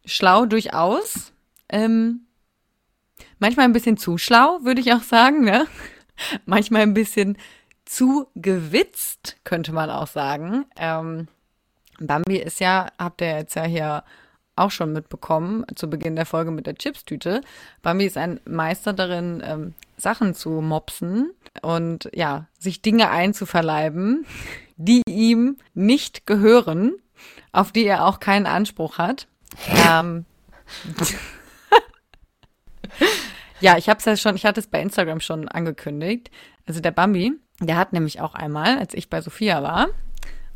schlau 0.05 0.45
durchaus. 0.45 1.31
Ähm, 1.69 2.21
manchmal 3.39 3.65
ein 3.65 3.73
bisschen 3.73 3.97
zu 3.97 4.17
schlau, 4.17 4.59
würde 4.63 4.81
ich 4.81 4.93
auch 4.93 5.03
sagen. 5.03 5.43
Ne? 5.43 5.67
Manchmal 6.45 6.81
ein 6.81 6.93
bisschen 6.93 7.37
zu 7.85 8.27
gewitzt, 8.35 9.37
könnte 9.43 9.71
man 9.71 9.89
auch 9.89 10.07
sagen. 10.07 10.65
Ähm, 10.75 11.27
Bambi 11.99 12.37
ist 12.37 12.59
ja, 12.59 12.91
habt 12.97 13.21
ihr 13.21 13.37
jetzt 13.37 13.55
ja 13.55 13.63
hier 13.63 14.03
auch 14.55 14.71
schon 14.71 14.93
mitbekommen, 14.93 15.65
zu 15.75 15.89
Beginn 15.89 16.15
der 16.15 16.25
Folge 16.25 16.51
mit 16.51 16.67
der 16.67 16.75
Chipstüte. 16.75 17.41
Bambi 17.81 18.05
ist 18.05 18.17
ein 18.17 18.39
Meister 18.45 18.93
darin, 18.93 19.41
ähm, 19.45 19.73
Sachen 19.97 20.33
zu 20.35 20.49
mopsen 20.49 21.31
und 21.61 22.09
ja, 22.13 22.47
sich 22.59 22.81
Dinge 22.81 23.09
einzuverleiben, 23.09 24.25
die 24.75 25.01
ihm 25.07 25.57
nicht 25.73 26.25
gehören, 26.25 26.93
auf 27.51 27.71
die 27.71 27.85
er 27.85 28.05
auch 28.05 28.19
keinen 28.19 28.45
Anspruch 28.45 28.97
hat. 28.97 29.27
Ähm, 29.87 30.25
ja, 33.59 33.77
ich 33.77 33.89
habe 33.89 33.99
es 33.99 34.05
ja 34.05 34.17
schon, 34.17 34.35
ich 34.35 34.45
hatte 34.45 34.59
es 34.59 34.67
bei 34.67 34.81
Instagram 34.81 35.19
schon 35.19 35.47
angekündigt. 35.47 36.31
Also 36.65 36.79
der 36.79 36.91
Bambi, 36.91 37.33
der 37.59 37.77
hat 37.77 37.93
nämlich 37.93 38.21
auch 38.21 38.35
einmal, 38.35 38.77
als 38.77 38.93
ich 38.93 39.09
bei 39.09 39.21
Sophia 39.21 39.63
war, 39.63 39.89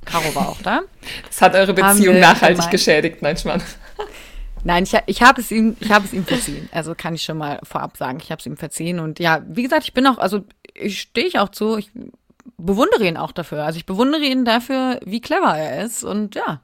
Caro 0.07 0.33
war 0.35 0.49
auch 0.49 0.61
da. 0.61 0.81
Das 1.27 1.41
hat 1.41 1.55
eure 1.55 1.73
Beziehung 1.73 2.19
nachhaltig 2.19 2.57
gemeint, 2.57 2.71
geschädigt, 2.71 3.21
nein, 3.21 3.37
Schmarrn. 3.37 3.61
Nein, 4.63 4.83
ich, 4.83 4.97
ich 5.05 5.21
habe 5.21 5.39
es 5.39 5.51
ihm, 5.51 5.77
ich 5.79 5.91
habe 5.91 6.05
es 6.05 6.13
ihm 6.13 6.25
verziehen. 6.25 6.67
Also 6.71 6.95
kann 6.95 7.13
ich 7.13 7.23
schon 7.23 7.37
mal 7.37 7.59
vorab 7.63 7.95
sagen, 7.97 8.19
ich 8.21 8.31
habe 8.31 8.39
es 8.39 8.45
ihm 8.45 8.57
verziehen. 8.57 8.99
Und 8.99 9.19
ja, 9.19 9.41
wie 9.47 9.63
gesagt, 9.63 9.83
ich 9.83 9.93
bin 9.93 10.07
auch, 10.07 10.17
also 10.17 10.43
ich 10.73 10.99
stehe 11.01 11.27
ich 11.27 11.39
auch 11.39 11.49
zu, 11.49 11.77
ich 11.77 11.91
bewundere 12.57 13.05
ihn 13.05 13.17
auch 13.17 13.31
dafür. 13.31 13.63
Also 13.63 13.77
ich 13.77 13.85
bewundere 13.85 14.23
ihn 14.23 14.45
dafür, 14.45 14.99
wie 15.05 15.21
clever 15.21 15.57
er 15.57 15.85
ist 15.85 16.03
und 16.03 16.35
ja, 16.35 16.61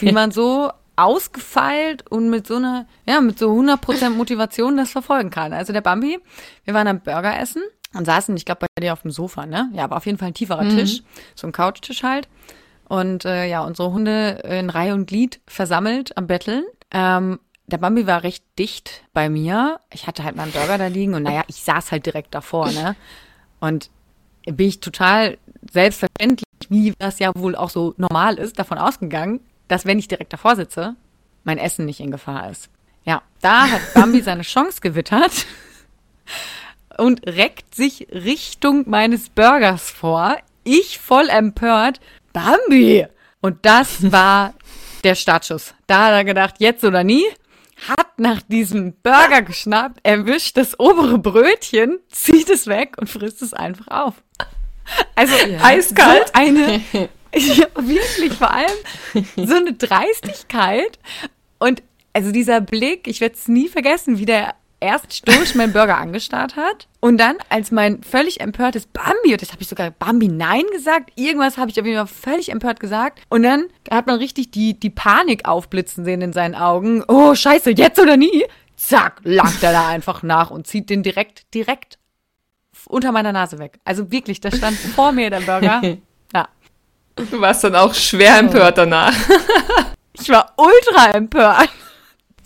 wie 0.00 0.12
man 0.12 0.32
so 0.32 0.70
ausgefeilt 0.96 2.10
und 2.10 2.30
mit 2.30 2.46
so 2.46 2.56
einer, 2.56 2.86
ja, 3.06 3.20
mit 3.20 3.38
so 3.38 3.52
100% 3.52 4.10
Motivation 4.10 4.76
das 4.76 4.90
verfolgen 4.90 5.30
kann. 5.30 5.52
Also 5.52 5.72
der 5.72 5.82
Bambi, 5.82 6.18
wir 6.64 6.74
waren 6.74 6.88
am 6.88 7.00
Burger 7.00 7.38
essen 7.38 7.62
und 7.94 8.06
saßen, 8.06 8.36
ich 8.36 8.44
glaube, 8.44 8.66
bei 8.74 8.82
dir 8.82 8.92
auf 8.92 9.02
dem 9.02 9.10
Sofa, 9.10 9.46
ne? 9.46 9.70
Ja, 9.74 9.84
aber 9.84 9.96
auf 9.96 10.06
jeden 10.06 10.18
Fall 10.18 10.28
ein 10.28 10.34
tieferer 10.34 10.64
mhm. 10.64 10.76
Tisch, 10.76 11.02
so 11.34 11.46
ein 11.46 11.52
Couchtisch 11.52 12.02
halt. 12.02 12.28
Und 12.88 13.24
äh, 13.24 13.46
ja, 13.46 13.62
unsere 13.64 13.92
Hunde 13.92 14.42
in 14.44 14.70
Reihe 14.70 14.94
und 14.94 15.06
Glied 15.06 15.40
versammelt 15.46 16.16
am 16.16 16.26
Betteln. 16.26 16.64
Ähm, 16.92 17.40
der 17.66 17.78
Bambi 17.78 18.06
war 18.06 18.22
recht 18.22 18.44
dicht 18.58 19.02
bei 19.12 19.28
mir. 19.28 19.80
Ich 19.92 20.06
hatte 20.06 20.22
halt 20.22 20.36
meinen 20.36 20.52
Burger 20.52 20.78
da 20.78 20.86
liegen 20.86 21.14
und 21.14 21.24
naja, 21.24 21.42
ich 21.48 21.62
saß 21.62 21.90
halt 21.90 22.06
direkt 22.06 22.34
davor, 22.34 22.70
ne? 22.70 22.94
Und 23.58 23.90
bin 24.44 24.68
ich 24.68 24.78
total 24.78 25.38
selbstverständlich, 25.72 26.46
wie 26.68 26.94
das 26.98 27.18
ja 27.18 27.32
wohl 27.34 27.56
auch 27.56 27.70
so 27.70 27.94
normal 27.96 28.38
ist, 28.38 28.58
davon 28.58 28.78
ausgegangen, 28.78 29.40
dass 29.66 29.84
wenn 29.84 29.98
ich 29.98 30.06
direkt 30.06 30.32
davor 30.32 30.54
sitze, 30.54 30.94
mein 31.42 31.58
Essen 31.58 31.86
nicht 31.86 32.00
in 32.00 32.12
Gefahr 32.12 32.50
ist. 32.50 32.70
Ja, 33.04 33.22
da 33.40 33.68
hat 33.68 33.94
Bambi 33.94 34.20
seine 34.20 34.42
Chance 34.42 34.80
gewittert 34.80 35.46
und 36.98 37.26
reckt 37.26 37.74
sich 37.74 38.06
Richtung 38.12 38.88
meines 38.88 39.28
Burgers 39.30 39.90
vor. 39.90 40.36
Ich 40.62 40.98
voll 40.98 41.28
empört, 41.28 42.00
Bambi! 42.36 43.06
Und 43.40 43.64
das 43.64 44.12
war 44.12 44.52
der 45.04 45.14
Startschuss. 45.14 45.74
Da 45.86 46.06
hat 46.06 46.12
er 46.12 46.24
gedacht, 46.24 46.56
jetzt 46.58 46.84
oder 46.84 47.02
nie. 47.02 47.24
Hat 47.88 48.18
nach 48.18 48.42
diesem 48.42 48.94
Burger 49.02 49.42
geschnappt, 49.42 50.00
erwischt 50.02 50.56
das 50.56 50.78
obere 50.78 51.18
Brötchen, 51.18 51.98
zieht 52.10 52.48
es 52.48 52.66
weg 52.66 52.96
und 52.98 53.08
frisst 53.08 53.42
es 53.42 53.52
einfach 53.52 53.88
auf. 53.88 54.14
Also 55.14 55.34
ja. 55.46 55.62
eiskalt. 55.62 56.28
So 56.28 56.32
eine, 56.34 56.80
wirklich 57.32 58.32
vor 58.32 58.50
allem 58.50 58.76
so 59.36 59.54
eine 59.54 59.72
Dreistigkeit. 59.74 60.98
Und 61.58 61.82
also 62.12 62.32
dieser 62.32 62.60
Blick, 62.60 63.08
ich 63.08 63.20
werde 63.20 63.34
es 63.34 63.48
nie 63.48 63.68
vergessen, 63.68 64.18
wie 64.18 64.26
der 64.26 64.54
erst 64.80 65.12
stoisch 65.14 65.54
meinen 65.54 65.72
Burger 65.72 65.96
angestarrt 65.96 66.56
hat 66.56 66.86
und 67.00 67.18
dann, 67.18 67.36
als 67.48 67.70
mein 67.70 68.02
völlig 68.02 68.40
empörtes 68.40 68.86
Bambi, 68.86 69.32
und 69.32 69.42
das 69.42 69.52
habe 69.52 69.62
ich 69.62 69.68
sogar 69.68 69.90
Bambi 69.90 70.28
Nein 70.28 70.64
gesagt, 70.72 71.12
irgendwas 71.16 71.58
habe 71.58 71.70
ich 71.70 71.80
auf 71.80 71.86
jeden 71.86 71.98
Fall 71.98 72.32
völlig 72.32 72.50
empört 72.50 72.80
gesagt 72.80 73.20
und 73.28 73.42
dann 73.42 73.64
hat 73.90 74.06
man 74.06 74.16
richtig 74.18 74.50
die, 74.50 74.78
die 74.78 74.90
Panik 74.90 75.48
aufblitzen 75.48 76.04
sehen 76.04 76.20
in 76.20 76.32
seinen 76.32 76.54
Augen. 76.54 77.02
Oh, 77.08 77.34
scheiße, 77.34 77.70
jetzt 77.70 77.98
oder 77.98 78.16
nie? 78.16 78.44
Zack, 78.76 79.20
langt 79.24 79.62
er 79.62 79.72
da 79.72 79.88
einfach 79.88 80.22
nach 80.22 80.50
und 80.50 80.66
zieht 80.66 80.90
den 80.90 81.02
direkt, 81.02 81.52
direkt 81.54 81.98
unter 82.88 83.12
meiner 83.12 83.32
Nase 83.32 83.58
weg. 83.58 83.78
Also 83.84 84.10
wirklich, 84.12 84.40
da 84.40 84.50
stand 84.50 84.76
vor 84.76 85.12
mir 85.12 85.30
der 85.30 85.40
Burger. 85.40 85.82
Ja. 86.34 86.48
Du 87.14 87.40
warst 87.40 87.62
dann 87.62 87.76
auch 87.76 87.94
schwer 87.94 88.38
empört 88.38 88.78
danach. 88.78 89.14
Ich 90.12 90.28
war 90.28 90.52
ultra 90.56 91.12
empört. 91.12 91.68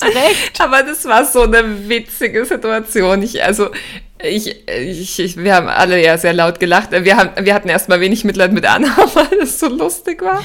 Direkt. 0.00 0.60
Aber 0.60 0.82
das 0.82 1.04
war 1.04 1.24
so 1.24 1.42
eine 1.42 1.88
witzige 1.88 2.44
Situation. 2.44 3.22
Ich, 3.22 3.42
also, 3.42 3.70
ich, 4.22 4.68
ich, 4.68 5.18
ich, 5.18 5.36
wir 5.36 5.54
haben 5.54 5.68
alle 5.68 6.02
ja 6.02 6.18
sehr 6.18 6.32
laut 6.32 6.60
gelacht. 6.60 6.90
Wir, 6.92 7.16
haben, 7.16 7.30
wir 7.44 7.54
hatten 7.54 7.68
erstmal 7.68 8.00
wenig 8.00 8.24
Mitleid 8.24 8.52
mit 8.52 8.66
Anna, 8.66 8.88
weil 9.14 9.38
es 9.42 9.58
so 9.58 9.68
lustig 9.68 10.22
war. 10.22 10.42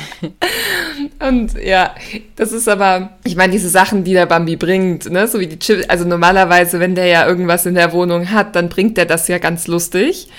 Und 1.28 1.62
ja, 1.62 1.94
das 2.36 2.52
ist 2.52 2.70
aber, 2.70 3.12
ich 3.24 3.36
meine, 3.36 3.52
diese 3.52 3.70
Sachen, 3.70 4.04
die 4.04 4.14
der 4.14 4.26
Bambi 4.26 4.56
bringt, 4.56 5.10
ne, 5.10 5.28
so 5.28 5.40
wie 5.40 5.48
die 5.48 5.60
Chips, 5.60 5.90
also 5.90 6.06
normalerweise, 6.06 6.80
wenn 6.80 6.96
der 6.96 7.08
ja 7.08 7.28
irgendwas 7.28 7.66
in 7.66 7.76
der 7.76 7.92
Wohnung 7.92 8.32
hat, 8.32 8.56
dann 8.56 8.70
bringt 8.70 8.98
der 8.98 9.06
das 9.06 9.28
ja 9.28 9.40
ganz 9.40 9.68
lustig. 9.68 10.30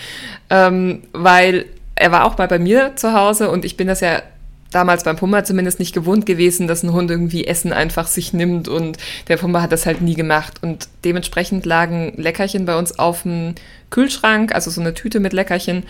Ähm, 0.48 1.02
weil 1.12 1.66
er 1.96 2.12
war 2.12 2.24
auch 2.24 2.38
mal 2.38 2.46
bei 2.46 2.58
mir 2.58 2.94
zu 2.96 3.12
Hause 3.12 3.50
und 3.50 3.64
ich 3.64 3.76
bin 3.76 3.88
das 3.88 4.00
ja 4.00 4.22
damals 4.70 5.04
beim 5.04 5.16
Pumba 5.16 5.44
zumindest 5.44 5.78
nicht 5.78 5.94
gewohnt 5.94 6.26
gewesen, 6.26 6.68
dass 6.68 6.82
ein 6.82 6.92
Hund 6.92 7.10
irgendwie 7.10 7.46
Essen 7.46 7.72
einfach 7.72 8.06
sich 8.06 8.32
nimmt 8.32 8.68
und 8.68 8.98
der 9.28 9.36
Pumba 9.36 9.62
hat 9.62 9.72
das 9.72 9.86
halt 9.86 10.00
nie 10.00 10.14
gemacht 10.14 10.62
und 10.62 10.88
dementsprechend 11.04 11.66
lagen 11.66 12.12
Leckerchen 12.16 12.66
bei 12.66 12.76
uns 12.76 12.98
auf 12.98 13.22
dem 13.22 13.54
Kühlschrank, 13.90 14.54
also 14.54 14.70
so 14.70 14.80
eine 14.80 14.94
Tüte 14.94 15.20
mit 15.20 15.32
Leckerchen. 15.32 15.84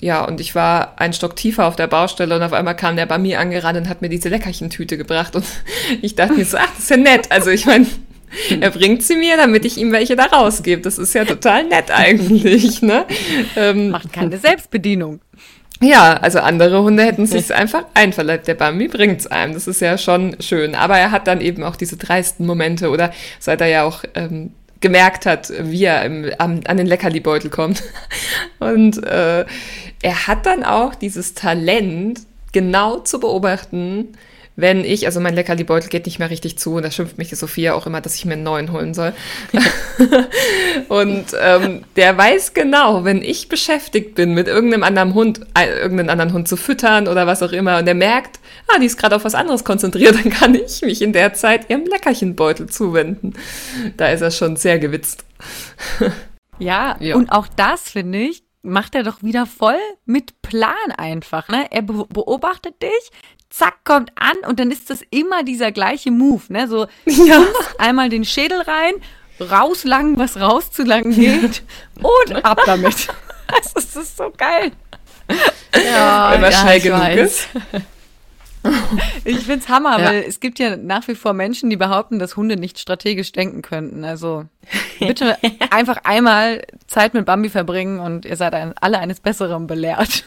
Ja, 0.00 0.24
und 0.24 0.40
ich 0.40 0.54
war 0.54 1.00
einen 1.00 1.12
Stock 1.12 1.34
tiefer 1.34 1.66
auf 1.66 1.74
der 1.74 1.88
Baustelle 1.88 2.36
und 2.36 2.42
auf 2.42 2.52
einmal 2.52 2.76
kam 2.76 2.94
der 2.94 3.06
bei 3.06 3.18
mir 3.18 3.40
angerannt 3.40 3.78
und 3.78 3.88
hat 3.88 4.00
mir 4.00 4.08
diese 4.08 4.28
Leckerchentüte 4.28 4.96
gebracht 4.96 5.34
und 5.34 5.44
ich 6.02 6.14
dachte 6.14 6.34
mir 6.34 6.44
so, 6.44 6.56
ach, 6.56 6.70
das 6.70 6.84
ist 6.84 6.90
ja 6.90 6.96
nett. 6.96 7.32
Also 7.32 7.50
ich 7.50 7.66
meine, 7.66 7.86
er 8.60 8.70
bringt 8.70 9.02
sie 9.02 9.16
mir, 9.16 9.36
damit 9.36 9.64
ich 9.64 9.76
ihm 9.78 9.92
welche 9.92 10.14
da 10.14 10.26
rausgebe. 10.26 10.82
Das 10.82 10.98
ist 10.98 11.14
ja 11.14 11.24
total 11.24 11.64
nett 11.64 11.90
eigentlich, 11.90 12.82
ne? 12.82 13.06
Ähm, 13.56 13.90
Macht 13.90 14.12
keine 14.12 14.38
Selbstbedienung. 14.38 15.20
Ja, 15.80 16.14
also 16.14 16.40
andere 16.40 16.82
Hunde 16.82 17.04
hätten 17.04 17.26
sich 17.26 17.54
einfach 17.54 17.84
einverleibt. 17.94 18.48
Der 18.48 18.54
Bambi 18.54 18.88
bringt's 18.88 19.26
einem. 19.26 19.54
Das 19.54 19.68
ist 19.68 19.80
ja 19.80 19.96
schon 19.96 20.36
schön. 20.40 20.74
Aber 20.74 20.98
er 20.98 21.12
hat 21.12 21.26
dann 21.26 21.40
eben 21.40 21.62
auch 21.62 21.76
diese 21.76 21.96
dreisten 21.96 22.46
Momente 22.46 22.90
oder 22.90 23.12
seit 23.38 23.60
er 23.60 23.68
ja 23.68 23.84
auch 23.84 24.02
ähm, 24.14 24.52
gemerkt 24.80 25.24
hat, 25.24 25.52
wie 25.60 25.84
er 25.84 26.04
im, 26.04 26.30
am, 26.38 26.60
an 26.66 26.76
den 26.76 26.86
Leckerli-Beutel 26.86 27.50
kommt. 27.50 27.82
Und 28.58 29.02
äh, 29.04 29.44
er 30.02 30.26
hat 30.26 30.46
dann 30.46 30.64
auch 30.64 30.94
dieses 30.94 31.34
Talent, 31.34 32.20
genau 32.52 32.98
zu 32.98 33.20
beobachten, 33.20 34.16
wenn 34.58 34.84
ich, 34.84 35.06
also 35.06 35.20
mein 35.20 35.36
Leckerli-Beutel 35.36 35.88
geht 35.88 36.06
nicht 36.06 36.18
mehr 36.18 36.30
richtig 36.30 36.58
zu 36.58 36.74
und 36.74 36.82
da 36.82 36.90
schimpft 36.90 37.16
mich 37.16 37.28
die 37.28 37.36
Sophia 37.36 37.74
auch 37.74 37.86
immer, 37.86 38.00
dass 38.00 38.16
ich 38.16 38.24
mir 38.24 38.32
einen 38.32 38.42
neuen 38.42 38.72
holen 38.72 38.92
soll. 38.92 39.12
und 40.88 41.26
ähm, 41.40 41.84
der 41.94 42.18
weiß 42.18 42.54
genau, 42.54 43.04
wenn 43.04 43.22
ich 43.22 43.48
beschäftigt 43.48 44.16
bin, 44.16 44.34
mit 44.34 44.48
irgendeinem 44.48 44.82
anderen 44.82 45.14
Hund, 45.14 45.42
äh, 45.56 45.78
irgendeinen 45.78 46.10
anderen 46.10 46.32
Hund 46.32 46.48
zu 46.48 46.56
füttern 46.56 47.06
oder 47.06 47.28
was 47.28 47.40
auch 47.44 47.52
immer, 47.52 47.78
und 47.78 47.84
der 47.84 47.94
merkt, 47.94 48.40
ah, 48.66 48.80
die 48.80 48.86
ist 48.86 48.98
gerade 48.98 49.14
auf 49.14 49.24
was 49.24 49.36
anderes 49.36 49.62
konzentriert, 49.62 50.16
dann 50.24 50.32
kann 50.32 50.56
ich 50.56 50.82
mich 50.82 51.02
in 51.02 51.12
der 51.12 51.34
Zeit 51.34 51.70
ihrem 51.70 51.86
Leckerchenbeutel 51.86 52.68
zuwenden. 52.68 53.34
Da 53.96 54.08
ist 54.08 54.22
er 54.22 54.32
schon 54.32 54.56
sehr 54.56 54.80
gewitzt. 54.80 55.24
ja, 56.58 56.96
ja. 56.98 57.14
und 57.14 57.30
auch 57.30 57.46
das 57.54 57.90
finde 57.90 58.18
ich, 58.18 58.42
macht 58.62 58.96
er 58.96 59.04
doch 59.04 59.22
wieder 59.22 59.46
voll 59.46 59.78
mit 60.04 60.42
Plan 60.42 60.74
einfach. 60.96 61.48
Ne? 61.48 61.66
Er 61.70 61.82
beobachtet 61.82 62.82
dich, 62.82 63.10
zack, 63.50 63.84
kommt 63.84 64.12
an 64.16 64.36
und 64.48 64.60
dann 64.60 64.70
ist 64.70 64.90
das 64.90 65.02
immer 65.10 65.42
dieser 65.42 65.72
gleiche 65.72 66.10
Move, 66.10 66.42
ne? 66.48 66.68
So 66.68 66.86
ja. 67.06 67.44
einmal 67.78 68.08
den 68.08 68.24
Schädel 68.24 68.60
rein, 68.60 68.94
rauslangen, 69.40 70.18
was 70.18 70.38
rauszulangen 70.38 71.14
geht 71.14 71.62
und 72.02 72.44
ab 72.44 72.60
damit. 72.66 73.08
Das 73.50 73.96
ist 73.96 74.18
so 74.18 74.30
geil. 74.36 74.72
Ja, 75.74 76.32
Wenn 76.32 76.42
man 76.42 76.52
ja, 76.52 76.58
schnell 76.58 76.80
genug 76.80 77.00
weiß. 77.00 77.18
ist. 77.18 77.48
Ich 79.24 79.38
find's 79.38 79.68
Hammer, 79.68 79.98
ja. 79.98 80.06
weil 80.06 80.24
es 80.24 80.40
gibt 80.40 80.58
ja 80.58 80.76
nach 80.76 81.06
wie 81.08 81.14
vor 81.14 81.32
Menschen, 81.32 81.70
die 81.70 81.76
behaupten, 81.76 82.18
dass 82.18 82.36
Hunde 82.36 82.56
nicht 82.56 82.78
strategisch 82.78 83.32
denken 83.32 83.62
könnten. 83.62 84.04
Also 84.04 84.44
bitte 84.98 85.38
einfach 85.70 85.98
einmal 86.04 86.66
Zeit 86.86 87.14
mit 87.14 87.24
Bambi 87.24 87.48
verbringen 87.48 88.00
und 88.00 88.24
ihr 88.24 88.36
seid 88.36 88.54
ein, 88.54 88.74
alle 88.80 88.98
eines 88.98 89.20
Besseren 89.20 89.66
belehrt. 89.66 90.24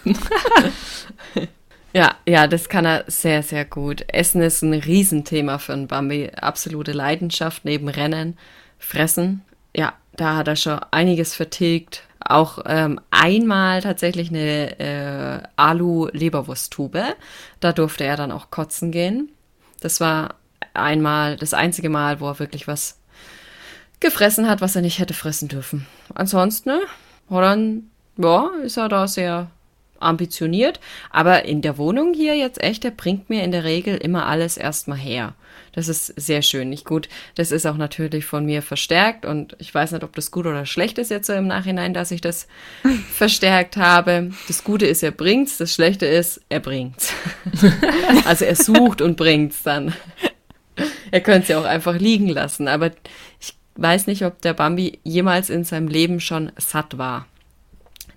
Ja, 1.94 2.16
ja, 2.26 2.48
das 2.48 2.70
kann 2.70 2.86
er 2.86 3.04
sehr, 3.08 3.44
sehr 3.44 3.66
gut. 3.66 4.06
Essen 4.08 4.42
ist 4.42 4.62
ein 4.62 4.74
Riesenthema 4.74 5.58
für 5.58 5.74
einen 5.74 5.88
Bambi. 5.88 6.32
Absolute 6.39 6.94
Leidenschaft 6.94 7.66
neben 7.66 7.89
Rennen, 7.89 8.38
Fressen. 8.80 9.44
Ja, 9.76 9.94
da 10.14 10.38
hat 10.38 10.48
er 10.48 10.56
schon 10.56 10.80
einiges 10.92 11.36
vertilgt. 11.36 12.04
Auch 12.24 12.60
ähm, 12.66 13.02
einmal 13.10 13.82
tatsächlich 13.82 14.30
eine 14.30 14.80
äh, 14.80 15.44
Alu-Leberwursttube. 15.58 17.16
Da 17.60 17.74
durfte 17.74 18.06
er 18.06 18.16
dann 18.16 18.32
auch 18.32 18.52
kotzen 18.52 18.92
gehen. 18.92 19.30
Das 19.82 20.00
war 20.00 20.36
einmal 20.74 21.36
das 21.36 21.54
einzige 21.54 21.89
Mal, 21.89 22.20
wo 22.20 22.28
er 22.28 22.39
wirklich 22.39 22.68
was 22.68 23.00
gefressen 24.00 24.50
hat, 24.50 24.62
was 24.62 24.76
er 24.76 24.82
nicht 24.82 25.00
hätte 25.00 25.14
fressen 25.14 25.48
dürfen. 25.48 25.88
Ansonsten, 26.14 26.70
ne, 26.70 26.82
dann, 27.30 27.89
ja, 28.18 28.50
ist 28.64 28.78
er 28.78 28.88
da 28.88 29.08
sehr 29.08 29.50
ambitioniert, 30.02 30.80
aber 31.10 31.45
in 31.45 31.62
der 31.62 31.78
Wohnung 31.78 32.14
hier 32.14 32.36
jetzt 32.36 32.62
echt, 32.62 32.84
der 32.84 32.91
bringt 32.91 33.30
mir 33.30 33.43
in 33.43 33.52
der 33.52 33.64
Regel 33.64 33.97
immer 33.97 34.26
alles 34.26 34.58
erstmal 34.58 34.97
her. 34.97 35.34
Das 35.74 35.88
ist 35.88 36.08
sehr 36.20 36.41
schön. 36.41 36.70
Nicht 36.70 36.86
gut. 36.86 37.08
Das 37.36 37.52
ist 37.52 37.66
auch 37.66 37.78
natürlich 37.78 38.26
von 38.26 38.45
mir 38.45 38.62
verstärkt 38.62 39.26
und 39.26 39.56
ich 39.60 39.74
weiß 39.74 39.93
nicht, 39.93 40.04
ob 40.04 40.14
das 40.16 40.32
gut 40.32 40.45
oder 40.45 40.66
schlecht 40.66 40.97
ist 40.97 41.12
jetzt 41.12 41.28
so 41.28 41.34
im 41.34 41.47
Nachhinein, 41.47 41.93
dass 41.93 42.12
ich 42.12 42.22
das 42.22 42.47
verstärkt 43.14 43.78
habe. 43.78 44.32
Das 44.47 44.64
Gute 44.64 44.86
ist, 44.86 45.04
er 45.04 45.12
bringt's. 45.12 45.58
Das 45.58 45.74
Schlechte 45.74 46.06
ist, 46.06 46.41
er 46.49 46.60
bringt's. 46.60 47.14
also 48.26 48.45
er 48.45 48.56
sucht 48.56 49.02
und 49.02 49.16
bringt's 49.16 49.64
dann. 49.64 49.93
Er 51.12 51.22
könnte 51.22 51.43
es 51.43 51.47
ja 51.49 51.60
auch 51.60 51.66
einfach 51.66 51.97
liegen 51.97 52.28
lassen, 52.28 52.68
aber 52.68 52.91
ich 53.39 53.56
weiß 53.76 54.08
nicht, 54.08 54.26
ob 54.26 54.41
der 54.41 54.54
Bambi 54.54 54.99
jemals 55.04 55.49
in 55.49 55.64
seinem 55.64 55.88
Leben 55.88 56.20
schon 56.20 56.52
satt 56.58 56.97
war. 56.97 57.28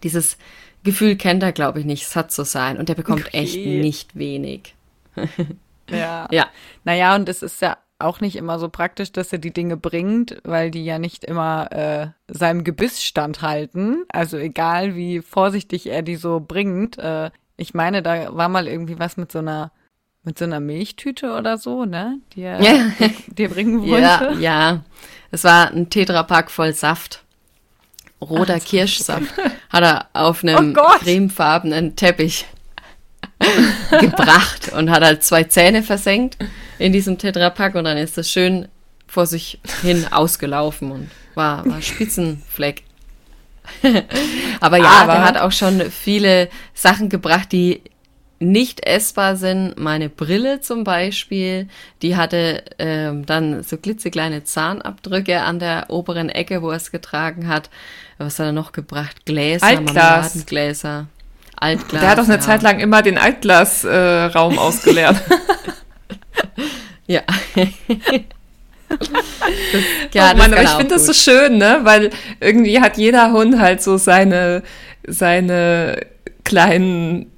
Dieses 0.03 0.37
Gefühl 0.85 1.17
kennt 1.17 1.43
er, 1.43 1.53
glaube 1.53 1.81
ich, 1.81 1.87
nicht, 1.87 2.07
satt 2.07 2.31
zu 2.31 2.45
sein. 2.45 2.79
Und 2.79 2.89
der 2.89 2.95
bekommt 2.95 3.27
okay. 3.27 3.39
echt 3.39 3.57
nicht 3.57 4.17
wenig. 4.17 4.75
ja. 5.91 6.29
ja. 6.31 6.47
Naja, 6.85 7.17
und 7.17 7.29
es 7.29 7.43
ist 7.43 7.61
ja 7.61 7.77
auch 7.99 8.21
nicht 8.21 8.37
immer 8.37 8.59
so 8.59 8.69
praktisch, 8.69 9.13
dass 9.13 9.33
er 9.33 9.39
die 9.39 9.53
Dinge 9.53 9.77
bringt, 9.77 10.41
weil 10.45 10.71
die 10.71 10.85
ja 10.85 10.99
nicht 10.99 11.25
immer 11.25 11.73
äh, 11.73 12.09
seinem 12.29 12.65
Gebiss 12.65 13.03
standhalten. 13.03 14.05
Also 14.09 14.37
egal, 14.37 14.95
wie 14.95 15.21
vorsichtig 15.21 15.87
er 15.87 16.03
die 16.03 16.17
so 16.17 16.41
bringt. 16.41 16.99
Äh, 16.99 17.31
ich 17.57 17.75
meine, 17.75 18.03
da 18.03 18.37
war 18.37 18.49
mal 18.49 18.69
irgendwie 18.69 18.99
was 18.99 19.17
mit 19.17 19.33
so 19.33 19.39
einer 19.39 19.73
mit 20.27 20.39
so 20.39 20.47
einer 20.47 20.61
Milchtüte 20.61 21.35
oder 21.35 21.59
so, 21.59 21.85
ne? 21.85 22.19
Die 22.33 22.43
er 22.43 22.61
ja. 22.61 22.91
dir 23.27 23.51
bringen 23.51 23.83
wollte. 23.83 23.93
Ja, 23.95 24.33
ja. 24.33 24.85
Es 25.31 25.45
war 25.45 25.71
ein 25.71 25.91
Tetrapack 25.91 26.51
voll 26.51 26.73
Saft 26.73 27.24
roter 28.25 28.59
Ach, 28.61 28.65
Kirschsaft 28.65 29.33
hat 29.71 29.83
er 29.83 30.09
auf 30.13 30.43
einem 30.43 30.77
oh 30.79 30.99
cremefarbenen 30.99 31.97
Teppich 31.97 32.47
gebracht 34.01 34.73
und 34.73 34.91
hat 34.91 35.03
halt 35.03 35.23
zwei 35.23 35.45
Zähne 35.45 35.83
versenkt 35.83 36.39
in 36.79 36.93
diesem 36.93 37.19
Tetrapack 37.19 37.75
und 37.75 37.85
dann 37.85 37.97
ist 37.97 38.19
das 38.19 38.31
schön 38.31 38.69
vor 39.07 39.27
sich 39.27 39.61
hin 39.83 40.07
ausgelaufen 40.11 40.91
und 40.91 41.11
war, 41.35 41.65
war 41.67 41.81
Spitzenfleck. 41.81 42.83
Aber 44.61 44.77
ja, 44.77 45.03
Aber 45.03 45.15
er 45.15 45.25
hat 45.25 45.39
auch 45.39 45.53
schon 45.53 45.91
viele 45.91 46.49
Sachen 46.75 47.09
gebracht, 47.09 47.53
die 47.53 47.83
nicht 48.45 48.87
essbar 48.87 49.37
sind. 49.37 49.79
Meine 49.79 50.09
Brille 50.09 50.61
zum 50.61 50.85
Beispiel, 50.85 51.69
die 52.03 52.17
hatte 52.17 52.63
ähm, 52.79 53.27
dann 53.27 53.63
so 53.63 53.77
klitzekleine 53.77 54.45
Zahnabdrücke 54.45 55.41
an 55.41 55.59
der 55.59 55.87
oberen 55.89 56.29
Ecke, 56.29 56.63
wo 56.63 56.71
er 56.71 56.77
es 56.77 56.91
getragen 56.91 57.49
hat. 57.49 57.71
Was 58.19 58.39
hat 58.39 58.47
er 58.47 58.53
noch 58.53 58.73
gebracht? 58.73 59.25
Gläser, 59.25 59.67
Altglas. 59.67 59.95
Marmeladengläser. 59.95 61.07
Altglas. 61.57 62.01
Der 62.01 62.11
hat 62.11 62.19
doch 62.19 62.25
eine 62.25 62.35
ja. 62.35 62.41
Zeit 62.41 62.63
lang 62.63 62.81
immer 62.81 63.03
den 63.03 63.19
Altglasraum 63.19 64.55
äh, 64.55 64.59
ausgeleert. 64.59 65.17
ja. 67.07 67.23
Ja, 70.13 70.33
oh 70.33 70.37
Mann, 70.37 70.53
aber 70.53 70.63
ich 70.63 70.71
finde 70.71 70.95
das 70.95 71.07
so 71.07 71.13
schön, 71.13 71.59
ne? 71.59 71.81
Weil 71.83 72.11
irgendwie 72.39 72.81
hat 72.81 72.97
jeder 72.97 73.33
Hund 73.33 73.59
halt 73.59 73.83
so 73.83 73.97
seine, 73.97 74.63
seine 75.05 76.07
kleinen 76.45 77.34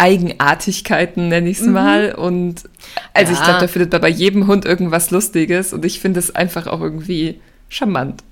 Eigenartigkeiten, 0.00 1.28
nenne 1.28 1.50
ich 1.50 1.60
es 1.60 1.66
mhm. 1.66 1.72
mal. 1.72 2.14
Und 2.14 2.64
also 3.12 3.32
ja. 3.32 3.38
ich 3.38 3.44
glaube, 3.44 3.60
da 3.60 3.68
findet 3.68 3.92
man 3.92 4.00
bei 4.00 4.08
jedem 4.08 4.46
Hund 4.46 4.64
irgendwas 4.64 5.10
Lustiges 5.10 5.72
und 5.72 5.84
ich 5.84 6.00
finde 6.00 6.18
es 6.18 6.34
einfach 6.34 6.66
auch 6.66 6.80
irgendwie 6.80 7.40
charmant. 7.68 8.24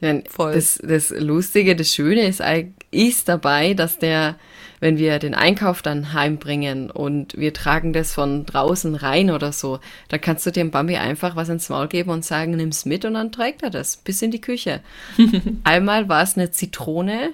Ja, 0.00 0.12
das, 0.36 0.80
das 0.82 1.10
Lustige, 1.10 1.76
das 1.76 1.94
Schöne 1.94 2.26
ist, 2.26 2.42
ist 2.90 3.28
dabei, 3.28 3.74
dass 3.74 3.98
der, 3.98 4.36
wenn 4.80 4.98
wir 4.98 5.18
den 5.18 5.34
Einkauf 5.34 5.82
dann 5.82 6.12
heimbringen 6.12 6.90
und 6.90 7.38
wir 7.38 7.54
tragen 7.54 7.92
das 7.92 8.12
von 8.12 8.44
draußen 8.44 8.96
rein 8.96 9.30
oder 9.30 9.52
so, 9.52 9.78
dann 10.08 10.20
kannst 10.20 10.44
du 10.44 10.50
dem 10.50 10.70
Bambi 10.70 10.96
einfach 10.96 11.36
was 11.36 11.48
ins 11.48 11.68
Maul 11.68 11.88
geben 11.88 12.10
und 12.10 12.24
sagen, 12.24 12.56
nimm's 12.56 12.84
mit 12.84 13.04
und 13.04 13.14
dann 13.14 13.32
trägt 13.32 13.62
er 13.62 13.70
das 13.70 13.96
bis 13.96 14.20
in 14.20 14.30
die 14.30 14.40
Küche. 14.40 14.80
Einmal 15.64 16.08
war 16.08 16.22
es 16.22 16.36
eine 16.36 16.50
Zitrone, 16.50 17.32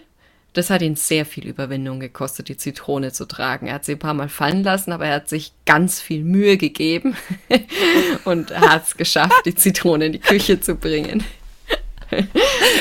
das 0.53 0.71
hat 0.71 0.83
ihn 0.83 0.97
sehr 0.97 1.25
viel 1.25 1.47
Überwindung 1.47 2.01
gekostet, 2.01 2.49
die 2.49 2.57
Zitrone 2.57 3.13
zu 3.13 3.27
tragen. 3.27 3.67
Er 3.67 3.75
hat 3.75 3.85
sie 3.85 3.93
ein 3.93 3.99
paar 3.99 4.15
Mal 4.15 4.29
fallen 4.29 4.65
lassen, 4.65 4.93
aber 4.93 5.07
er 5.07 5.17
hat 5.17 5.29
sich 5.29 5.53
ganz 5.65 6.01
viel 6.01 6.25
Mühe 6.25 6.57
gegeben 6.57 7.17
und 8.25 8.51
hat 8.59 8.87
es 8.87 8.97
geschafft, 8.97 9.43
die 9.45 9.55
Zitrone 9.55 10.07
in 10.07 10.13
die 10.13 10.19
Küche 10.19 10.61
zu 10.61 10.75
bringen. 10.75 11.23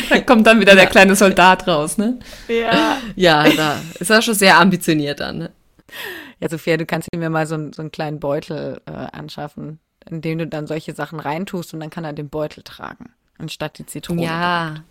da 0.10 0.22
kommt 0.22 0.48
dann 0.48 0.60
wieder 0.60 0.72
ja. 0.72 0.80
der 0.80 0.88
kleine 0.88 1.16
Soldat 1.16 1.68
raus, 1.68 1.98
ne? 1.98 2.18
Ja. 2.48 2.98
Ja, 3.16 3.48
da 3.50 3.80
ist 4.00 4.10
er 4.10 4.24
schon 4.24 4.34
sehr 4.34 4.58
ambitioniert 4.58 5.20
dann. 5.20 5.38
Ne? 5.38 5.52
Ja, 6.40 6.50
Sophia, 6.50 6.78
du 6.78 6.88
kannst 6.88 7.10
mir 7.16 7.30
mal 7.30 7.46
so, 7.46 7.72
so 7.72 7.82
einen 7.82 7.92
kleinen 7.92 8.20
Beutel 8.20 8.82
äh, 8.88 8.92
anschaffen, 8.92 9.80
in 10.10 10.22
dem 10.22 10.40
du 10.40 10.48
dann 10.48 10.66
solche 10.66 10.96
Sachen 10.96 11.20
reintust 11.20 11.76
und 11.76 11.82
dann 11.82 11.92
kann 11.92 12.06
er 12.06 12.14
den 12.14 12.30
Beutel 12.30 12.64
tragen, 12.64 13.12
anstatt 13.38 13.78
die 13.78 13.86
Zitrone. 13.86 14.24
Ja. 14.24 14.84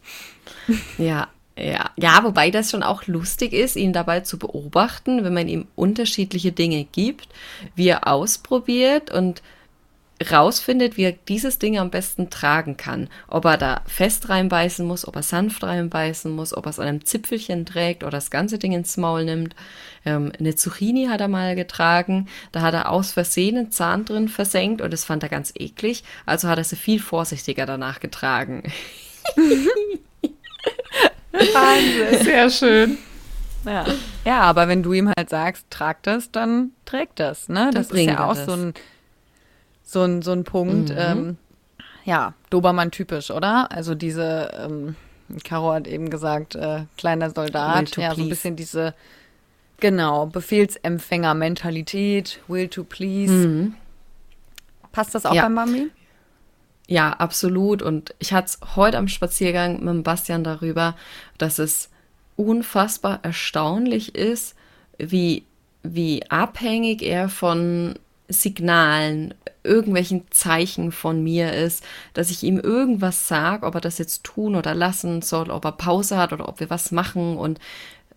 ja, 0.99 1.29
Ja, 1.59 1.91
ja, 1.97 2.23
wobei 2.23 2.51
das 2.51 2.71
schon 2.71 2.85
auch 2.85 3.07
lustig 3.07 3.53
ist, 3.53 3.75
ihn 3.75 3.93
dabei 3.93 4.21
zu 4.21 4.39
beobachten, 4.39 5.25
wenn 5.25 5.35
man 5.35 5.49
ihm 5.49 5.67
unterschiedliche 5.75 6.53
Dinge 6.53 6.85
gibt, 6.85 7.29
wie 7.75 7.89
er 7.89 8.07
ausprobiert 8.07 9.11
und 9.11 9.43
rausfindet, 10.31 10.97
wie 10.97 11.05
er 11.05 11.13
dieses 11.13 11.59
Ding 11.59 11.79
am 11.79 11.91
besten 11.91 12.31
tragen 12.31 12.77
kann. 12.77 13.09
Ob 13.27 13.45
er 13.45 13.57
da 13.57 13.83
fest 13.87 14.29
reinbeißen 14.29 14.87
muss, 14.87 15.07
ob 15.07 15.17
er 15.17 15.23
sanft 15.23 15.65
reinbeißen 15.65 16.31
muss, 16.31 16.57
ob 16.57 16.67
er 16.67 16.71
es 16.71 16.79
an 16.79 16.87
einem 16.89 17.05
Zipfelchen 17.05 17.67
trägt 17.67 18.03
oder 18.03 18.13
das 18.13 18.31
ganze 18.31 18.59
Ding 18.59 18.73
ins 18.73 18.97
Maul 18.97 19.25
nimmt. 19.25 19.57
Ähm, 20.05 20.33
eine 20.39 20.55
Zucchini 20.55 21.07
hat 21.07 21.21
er 21.21 21.29
mal 21.29 21.57
getragen, 21.57 22.29
da 22.53 22.63
hat 22.63 22.75
er 22.75 22.91
aus 22.91 23.13
Versehen 23.13 23.57
einen 23.57 23.73
Zahn 23.73 24.05
drin 24.05 24.29
versenkt 24.29 24.81
und 24.81 24.93
das 24.93 25.05
fand 25.05 25.25
er 25.25 25.29
ganz 25.29 25.53
eklig, 25.57 26.05
also 26.25 26.49
hat 26.49 26.59
er 26.59 26.65
sie 26.65 26.77
viel 26.77 27.01
vorsichtiger 27.01 27.67
danach 27.67 27.99
getragen. 28.01 28.63
Wahnsinn. 31.39 32.25
Sehr 32.25 32.51
schön. 32.51 32.99
Ja. 33.65 33.85
ja, 34.25 34.41
aber 34.43 34.69
wenn 34.69 34.83
du 34.83 34.93
ihm 34.93 35.13
halt 35.17 35.31
sagst, 35.31 35.67
trag 35.69 36.03
das, 36.03 36.31
dann 36.31 36.71
trägt 36.85 37.21
das, 37.21 37.49
ne? 37.49 37.71
Das 37.75 37.91
ist 37.91 38.01
ja 38.01 38.25
auch 38.25 38.35
das. 38.35 38.47
so 38.47 38.53
ein 38.53 38.75
so 39.89 40.03
ein, 40.03 40.23
so 40.23 40.33
ein 40.33 40.45
Punkt. 40.45 40.91
Mhm. 40.91 40.97
Ähm, 40.99 41.37
ja, 42.05 42.35
Dobermann-typisch, 42.51 43.31
oder? 43.31 43.73
Also 43.73 43.95
diese, 43.95 44.51
ähm, 44.63 44.97
Caro 45.45 45.73
hat 45.73 45.87
eben 45.87 46.11
gesagt, 46.11 46.55
äh, 46.55 46.85
kleiner 46.97 47.31
Soldat, 47.31 47.97
ja, 47.97 48.15
so 48.15 48.23
ein 48.23 48.29
bisschen 48.29 48.55
diese, 48.57 48.95
genau, 49.81 50.27
Befehlsempfänger-Mentalität, 50.27 52.41
will 52.49 52.69
to 52.69 52.85
please. 52.85 53.33
Mhm. 53.33 53.75
Passt 54.93 55.15
das 55.15 55.25
auch 55.27 55.35
ja. 55.35 55.43
beim 55.43 55.53
Mami? 55.55 55.91
Ja, 56.89 57.11
absolut. 57.11 57.83
Und 57.83 58.15
ich 58.19 58.33
hatte 58.33 58.47
es 58.47 58.77
heute 58.77 58.97
am 58.97 59.09
Spaziergang 59.09 59.81
mit 59.81 59.89
dem 59.89 60.03
Bastian 60.03 60.43
darüber, 60.43 60.97
dass 61.37 61.59
es 61.59 61.91
unfassbar 62.35 63.21
erstaunlich 63.23 64.15
ist, 64.15 64.57
wie, 64.97 65.45
wie 65.83 66.23
abhängig 66.31 67.03
er 67.03 67.29
von 67.29 67.99
Signalen, 68.29 69.35
irgendwelchen 69.65 70.25
Zeichen 70.31 70.91
von 70.91 71.23
mir 71.23 71.53
ist, 71.53 71.85
dass 72.15 72.31
ich 72.31 72.43
ihm 72.43 72.59
irgendwas 72.59 73.29
sage, 73.29 73.67
ob 73.67 73.75
er 73.75 73.81
das 73.83 73.99
jetzt 73.99 74.25
tun 74.25 74.57
oder 74.57 74.75
lassen 74.75 75.21
soll, 75.21 75.51
ob 75.51 75.67
er 75.67 75.73
Pause 75.73 76.17
hat 76.17 76.33
oder 76.33 76.49
ob 76.49 76.59
wir 76.59 76.71
was 76.71 76.91
machen. 76.91 77.37
Und 77.37 77.59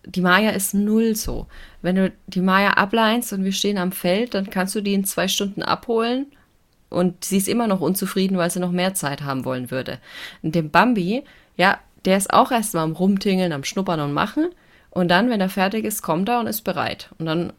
die 0.06 0.22
Maya 0.22 0.50
ist 0.50 0.72
null 0.72 1.14
so. 1.14 1.46
Wenn 1.82 1.96
du 1.96 2.12
die 2.26 2.40
Maya 2.40 2.70
ableinst 2.70 3.34
und 3.34 3.44
wir 3.44 3.52
stehen 3.52 3.76
am 3.76 3.92
Feld, 3.92 4.32
dann 4.32 4.48
kannst 4.48 4.74
du 4.74 4.80
die 4.80 4.94
in 4.94 5.04
zwei 5.04 5.28
Stunden 5.28 5.62
abholen 5.62 6.26
und 6.92 7.24
sie 7.24 7.38
ist 7.38 7.48
immer 7.48 7.66
noch 7.66 7.80
unzufrieden, 7.80 8.36
weil 8.36 8.50
sie 8.50 8.60
noch 8.60 8.70
mehr 8.70 8.94
Zeit 8.94 9.22
haben 9.22 9.44
wollen 9.44 9.70
würde. 9.70 9.98
Und 10.42 10.54
dem 10.54 10.70
Bambi, 10.70 11.24
ja, 11.56 11.78
der 12.04 12.16
ist 12.16 12.32
auch 12.32 12.50
erstmal 12.50 12.84
am 12.84 12.92
Rumtingeln, 12.92 13.52
am 13.52 13.64
Schnuppern 13.64 14.00
und 14.00 14.12
Machen. 14.12 14.48
Und 14.90 15.08
dann, 15.08 15.30
wenn 15.30 15.40
er 15.40 15.48
fertig 15.48 15.84
ist, 15.84 16.02
kommt 16.02 16.28
er 16.28 16.40
und 16.40 16.46
ist 16.46 16.62
bereit. 16.62 17.10
Und 17.18 17.26
dann 17.26 17.52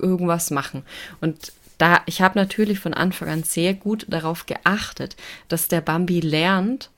irgendwas 0.00 0.50
machen. 0.50 0.82
Und 1.20 1.52
da, 1.78 2.02
ich 2.06 2.20
habe 2.20 2.38
natürlich 2.38 2.78
von 2.78 2.94
Anfang 2.94 3.28
an 3.28 3.42
sehr 3.42 3.74
gut 3.74 4.06
darauf 4.08 4.46
geachtet, 4.46 5.16
dass 5.48 5.68
der 5.68 5.80
Bambi 5.80 6.20
lernt, 6.20 6.90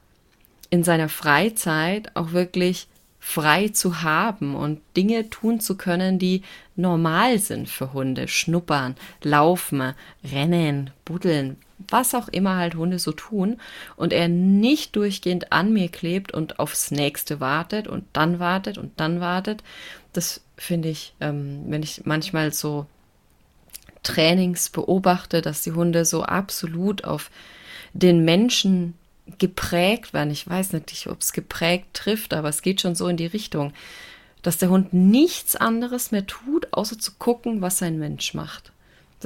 in 0.70 0.82
seiner 0.82 1.08
Freizeit 1.08 2.14
auch 2.14 2.32
wirklich 2.32 2.88
frei 3.20 3.68
zu 3.68 4.02
haben 4.02 4.54
und 4.54 4.80
Dinge 4.96 5.30
tun 5.30 5.60
zu 5.60 5.76
können, 5.76 6.18
die 6.18 6.42
normal 6.76 7.38
sind 7.38 7.68
für 7.68 7.92
Hunde. 7.92 8.28
Schnuppern, 8.28 8.96
laufen, 9.22 9.94
rennen, 10.30 10.90
buddeln, 11.04 11.56
was 11.78 12.14
auch 12.14 12.28
immer 12.28 12.56
halt 12.56 12.74
Hunde 12.74 12.98
so 12.98 13.12
tun. 13.12 13.60
Und 13.96 14.12
er 14.12 14.28
nicht 14.28 14.96
durchgehend 14.96 15.52
an 15.52 15.72
mir 15.72 15.88
klebt 15.88 16.32
und 16.32 16.58
aufs 16.58 16.90
nächste 16.90 17.40
wartet 17.40 17.88
und 17.88 18.04
dann 18.12 18.38
wartet 18.38 18.78
und 18.78 18.98
dann 18.98 19.20
wartet. 19.20 19.62
Das 20.12 20.42
finde 20.56 20.88
ich, 20.88 21.14
ähm, 21.20 21.64
wenn 21.68 21.82
ich 21.82 22.02
manchmal 22.04 22.52
so 22.52 22.86
Trainings 24.02 24.70
beobachte, 24.70 25.42
dass 25.42 25.62
die 25.62 25.72
Hunde 25.72 26.04
so 26.04 26.22
absolut 26.22 27.04
auf 27.04 27.30
den 27.92 28.24
Menschen 28.24 28.94
geprägt 29.38 30.14
werden. 30.14 30.30
Ich 30.30 30.48
weiß 30.48 30.72
nicht, 30.72 31.06
ob 31.08 31.20
es 31.20 31.32
geprägt 31.32 31.88
trifft, 31.94 32.32
aber 32.32 32.48
es 32.48 32.62
geht 32.62 32.80
schon 32.80 32.94
so 32.94 33.08
in 33.08 33.16
die 33.16 33.26
Richtung, 33.26 33.72
dass 34.42 34.58
der 34.58 34.70
Hund 34.70 34.92
nichts 34.92 35.56
anderes 35.56 36.12
mehr 36.12 36.26
tut, 36.26 36.72
außer 36.72 36.98
zu 36.98 37.12
gucken, 37.18 37.62
was 37.62 37.78
sein 37.78 37.98
Mensch 37.98 38.34
macht. 38.34 38.72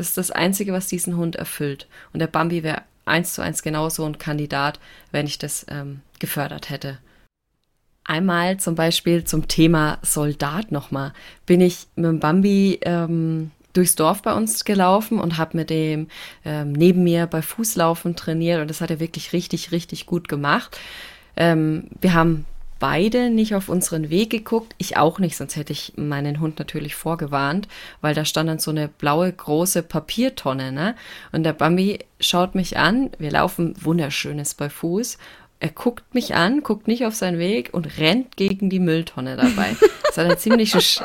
Das 0.00 0.08
ist 0.08 0.16
das 0.16 0.30
Einzige, 0.30 0.72
was 0.72 0.86
diesen 0.86 1.18
Hund 1.18 1.36
erfüllt. 1.36 1.86
Und 2.14 2.20
der 2.20 2.26
Bambi 2.26 2.62
wäre 2.62 2.80
eins 3.04 3.34
zu 3.34 3.42
eins 3.42 3.62
genauso 3.62 4.06
ein 4.06 4.16
Kandidat, 4.16 4.80
wenn 5.12 5.26
ich 5.26 5.36
das 5.36 5.66
ähm, 5.68 6.00
gefördert 6.18 6.70
hätte. 6.70 6.96
Einmal 8.04 8.56
zum 8.56 8.76
Beispiel 8.76 9.24
zum 9.24 9.46
Thema 9.46 9.98
Soldat 10.00 10.72
nochmal, 10.72 11.12
bin 11.44 11.60
ich 11.60 11.86
mit 11.96 12.06
dem 12.06 12.18
Bambi 12.18 12.80
ähm, 12.80 13.50
durchs 13.74 13.94
Dorf 13.94 14.22
bei 14.22 14.32
uns 14.32 14.64
gelaufen 14.64 15.20
und 15.20 15.36
habe 15.36 15.58
mit 15.58 15.68
dem 15.68 16.08
ähm, 16.46 16.72
neben 16.72 17.04
mir 17.04 17.26
bei 17.26 17.42
Fußlaufen 17.42 18.16
trainiert 18.16 18.62
und 18.62 18.68
das 18.68 18.80
hat 18.80 18.90
er 18.90 19.00
wirklich 19.00 19.34
richtig, 19.34 19.70
richtig 19.70 20.06
gut 20.06 20.28
gemacht. 20.28 20.78
Ähm, 21.36 21.88
wir 22.00 22.14
haben 22.14 22.46
beide 22.80 23.30
nicht 23.30 23.54
auf 23.54 23.68
unseren 23.68 24.10
Weg 24.10 24.30
geguckt, 24.30 24.74
ich 24.78 24.96
auch 24.96 25.20
nicht, 25.20 25.36
sonst 25.36 25.54
hätte 25.54 25.72
ich 25.72 25.92
meinen 25.96 26.40
Hund 26.40 26.58
natürlich 26.58 26.96
vorgewarnt, 26.96 27.68
weil 28.00 28.14
da 28.14 28.24
stand 28.24 28.48
dann 28.48 28.58
so 28.58 28.72
eine 28.72 28.88
blaue 28.88 29.32
große 29.32 29.84
Papiertonne, 29.84 30.72
ne? 30.72 30.96
Und 31.30 31.44
der 31.44 31.52
Bambi 31.52 32.00
schaut 32.18 32.56
mich 32.56 32.76
an, 32.76 33.10
wir 33.18 33.30
laufen 33.30 33.74
wunderschönes 33.80 34.54
bei 34.54 34.68
Fuß 34.68 35.18
er 35.60 35.68
guckt 35.68 36.14
mich 36.14 36.34
an, 36.34 36.62
guckt 36.62 36.88
nicht 36.88 37.04
auf 37.04 37.14
seinen 37.14 37.38
Weg 37.38 37.68
und 37.72 37.98
rennt 37.98 38.36
gegen 38.36 38.70
die 38.70 38.80
Mülltonne 38.80 39.36
dabei. 39.36 39.76
Das 40.10 40.18
hat 40.18 40.24
eine 40.24 40.38
ziemliche, 40.38 40.78
es 40.78 41.02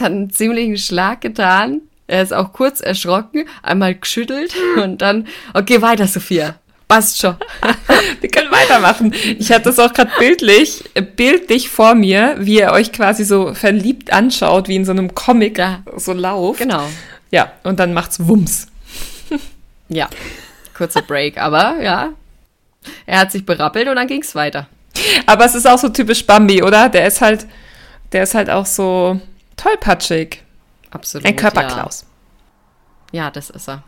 hat 0.00 0.12
einen 0.12 0.28
ziemlichen 0.28 0.76
Schlag 0.76 1.22
getan. 1.22 1.80
Er 2.06 2.22
ist 2.22 2.34
auch 2.34 2.52
kurz 2.52 2.82
erschrocken, 2.82 3.46
einmal 3.62 3.94
geschüttelt 3.94 4.54
und 4.76 5.00
dann, 5.00 5.26
okay, 5.54 5.80
weiter, 5.80 6.06
Sophia. 6.06 6.56
Passt 6.88 7.18
schon. 7.18 7.36
Wir 8.20 8.30
können 8.30 8.50
weitermachen. 8.50 9.12
Ich 9.38 9.52
hatte 9.52 9.64
das 9.64 9.78
auch 9.78 9.92
gerade 9.92 10.10
bildlich, 10.18 10.82
bildlich 11.16 11.68
vor 11.68 11.94
mir, 11.94 12.36
wie 12.38 12.60
ihr 12.60 12.72
euch 12.72 12.92
quasi 12.92 13.24
so 13.24 13.52
verliebt 13.52 14.10
anschaut, 14.10 14.68
wie 14.68 14.76
in 14.76 14.86
so 14.86 14.92
einem 14.92 15.14
Comic 15.14 15.58
ja. 15.58 15.82
so 15.96 16.14
lauft. 16.14 16.60
Genau. 16.60 16.88
Ja, 17.30 17.52
und 17.62 17.78
dann 17.78 17.92
macht's 17.92 18.26
Wumms. 18.26 18.68
ja, 19.90 20.08
kurzer 20.74 21.02
Break, 21.02 21.36
aber 21.36 21.82
ja, 21.82 22.10
er 23.04 23.20
hat 23.20 23.32
sich 23.32 23.44
berappelt 23.44 23.86
und 23.86 23.96
dann 23.96 24.06
ging's 24.06 24.34
weiter. 24.34 24.66
Aber 25.26 25.44
es 25.44 25.54
ist 25.54 25.66
auch 25.66 25.78
so 25.78 25.90
typisch 25.90 26.26
Bambi, 26.26 26.62
oder? 26.62 26.88
Der 26.88 27.06
ist 27.06 27.20
halt, 27.20 27.46
der 28.12 28.22
ist 28.22 28.34
halt 28.34 28.48
auch 28.48 28.64
so, 28.64 29.20
tollpatschig. 29.58 30.42
Absolut. 30.90 31.26
Ein 31.26 31.36
Körperklaus. 31.36 32.06
Ja. 33.12 33.24
ja, 33.24 33.30
das 33.30 33.50
ist 33.50 33.68
er. 33.68 33.82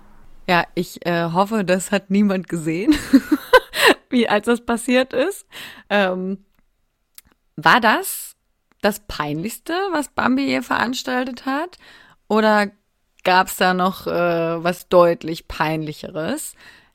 Ja, 0.49 0.65
ich 0.75 1.05
äh, 1.07 1.31
hoffe, 1.33 1.65
das 1.65 1.93
hat 1.93 2.11
niemand 2.11 2.49
gesehen, 2.49 2.95
wie 4.11 4.29
als 4.29 4.47
das 4.47 4.65
passiert 4.65 5.13
ist. 5.13 5.47
Ähm, 5.89 6.45
war 7.57 7.81
das 7.81 8.37
das 8.81 9.01
Peinlichste, 9.01 9.75
was 9.93 10.09
Bambi 10.09 10.51
ihr 10.51 10.63
veranstaltet 10.63 11.47
hat? 11.47 11.79
Oder 12.29 12.71
gab 13.25 13.49
es 13.49 13.57
da 13.57 13.75
noch 13.75 14.07
äh, 14.07 14.11
was 14.65 14.89
deutlich 14.89 15.47
peinlicheres? 15.49 16.55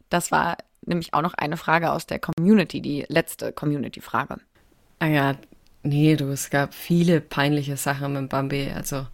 Das 0.10 0.32
war 0.32 0.58
nämlich 0.82 1.14
auch 1.14 1.22
noch 1.22 1.36
eine 1.36 1.58
Frage 1.58 1.92
aus 1.92 2.08
der 2.08 2.20
Community, 2.20 2.82
die 2.82 3.06
letzte 3.08 3.52
Community-Frage. 3.54 4.38
Ah 5.00 5.08
ja, 5.08 5.36
Nee, 5.86 6.16
du, 6.16 6.32
es 6.32 6.50
gab 6.50 6.74
viele 6.74 7.22
peinliche 7.22 7.78
Sachen 7.78 8.14
mit 8.14 8.30
Bambi. 8.30 8.72
Also, 8.76 9.06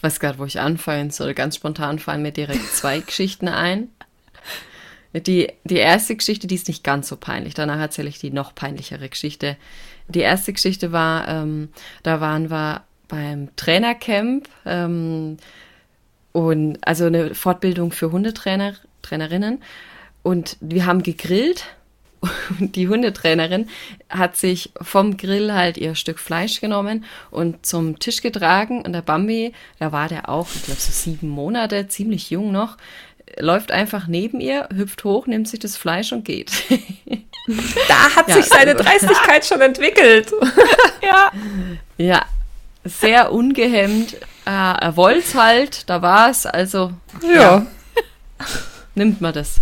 ich 0.00 0.04
weiß 0.04 0.18
gerade, 0.18 0.38
wo 0.38 0.46
ich 0.46 0.58
anfangen 0.58 1.10
soll. 1.10 1.34
Ganz 1.34 1.56
spontan 1.56 1.98
fallen 1.98 2.22
mir 2.22 2.32
direkt 2.32 2.74
zwei 2.74 3.00
Geschichten 3.06 3.48
ein. 3.48 3.88
Die, 5.12 5.52
die 5.64 5.76
erste 5.76 6.16
Geschichte, 6.16 6.46
die 6.46 6.54
ist 6.54 6.68
nicht 6.68 6.82
ganz 6.82 7.06
so 7.08 7.18
peinlich. 7.18 7.52
Danach 7.52 7.78
erzähle 7.78 8.08
ich 8.08 8.18
die 8.18 8.30
noch 8.30 8.54
peinlichere 8.54 9.10
Geschichte. 9.10 9.58
Die 10.08 10.20
erste 10.20 10.54
Geschichte 10.54 10.90
war, 10.92 11.28
ähm, 11.28 11.68
da 12.02 12.22
waren 12.22 12.50
wir 12.50 12.84
beim 13.08 13.54
Trainercamp 13.56 14.48
ähm, 14.64 15.36
und 16.32 16.78
also 16.80 17.04
eine 17.04 17.34
Fortbildung 17.34 17.92
für 17.92 18.10
Hundetrainer, 18.10 18.76
Trainerinnen. 19.02 19.62
Und 20.22 20.56
wir 20.62 20.86
haben 20.86 21.02
gegrillt 21.02 21.66
und 22.58 22.76
die 22.76 22.88
Hundetrainerin 22.88 23.68
hat 24.08 24.36
sich 24.36 24.72
vom 24.80 25.16
Grill 25.16 25.52
halt 25.52 25.76
ihr 25.76 25.94
Stück 25.94 26.18
Fleisch 26.18 26.60
genommen 26.60 27.04
und 27.30 27.64
zum 27.64 27.98
Tisch 27.98 28.20
getragen. 28.20 28.82
Und 28.82 28.92
der 28.92 29.02
Bambi, 29.02 29.52
da 29.78 29.92
war 29.92 30.08
der 30.08 30.28
auch, 30.28 30.48
ich 30.54 30.64
glaube, 30.64 30.80
so 30.80 30.92
sieben 30.92 31.28
Monate, 31.28 31.88
ziemlich 31.88 32.30
jung 32.30 32.52
noch, 32.52 32.76
läuft 33.38 33.70
einfach 33.70 34.06
neben 34.06 34.40
ihr, 34.40 34.68
hüpft 34.74 35.04
hoch, 35.04 35.26
nimmt 35.26 35.48
sich 35.48 35.60
das 35.60 35.76
Fleisch 35.76 36.12
und 36.12 36.24
geht. 36.24 36.50
Da 37.88 38.16
hat 38.16 38.28
ja, 38.28 38.34
sich 38.34 38.46
seine 38.46 38.72
also, 38.72 38.84
Dreistigkeit 38.84 39.46
schon 39.46 39.60
entwickelt. 39.60 40.32
ja. 41.02 41.32
Ja, 41.96 42.24
sehr 42.84 43.32
ungehemmt. 43.32 44.14
Äh, 44.46 44.50
er 44.50 44.96
wollte 44.96 45.20
es 45.20 45.34
halt, 45.34 45.88
da 45.88 46.02
war 46.02 46.30
es, 46.30 46.46
also. 46.46 46.92
ja. 47.22 47.32
ja 47.32 47.66
nimmt 49.00 49.20
man 49.20 49.32
das. 49.32 49.60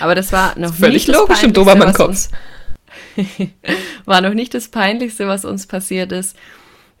Aber 0.00 0.14
das 0.14 0.32
war 0.32 0.58
noch 0.58 0.74
Völlig 0.74 1.06
logisch 1.06 1.42
im 1.42 1.52
Dobermann-Kopf. 1.52 2.30
war 4.06 4.20
noch 4.22 4.32
nicht 4.32 4.54
das 4.54 4.68
Peinlichste, 4.68 5.28
was 5.28 5.44
uns 5.44 5.66
passiert 5.66 6.10
ist. 6.10 6.36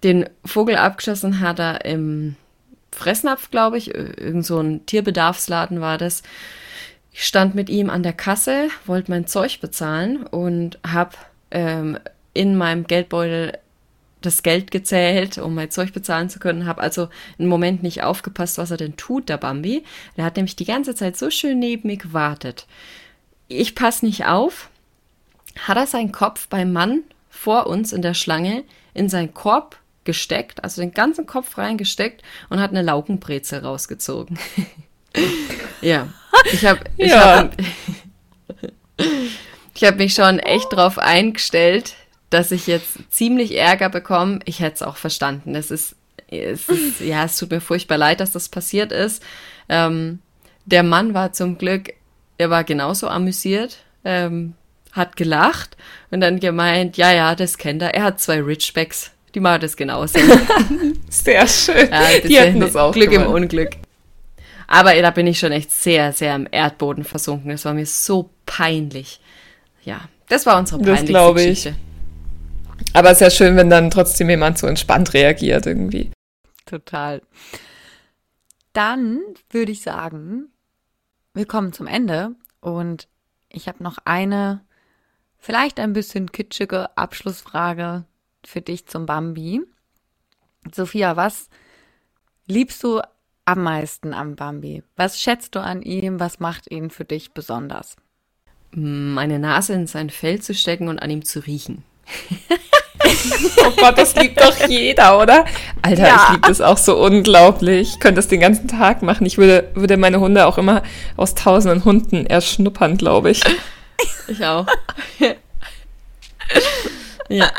Den 0.04 0.28
Vogel 0.44 0.76
abgeschossen 0.76 1.40
hat 1.40 1.58
er 1.58 1.84
im 1.86 2.36
Fressnapf, 2.92 3.50
glaube 3.50 3.78
ich. 3.78 3.94
Irgend 3.94 4.44
so 4.44 4.60
ein 4.60 4.84
Tierbedarfsladen 4.84 5.80
war 5.80 5.96
das. 5.96 6.22
Ich 7.10 7.24
stand 7.24 7.54
mit 7.54 7.70
ihm 7.70 7.88
an 7.88 8.02
der 8.02 8.12
Kasse, 8.12 8.68
wollte 8.84 9.10
mein 9.10 9.26
Zeug 9.26 9.60
bezahlen 9.60 10.24
und 10.26 10.78
habe 10.86 11.16
ähm, 11.50 11.98
in 12.34 12.54
meinem 12.54 12.86
Geldbeutel 12.86 13.58
das 14.20 14.42
Geld 14.42 14.70
gezählt, 14.70 15.38
um 15.38 15.54
mein 15.54 15.70
Zeug 15.70 15.92
bezahlen 15.92 16.28
zu 16.28 16.38
können, 16.38 16.66
habe 16.66 16.80
also 16.80 17.08
einen 17.38 17.48
Moment 17.48 17.82
nicht 17.82 18.02
aufgepasst, 18.02 18.58
was 18.58 18.70
er 18.70 18.76
denn 18.76 18.96
tut, 18.96 19.28
der 19.28 19.36
Bambi. 19.36 19.84
Der 20.16 20.24
hat 20.24 20.36
nämlich 20.36 20.56
die 20.56 20.64
ganze 20.64 20.94
Zeit 20.94 21.16
so 21.16 21.30
schön 21.30 21.58
neben 21.58 21.88
mir 21.88 21.96
gewartet. 21.96 22.66
Ich 23.46 23.74
passe 23.74 24.04
nicht 24.04 24.26
auf, 24.26 24.70
hat 25.66 25.76
er 25.76 25.86
seinen 25.86 26.12
Kopf 26.12 26.48
beim 26.48 26.72
Mann 26.72 27.02
vor 27.30 27.66
uns 27.66 27.92
in 27.92 28.02
der 28.02 28.14
Schlange 28.14 28.64
in 28.94 29.08
seinen 29.08 29.32
Korb 29.32 29.78
gesteckt, 30.04 30.64
also 30.64 30.80
den 30.80 30.92
ganzen 30.92 31.26
Kopf 31.26 31.58
reingesteckt 31.58 32.22
und 32.48 32.60
hat 32.60 32.70
eine 32.70 32.82
Laugenbrezel 32.82 33.60
rausgezogen. 33.60 34.38
ja, 35.80 36.08
ich 36.52 36.64
habe 36.64 36.80
ich 36.96 37.10
ja. 37.10 37.36
hab, 37.36 37.56
ich 39.74 39.84
hab 39.84 39.96
mich 39.96 40.14
schon 40.14 40.38
echt 40.38 40.72
drauf 40.72 40.98
eingestellt, 40.98 41.94
dass 42.30 42.50
ich 42.50 42.66
jetzt 42.66 42.98
ziemlich 43.10 43.56
Ärger 43.56 43.88
bekomme. 43.88 44.40
Ich 44.44 44.60
hätte 44.60 44.76
es 44.76 44.82
auch 44.82 44.96
verstanden. 44.96 45.54
Es 45.54 45.70
ist, 45.70 45.96
es 46.28 46.68
ist, 46.68 47.00
ja, 47.00 47.24
es 47.24 47.36
tut 47.36 47.50
mir 47.50 47.60
furchtbar 47.60 47.98
leid, 47.98 48.20
dass 48.20 48.32
das 48.32 48.48
passiert 48.48 48.92
ist. 48.92 49.22
Ähm, 49.68 50.20
der 50.66 50.82
Mann 50.82 51.14
war 51.14 51.32
zum 51.32 51.56
Glück, 51.56 51.94
er 52.36 52.50
war 52.50 52.64
genauso 52.64 53.08
amüsiert, 53.08 53.78
ähm, 54.04 54.54
hat 54.92 55.16
gelacht 55.16 55.76
und 56.10 56.20
dann 56.20 56.40
gemeint, 56.40 56.96
ja, 56.96 57.12
ja, 57.12 57.34
das 57.34 57.56
kennt 57.56 57.82
er. 57.82 57.94
Er 57.94 58.04
hat 58.04 58.20
zwei 58.20 58.40
Richbacks. 58.40 59.10
Die 59.34 59.40
machen 59.40 59.60
das 59.60 59.76
genauso. 59.76 60.18
sehr 61.08 61.46
schön. 61.46 61.88
Ja, 61.90 62.18
die 62.26 62.40
hatten 62.40 62.60
das 62.60 62.76
auch. 62.76 62.92
Glück 62.92 63.10
gemacht. 63.10 63.28
im 63.28 63.34
Unglück. 63.34 63.70
Aber 64.66 64.94
da 65.00 65.10
bin 65.10 65.26
ich 65.26 65.38
schon 65.38 65.52
echt 65.52 65.70
sehr, 65.70 66.12
sehr 66.12 66.34
im 66.34 66.46
Erdboden 66.50 67.04
versunken. 67.04 67.50
Das 67.50 67.64
war 67.64 67.72
mir 67.72 67.86
so 67.86 68.30
peinlich. 68.44 69.20
Ja, 69.84 70.02
das 70.28 70.44
war 70.44 70.58
unsere 70.58 70.80
peinlichste 70.82 71.12
das 71.12 71.34
Geschichte. 71.34 71.68
Ich. 71.70 71.87
Aber 72.92 73.10
es 73.10 73.20
ist 73.20 73.20
ja 73.20 73.30
schön, 73.30 73.56
wenn 73.56 73.70
dann 73.70 73.90
trotzdem 73.90 74.30
jemand 74.30 74.58
so 74.58 74.66
entspannt 74.66 75.14
reagiert 75.14 75.66
irgendwie. 75.66 76.10
Total. 76.66 77.22
Dann 78.72 79.20
würde 79.50 79.72
ich 79.72 79.82
sagen, 79.82 80.52
wir 81.34 81.46
kommen 81.46 81.72
zum 81.72 81.86
Ende 81.86 82.34
und 82.60 83.08
ich 83.48 83.68
habe 83.68 83.82
noch 83.82 83.98
eine 84.04 84.62
vielleicht 85.38 85.80
ein 85.80 85.92
bisschen 85.92 86.32
kitschige 86.32 86.96
Abschlussfrage 86.96 88.04
für 88.44 88.60
dich 88.60 88.86
zum 88.86 89.06
Bambi. 89.06 89.62
Sophia, 90.72 91.16
was 91.16 91.48
liebst 92.46 92.82
du 92.82 93.00
am 93.44 93.62
meisten 93.62 94.12
am 94.12 94.36
Bambi? 94.36 94.82
Was 94.96 95.20
schätzt 95.20 95.54
du 95.54 95.60
an 95.60 95.82
ihm? 95.82 96.20
Was 96.20 96.40
macht 96.40 96.70
ihn 96.70 96.90
für 96.90 97.04
dich 97.04 97.32
besonders? 97.32 97.96
Meine 98.72 99.38
Nase 99.38 99.72
in 99.72 99.86
sein 99.86 100.10
Fell 100.10 100.42
zu 100.42 100.54
stecken 100.54 100.88
und 100.88 100.98
an 100.98 101.08
ihm 101.08 101.24
zu 101.24 101.40
riechen. 101.40 101.84
oh 103.58 103.70
Gott, 103.76 103.98
das 103.98 104.14
liebt 104.16 104.40
doch 104.40 104.68
jeder, 104.68 105.18
oder? 105.20 105.44
Alter, 105.82 106.06
ja. 106.06 106.22
ich 106.24 106.30
liebe 106.34 106.48
das 106.48 106.60
auch 106.60 106.78
so 106.78 106.98
unglaublich. 106.98 107.94
Ich 107.94 108.00
könnte 108.00 108.16
das 108.16 108.28
den 108.28 108.40
ganzen 108.40 108.68
Tag 108.68 109.02
machen. 109.02 109.26
Ich 109.26 109.38
würde, 109.38 109.70
würde 109.74 109.96
meine 109.96 110.20
Hunde 110.20 110.46
auch 110.46 110.58
immer 110.58 110.82
aus 111.16 111.34
tausenden 111.34 111.84
Hunden 111.84 112.26
erschnuppern, 112.26 112.96
glaube 112.96 113.30
ich. 113.30 113.42
Ich 114.28 114.44
auch. 114.44 114.66
ja. 117.28 117.50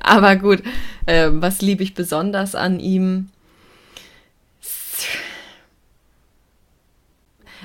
Aber 0.00 0.36
gut, 0.36 0.62
äh, 1.06 1.28
was 1.30 1.60
liebe 1.60 1.82
ich 1.82 1.94
besonders 1.94 2.54
an 2.54 2.80
ihm? 2.80 3.30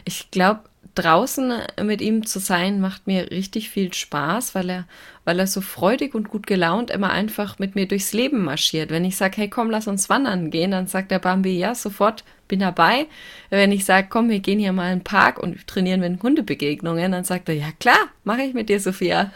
Ich 0.05 0.31
glaube, 0.31 0.61
draußen 0.95 1.53
mit 1.83 2.01
ihm 2.01 2.25
zu 2.25 2.39
sein 2.39 2.79
macht 2.79 3.07
mir 3.07 3.31
richtig 3.31 3.69
viel 3.69 3.93
Spaß, 3.93 4.55
weil 4.55 4.69
er, 4.69 4.87
weil 5.25 5.39
er 5.39 5.47
so 5.47 5.61
freudig 5.61 6.15
und 6.15 6.29
gut 6.29 6.47
gelaunt 6.47 6.91
immer 6.91 7.11
einfach 7.11 7.59
mit 7.59 7.75
mir 7.75 7.87
durchs 7.87 8.13
Leben 8.13 8.43
marschiert. 8.43 8.89
Wenn 8.89 9.05
ich 9.05 9.15
sage, 9.15 9.37
hey 9.37 9.49
komm, 9.49 9.69
lass 9.69 9.87
uns 9.87 10.09
wandern 10.09 10.51
gehen, 10.51 10.71
dann 10.71 10.87
sagt 10.87 11.11
der 11.11 11.19
Bambi, 11.19 11.57
ja, 11.57 11.75
sofort, 11.75 12.23
bin 12.47 12.59
dabei. 12.59 13.07
Wenn 13.49 13.71
ich 13.71 13.85
sage, 13.85 14.07
komm, 14.09 14.29
wir 14.29 14.39
gehen 14.39 14.59
hier 14.59 14.73
mal 14.73 14.91
in 14.91 14.99
den 14.99 15.03
Park 15.03 15.39
und 15.39 15.65
trainieren 15.67 16.01
mit 16.01 16.21
Hundebegegnungen, 16.21 17.11
dann 17.11 17.23
sagt 17.23 17.49
er, 17.49 17.55
ja 17.55 17.71
klar, 17.79 18.09
mache 18.23 18.41
ich 18.41 18.53
mit 18.53 18.69
dir, 18.69 18.79
Sophia. 18.79 19.31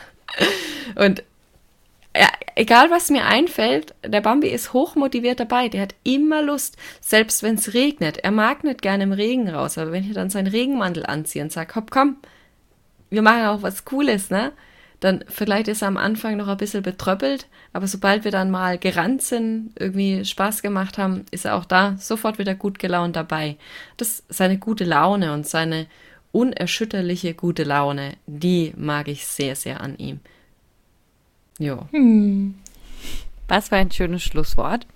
Und 0.96 1.24
ja, 2.16 2.30
egal 2.56 2.90
was 2.90 3.10
mir 3.10 3.26
einfällt, 3.26 3.94
der 4.04 4.22
Bambi 4.22 4.48
ist 4.50 4.74
hochmotiviert 4.74 5.40
dabei. 5.40 5.70
Der 5.70 5.82
hat 5.82 5.96
immer 6.04 6.42
Lust, 6.42 6.78
selbst 7.00 7.44
wenn 7.44 7.56
es 7.56 7.74
regnet. 7.74 8.18
Er 8.18 8.32
mag 8.32 8.64
nicht 8.64 8.82
gerne 8.82 9.04
im 9.04 9.12
Regen 9.12 9.50
raus, 9.50 9.78
aber 9.78 9.92
wenn 9.92 10.04
ich 10.04 10.14
dann 10.14 10.30
seinen 10.30 10.48
Regenmantel 10.48 11.06
anziehe 11.06 11.44
und 11.44 11.52
sage, 11.52 11.76
hopp, 11.76 11.92
komm, 11.92 12.18
wir 13.10 13.22
machen 13.22 13.46
auch 13.46 13.62
was 13.62 13.86
Cooles, 13.86 14.30
ne? 14.30 14.52
Dann 15.00 15.24
vielleicht 15.28 15.68
ist 15.68 15.84
er 15.84 15.90
am 15.90 15.98
Anfang 15.98 16.38
noch 16.38 16.48
ein 16.48 16.58
bisschen 16.58 16.82
betröppelt, 16.82 17.48
aber 17.72 17.88
sobald 17.88 18.24
wir 18.24 18.32
dann 18.32 18.50
mal 18.50 18.80
gerannt 18.80 19.22
sind, 19.22 19.72
irgendwie 19.78 20.26
Spaß 20.26 20.64
gemacht 20.64 20.98
haben, 20.98 21.26
ist 21.30 21.46
er 21.46 21.56
auch 21.56 21.66
da 21.66 21.96
sofort 22.00 22.40
wieder 22.40 22.56
gut 22.56 22.80
gelaunt 22.80 23.16
dabei. 23.16 23.58
Das 23.98 24.24
seine 24.28 24.58
gute 24.58 24.86
Laune 24.86 25.34
und 25.34 25.48
seine 25.48 25.86
unerschütterliche 26.32 27.36
gute 27.36 27.64
Laune, 27.64 28.14
die 28.26 28.74
mag 28.76 29.08
ich 29.08 29.28
sehr, 29.28 29.56
sehr 29.56 29.82
an 29.82 29.98
ihm. 29.98 30.20
Ja. 31.60 31.88
Hm. 31.92 32.56
Was 33.48 33.70
für 33.70 33.76
ein 33.76 33.92
schönes 33.92 34.24
Schlusswort. 34.24 34.88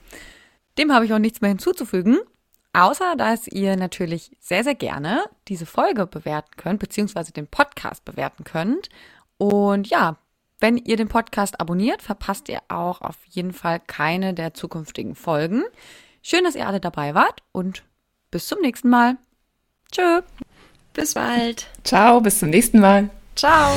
Dem 0.78 0.91
habe 0.91 1.06
ich 1.06 1.14
auch 1.14 1.20
nichts 1.20 1.41
mehr 1.41 1.49
hinzuzufügen. 1.49 2.20
Außer, 2.74 3.16
dass 3.18 3.47
ihr 3.47 3.76
natürlich 3.76 4.32
sehr, 4.39 4.64
sehr 4.64 4.76
gerne 4.76 5.24
diese 5.49 5.66
Folge 5.66 6.08
bewerten 6.08 6.52
könnt, 6.56 6.80
beziehungsweise 6.80 7.34
den 7.34 7.47
Podcast 7.47 8.06
bewerten 8.06 8.45
könnt. 8.45 8.89
Und 9.42 9.88
ja, 9.88 10.18
wenn 10.60 10.78
ihr 10.78 10.98
den 10.98 11.08
Podcast 11.08 11.60
abonniert, 11.60 12.04
verpasst 12.04 12.48
ihr 12.48 12.60
auch 12.68 13.02
auf 13.02 13.16
jeden 13.28 13.54
Fall 13.54 13.80
keine 13.80 14.36
der 14.36 14.54
zukünftigen 14.54 15.16
Folgen. 15.16 15.64
Schön, 16.22 16.44
dass 16.44 16.54
ihr 16.54 16.68
alle 16.68 16.80
dabei 16.80 17.16
wart 17.16 17.42
und 17.52 17.82
bis 18.30 18.46
zum 18.46 18.62
nächsten 18.62 18.89
Mal. 18.89 19.18
Tschö. 19.92 20.22
Bis 20.94 21.16
bald. 21.16 21.66
Ciao, 21.84 22.22
bis 22.22 22.38
zum 22.38 22.52
nächsten 22.52 22.82
Mal. 22.82 23.10
Ciao. 23.36 23.74